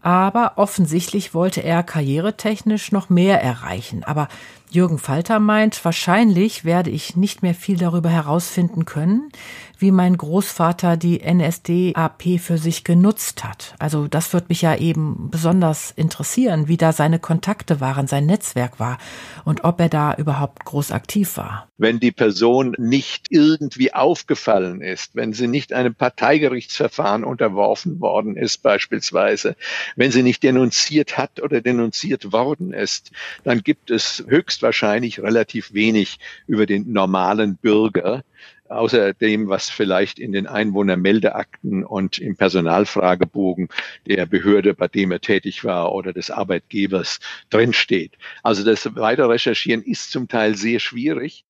Aber 0.01 0.53
offensichtlich 0.55 1.35
wollte 1.35 1.61
er 1.61 1.83
karrieretechnisch 1.83 2.91
noch 2.91 3.09
mehr 3.09 3.41
erreichen. 3.41 4.03
Aber 4.03 4.29
Jürgen 4.73 4.97
Falter 4.97 5.39
meint, 5.39 5.85
wahrscheinlich 5.85 6.65
werde 6.65 6.89
ich 6.89 7.15
nicht 7.15 7.43
mehr 7.43 7.53
viel 7.53 7.77
darüber 7.77 8.09
herausfinden 8.09 8.85
können, 8.85 9.31
wie 9.77 9.91
mein 9.91 10.17
Großvater 10.17 10.97
die 10.97 11.19
NSDAP 11.19 12.39
für 12.39 12.57
sich 12.57 12.83
genutzt 12.83 13.43
hat. 13.43 13.75
Also 13.77 14.07
das 14.07 14.33
wird 14.33 14.49
mich 14.49 14.63
ja 14.63 14.75
eben 14.75 15.29
besonders 15.29 15.91
interessieren, 15.91 16.67
wie 16.69 16.77
da 16.77 16.91
seine 16.91 17.19
Kontakte 17.19 17.81
waren, 17.81 18.07
sein 18.07 18.25
Netzwerk 18.25 18.79
war 18.79 18.97
und 19.45 19.63
ob 19.63 19.79
er 19.79 19.89
da 19.89 20.15
überhaupt 20.15 20.65
groß 20.65 20.91
aktiv 20.91 21.37
war. 21.37 21.67
Wenn 21.77 21.99
die 21.99 22.13
Person 22.13 22.75
nicht 22.79 23.27
irgendwie 23.29 23.93
aufgefallen 23.93 24.81
ist, 24.81 25.15
wenn 25.15 25.33
sie 25.33 25.47
nicht 25.47 25.73
einem 25.73 25.93
Parteigerichtsverfahren 25.93 27.23
unterworfen 27.23 27.99
worden 27.99 28.37
ist 28.37 28.63
beispielsweise, 28.63 29.55
wenn 29.95 30.11
sie 30.11 30.23
nicht 30.23 30.43
denunziert 30.43 31.17
hat 31.17 31.41
oder 31.41 31.61
denunziert 31.61 32.31
worden 32.31 32.73
ist, 32.73 33.11
dann 33.43 33.61
gibt 33.61 33.91
es 33.91 34.23
höchstwahrscheinlich 34.63 35.21
relativ 35.21 35.73
wenig 35.73 36.19
über 36.47 36.65
den 36.65 36.91
normalen 36.93 37.57
Bürger, 37.57 38.23
außer 38.69 39.13
dem, 39.13 39.49
was 39.49 39.69
vielleicht 39.69 40.19
in 40.19 40.31
den 40.31 40.47
Einwohnermeldeakten 40.47 41.83
und 41.83 42.17
im 42.17 42.37
Personalfragebogen 42.37 43.67
der 44.07 44.25
Behörde, 44.25 44.73
bei 44.73 44.87
dem 44.87 45.11
er 45.11 45.19
tätig 45.19 45.65
war 45.65 45.93
oder 45.93 46.13
des 46.13 46.31
Arbeitgebers 46.31 47.19
drinsteht. 47.49 48.13
Also 48.41 48.63
das 48.63 48.89
weitere 48.95 49.27
Recherchieren 49.27 49.83
ist 49.83 50.11
zum 50.11 50.27
Teil 50.29 50.55
sehr 50.55 50.79
schwierig. 50.79 51.43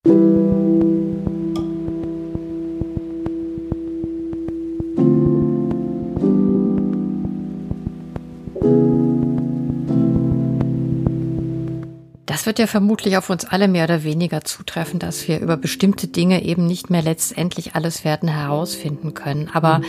Das 12.34 12.46
wird 12.46 12.58
ja 12.58 12.66
vermutlich 12.66 13.16
auf 13.16 13.30
uns 13.30 13.44
alle 13.44 13.68
mehr 13.68 13.84
oder 13.84 14.02
weniger 14.02 14.42
zutreffen, 14.42 14.98
dass 14.98 15.28
wir 15.28 15.38
über 15.38 15.56
bestimmte 15.56 16.08
Dinge 16.08 16.42
eben 16.42 16.66
nicht 16.66 16.90
mehr 16.90 17.00
letztendlich 17.00 17.76
alles 17.76 18.04
werden 18.04 18.28
herausfinden 18.28 19.14
können. 19.14 19.48
Aber 19.52 19.78
mhm. 19.78 19.84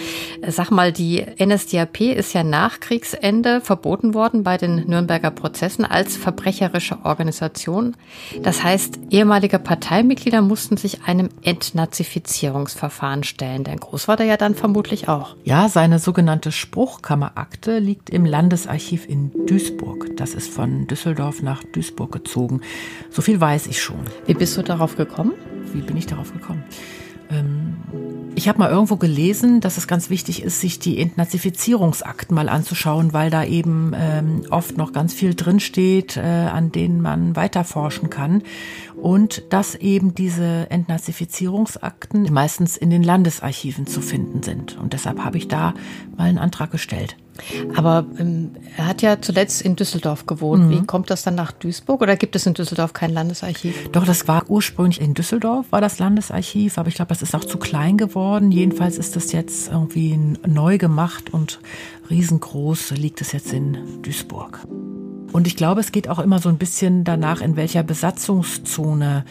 sag 0.52 0.70
mal, 0.70 0.92
die 0.92 1.26
NSDAP 1.44 2.02
ist 2.02 2.34
ja 2.34 2.44
nach 2.44 2.80
Kriegsende 2.80 3.62
verboten 3.62 4.14
worden 4.14 4.44
bei 4.44 4.58
den 4.58 4.86
Nürnberger 4.88 5.32
Prozessen 5.32 5.86
als 5.86 6.18
verbrecherische 6.18 7.00
Organisation. 7.04 7.98
Das 8.44 8.64
heißt, 8.64 9.00
ehemalige 9.10 9.58
Parteimitglieder 9.58 10.44
mussten 10.44 10.78
sich 10.78 11.02
einem 11.02 11.30
Entnazifizierungsverfahren 11.42 13.24
stellen. 13.24 13.64
Dein 13.64 13.80
Großvater 13.80 14.24
ja 14.24 14.38
dann 14.38 14.54
vermutlich 14.54 15.10
auch. 15.10 15.36
Ja, 15.46 15.68
seine 15.68 15.98
sogenannte 15.98 16.52
Spruchkammerakte 16.52 17.80
liegt 17.80 18.12
im 18.12 18.24
Landesarchiv 18.24 19.10
in 19.10 19.32
Duisburg. 19.48 20.16
Das 20.16 20.36
ist 20.36 20.54
von 20.54 20.86
Düsseldorf 20.86 21.42
nach 21.42 21.64
Duisburg 21.64 22.12
gezogen 22.12 22.35
gezogen. 22.36 22.62
So 23.10 23.22
viel 23.22 23.40
weiß 23.40 23.68
ich 23.68 23.82
schon. 23.82 24.00
Wie 24.26 24.34
bist 24.34 24.58
du 24.58 24.62
darauf 24.62 24.96
gekommen? 24.96 25.34
Wie 25.74 25.82
bin 25.82 25.98
ich 25.98 26.06
darauf 26.06 26.34
gekommen? 26.34 26.64
Ähm, 27.32 27.78
ich 28.36 28.48
habe 28.50 28.60
mal 28.60 28.70
irgendwo 28.70 28.98
gelesen, 28.98 29.62
dass 29.62 29.78
es 29.78 29.88
ganz 29.88 30.10
wichtig 30.10 30.44
ist, 30.44 30.60
sich 30.60 30.78
die 30.80 31.00
Entnazifizierungsakten 31.00 32.36
mal 32.36 32.50
anzuschauen, 32.50 33.14
weil 33.14 33.30
da 33.30 33.44
eben 33.44 33.94
ähm, 33.96 34.44
oft 34.50 34.78
noch 34.78 34.92
ganz 34.92 35.14
viel 35.14 35.34
drinsteht, 35.34 36.18
äh, 36.18 36.22
an 36.22 36.72
denen 36.72 37.02
man 37.02 37.36
weiterforschen 37.36 38.10
kann. 38.10 38.44
Und 39.02 39.44
dass 39.50 39.76
eben 39.76 40.16
diese 40.16 40.70
Entnazifizierungsakten 40.70 42.32
meistens 42.32 42.78
in 42.78 42.90
den 42.90 43.04
Landesarchiven 43.04 43.88
zu 43.88 44.02
finden 44.02 44.44
sind. 44.44 44.78
Und 44.78 44.94
deshalb 44.94 45.24
habe 45.24 45.38
ich 45.38 45.48
da 45.48 45.74
mal 46.18 46.26
einen 46.26 46.38
Antrag 46.38 46.72
gestellt. 46.72 47.16
Aber 47.76 48.06
ähm, 48.18 48.52
er 48.78 48.88
hat 48.88 49.02
ja 49.02 49.22
zuletzt 49.22 49.62
in 49.62 49.76
Düsseldorf 49.76 50.26
gewohnt. 50.26 50.66
Mhm. 50.66 50.70
Wie 50.70 50.86
kommt 50.86 51.10
das 51.10 51.24
dann 51.24 51.36
nach 51.36 51.52
Duisburg 51.52 52.02
oder 52.02 52.16
gibt 52.16 52.36
es 52.36 52.46
in 52.46 52.54
Düsseldorf 52.54 52.94
kein 52.94 53.12
Landesarchiv? 53.12 53.90
Doch, 53.92 54.06
das 54.06 54.28
war 54.28 54.50
ursprünglich 54.50 55.02
in 55.02 55.14
Düsseldorf, 55.14 55.66
war 55.72 55.82
das 55.82 56.00
Landesarchiv, 56.00 56.78
aber 56.78 56.88
ich 56.88 56.96
glaube, 56.96 57.10
das 57.10 57.22
ist 57.22 57.36
auch 57.36 57.44
zu 57.44 57.58
klein 57.58 57.98
geworden. 57.98 58.52
Jedenfalls 58.52 58.98
ist 58.98 59.16
das 59.16 59.32
jetzt 59.32 59.70
irgendwie 59.70 60.18
neu 60.48 60.78
gemacht 60.78 61.34
und 61.34 61.60
riesengroß 62.10 62.92
liegt 62.92 63.22
es 63.22 63.34
jetzt 63.34 63.52
in 63.52 64.02
Duisburg. 64.02 64.66
Und 65.36 65.48
ich 65.48 65.58
glaube, 65.58 65.82
es 65.82 65.92
geht 65.92 66.08
auch 66.08 66.20
immer 66.20 66.40
so 66.40 66.48
ein 66.48 66.58
bisschen 66.58 67.04
danach, 67.04 67.42
in 67.42 67.58
welcher 67.58 67.84
Besatzungszone 67.84 69.26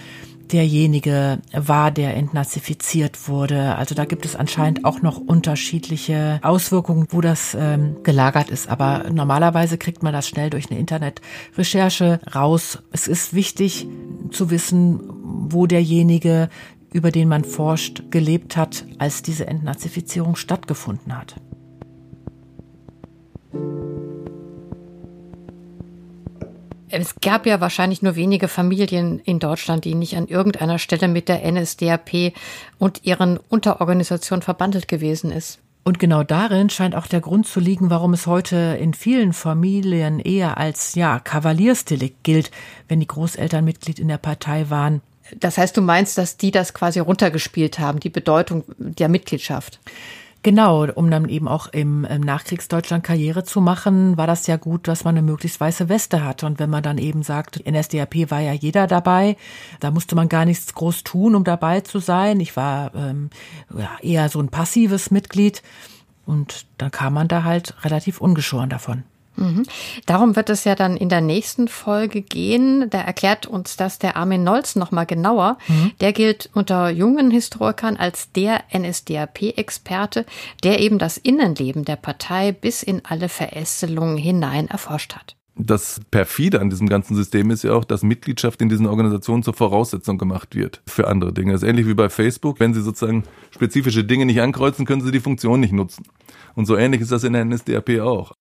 derjenige 0.53 1.39
war, 1.55 1.91
der 1.91 2.15
entnazifiziert 2.15 3.27
wurde. 3.27 3.75
Also 3.77 3.95
da 3.95 4.05
gibt 4.05 4.27
es 4.27 4.37
anscheinend 4.37 4.85
auch 4.85 5.01
noch 5.01 5.17
unterschiedliche 5.17 6.41
Auswirkungen, 6.43 7.07
wo 7.09 7.23
das 7.23 7.57
ähm, 7.59 7.97
gelagert 8.03 8.51
ist. 8.51 8.69
Aber 8.69 9.07
normalerweise 9.11 9.79
kriegt 9.79 10.03
man 10.03 10.13
das 10.13 10.29
schnell 10.29 10.51
durch 10.51 10.71
eine 10.71 10.79
Internetrecherche 10.79 12.21
raus. 12.35 12.81
Es 12.93 13.09
ist 13.09 13.33
wichtig 13.33 13.87
zu 14.31 14.51
wissen, 14.51 15.01
wo 15.49 15.67
derjenige, 15.67 16.51
über 16.93 17.13
den 17.13 17.29
man 17.29 17.45
forscht, 17.45 18.11
gelebt 18.11 18.59
hat, 18.59 18.85
als 18.99 19.23
diese 19.23 19.47
Entnazifizierung 19.47 20.37
stattgefunden 20.37 21.17
hat. 21.17 21.37
Es 26.97 27.17
gab 27.21 27.45
ja 27.45 27.61
wahrscheinlich 27.61 28.03
nur 28.03 28.15
wenige 28.15 28.47
Familien 28.47 29.19
in 29.19 29.41
Deutschland, 29.41 29.85
die 29.85 29.97
nicht 29.97 30.17
an 30.17 30.29
irgendeiner 30.29 30.79
Stelle 30.79 31.09
mit 31.09 31.29
der 31.29 31.41
NSDAP 31.51 32.33
und 32.79 33.01
ihren 33.03 33.39
Unterorganisationen 33.49 34.43
verbandelt 34.43 34.87
gewesen 34.87 35.33
ist. 35.33 35.59
Und 35.83 35.99
genau 35.99 36.23
darin 36.23 36.71
scheint 36.71 36.95
auch 36.95 37.09
der 37.09 37.21
Grund 37.21 37.49
zu 37.49 37.59
liegen, 37.59 37.91
warum 37.91 38.13
es 38.13 38.29
heute 38.29 38.79
in 38.81 38.95
vielen 38.95 39.33
Familien 39.33 40.21
eher 40.21 40.57
als 40.57 40.95
ja 40.95 41.19
Kavaliersdelikt 41.19 42.23
gilt, 42.23 42.53
wenn 42.87 43.01
die 43.01 43.09
Großeltern 43.09 43.65
Mitglied 43.65 43.99
in 43.99 44.07
der 44.07 44.19
Partei 44.19 44.71
waren. 44.71 45.03
Das 45.41 45.59
heißt, 45.59 45.77
du 45.77 45.83
meinst, 45.83 46.17
dass 46.17 46.37
die 46.37 46.53
das 46.53 46.75
quasi 46.75 47.01
runtergespielt 47.01 47.81
haben, 47.81 47.99
die 47.99 48.09
Bedeutung 48.09 48.63
der 48.79 49.09
Mitgliedschaft? 49.09 49.81
Genau, 50.45 50.87
um 50.95 51.11
dann 51.11 51.31
eben 51.31 51.49
auch 51.49 51.69
im, 51.69 52.05
im 52.05 52.21
Nachkriegsdeutschland 52.21 53.03
Karriere 53.03 53.45
zu 53.45 53.63
machen, 53.63 54.19
war 54.19 54.27
das 54.27 54.47
ja 54.47 54.59
gut, 54.59 54.87
dass 54.89 55.03
man 55.03 55.17
eine 55.17 55.27
möglichst 55.27 55.59
weiße 55.59 55.89
Weste 55.89 56.23
hatte. 56.23 56.45
Und 56.45 56.59
wenn 56.59 56.69
man 56.69 56.83
dann 56.83 56.99
eben 56.99 57.23
sagt, 57.23 57.57
in 57.57 57.75
NSDAP 57.75 58.31
war 58.31 58.41
ja 58.41 58.53
jeder 58.53 58.87
dabei, 58.87 59.39
da 59.81 59.91
musste 59.91 60.15
man 60.15 60.29
gar 60.29 60.45
nichts 60.45 60.75
groß 60.75 61.03
tun, 61.03 61.35
um 61.35 61.45
dabei 61.45 61.81
zu 61.81 61.99
sein. 61.99 62.41
Ich 62.41 62.59
war 62.59 62.95
ähm, 62.95 63.31
ja, 63.75 63.97
eher 64.03 64.29
so 64.29 64.39
ein 64.39 64.51
passives 64.51 65.11
Mitglied 65.11 65.63
und 66.27 66.67
dann 66.77 66.91
kam 66.91 67.15
man 67.15 67.27
da 67.27 67.45
halt 67.45 67.83
relativ 67.83 68.21
ungeschoren 68.21 68.69
davon. 68.69 69.03
Mhm. 69.37 69.65
Darum 70.07 70.37
wird 70.37 70.51
es 70.51 70.65
ja 70.65 70.75
dann 70.75 70.97
in 70.97 71.09
der 71.09 71.21
nächsten 71.21 71.69
Folge 71.69 72.23
gehen. 72.23 72.89
Da 72.91 73.01
erklärt 73.01 73.47
uns 73.47 73.77
das 73.77 73.99
der 73.99 74.17
Armin 74.17 74.45
Nolz 74.45 74.77
nochmal 74.77 75.07
genauer. 75.07 75.59
Mhm. 75.69 75.93
Der 76.01 76.13
gilt 76.13 76.51
unter 76.55 76.91
jungen 76.91 77.31
Historikern 77.31 77.97
als 77.97 78.33
der 78.33 78.63
NSDAP-Experte, 78.73 80.27
der 80.63 80.81
eben 80.81 80.99
das 80.99 81.17
Innenleben 81.17 81.85
der 81.85 81.97
Partei 81.97 82.53
bis 82.53 82.83
in 82.83 83.03
alle 83.05 83.29
Verästelungen 83.29 84.17
hinein 84.17 84.69
erforscht 84.69 85.15
hat. 85.15 85.37
Das 85.57 86.01
perfide 86.11 86.61
an 86.61 86.69
diesem 86.69 86.89
ganzen 86.89 87.15
System 87.15 87.51
ist 87.51 87.63
ja 87.63 87.75
auch, 87.75 87.85
dass 87.85 88.03
Mitgliedschaft 88.03 88.61
in 88.61 88.69
diesen 88.69 88.87
Organisationen 88.87 89.45
zur 89.45 89.55
Voraussetzung 89.55 90.19
gemacht 90.19 90.57
wird 90.57 90.83
für 90.85 91.07
andere 91.07 91.33
Dinge. 91.33 91.53
Das 91.53 91.63
ist 91.63 91.69
ähnlich 91.69 91.87
wie 91.87 91.95
bei 91.95 92.09
Facebook. 92.09 92.59
Wenn 92.59 92.75
Sie 92.75 92.83
sozusagen 92.83 93.23
spezifische 93.53 94.03
Dinge 94.03 94.27
nicht 94.27 94.41
ankreuzen, 94.41 94.85
können 94.85 95.03
Sie 95.03 95.13
die 95.13 95.21
Funktion 95.21 95.61
nicht 95.61 95.73
nutzen. 95.73 96.05
Und 96.57 96.67
so 96.67 96.77
ähnlich 96.77 97.01
ist 97.01 97.13
das 97.13 97.23
in 97.23 97.35
der 97.35 97.45
NSDAP 97.45 98.01
auch. 98.01 98.33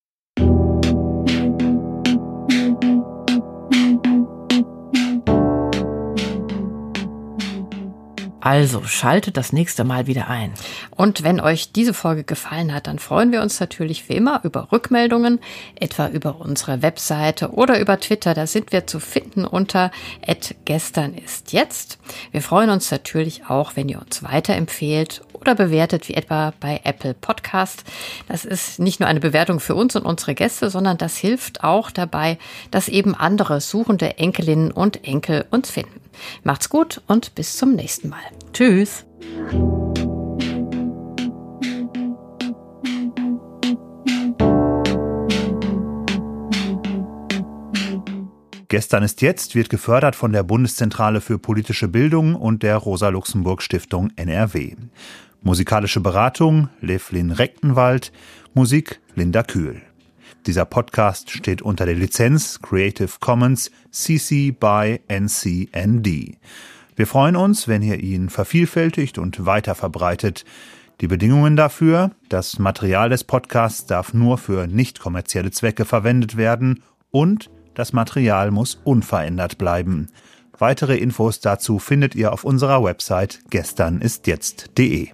Also 8.43 8.83
schaltet 8.83 9.37
das 9.37 9.53
nächste 9.53 9.85
Mal 9.85 10.05
wieder 10.05 10.27
ein. 10.27 10.53
Und 10.91 11.23
wenn 11.23 11.39
euch 11.39 11.71
diese 11.71 11.93
Folge 11.93 12.25
gefallen 12.25 12.73
hat, 12.73 12.87
dann 12.87 12.99
freuen 12.99 13.31
wir 13.31 13.41
uns 13.41 13.61
natürlich 13.61 14.09
wie 14.09 14.17
immer 14.17 14.41
über 14.43 14.67
Rückmeldungen, 14.73 15.39
etwa 15.79 16.09
über 16.09 16.41
unsere 16.41 16.81
Webseite 16.81 17.51
oder 17.51 17.79
über 17.79 18.01
Twitter. 18.01 18.33
Da 18.33 18.45
sind 18.45 18.73
wir 18.73 18.85
zu 18.85 18.99
finden 18.99 19.45
unter 19.45 19.91
gestern 20.65 21.13
ist 21.13 21.53
jetzt. 21.53 21.99
Wir 22.33 22.41
freuen 22.41 22.69
uns 22.69 22.91
natürlich 22.91 23.45
auch, 23.47 23.77
wenn 23.77 23.87
ihr 23.87 24.01
uns 24.01 24.23
weiterempfehlt 24.23 25.21
oder 25.31 25.55
bewertet, 25.55 26.09
wie 26.09 26.15
etwa 26.15 26.51
bei 26.59 26.81
Apple 26.83 27.13
Podcast. 27.13 27.85
Das 28.27 28.43
ist 28.43 28.77
nicht 28.77 28.99
nur 28.99 29.07
eine 29.07 29.21
Bewertung 29.21 29.61
für 29.61 29.75
uns 29.75 29.95
und 29.95 30.03
unsere 30.03 30.35
Gäste, 30.35 30.69
sondern 30.69 30.97
das 30.97 31.15
hilft 31.15 31.63
auch 31.63 31.91
dabei, 31.91 32.37
dass 32.71 32.89
eben 32.89 33.15
andere 33.15 33.61
suchende 33.61 34.17
Enkelinnen 34.17 34.71
und 34.71 35.05
Enkel 35.05 35.45
uns 35.49 35.71
finden. 35.71 36.02
Macht's 36.43 36.69
gut 36.69 37.01
und 37.07 37.35
bis 37.35 37.57
zum 37.57 37.75
nächsten 37.75 38.09
Mal. 38.09 38.21
Tschüss. 38.53 39.05
Gestern 48.73 49.03
ist 49.03 49.21
jetzt 49.21 49.53
wird 49.53 49.69
gefördert 49.69 50.15
von 50.15 50.31
der 50.31 50.41
Bundeszentrale 50.41 51.21
für 51.21 51.37
politische 51.37 51.87
Bildung 51.87 52.33
und 52.33 52.63
der 52.63 52.77
Rosa-Luxemburg-Stiftung 52.77 54.09
NRW. 54.15 54.75
Musikalische 55.43 55.99
Beratung 55.99 56.69
Levlin 56.81 57.29
Rechtenwald, 57.29 58.11
Musik 58.55 58.99
Linda 59.13 59.43
Kühl. 59.43 59.83
Dieser 60.45 60.65
Podcast 60.65 61.31
steht 61.31 61.61
unter 61.61 61.85
der 61.85 61.95
Lizenz 61.95 62.59
Creative 62.61 63.11
Commons 63.21 63.71
CC 63.91 64.51
by 64.51 64.99
NCND. 65.07 66.37
Wir 66.95 67.07
freuen 67.07 67.37
uns, 67.37 67.69
wenn 67.69 67.81
ihr 67.81 67.99
ihn 68.03 68.29
vervielfältigt 68.29 69.17
und 69.17 69.45
weiter 69.45 69.73
verbreitet. 69.73 70.43
Die 70.99 71.07
Bedingungen 71.07 71.55
dafür, 71.55 72.11
das 72.27 72.59
Material 72.59 73.09
des 73.09 73.23
Podcasts 73.23 73.85
darf 73.85 74.13
nur 74.13 74.37
für 74.37 74.67
nicht 74.67 74.99
kommerzielle 74.99 75.51
Zwecke 75.51 75.85
verwendet 75.85 76.35
werden 76.35 76.83
und 77.09 77.49
das 77.73 77.93
Material 77.93 78.51
muss 78.51 78.75
unverändert 78.83 79.57
bleiben. 79.57 80.09
Weitere 80.59 80.97
Infos 80.97 81.39
dazu 81.39 81.79
findet 81.79 82.15
ihr 82.15 82.33
auf 82.33 82.43
unserer 82.43 82.83
Website 82.83 83.39
gesternistjetzt.de. 83.49 85.09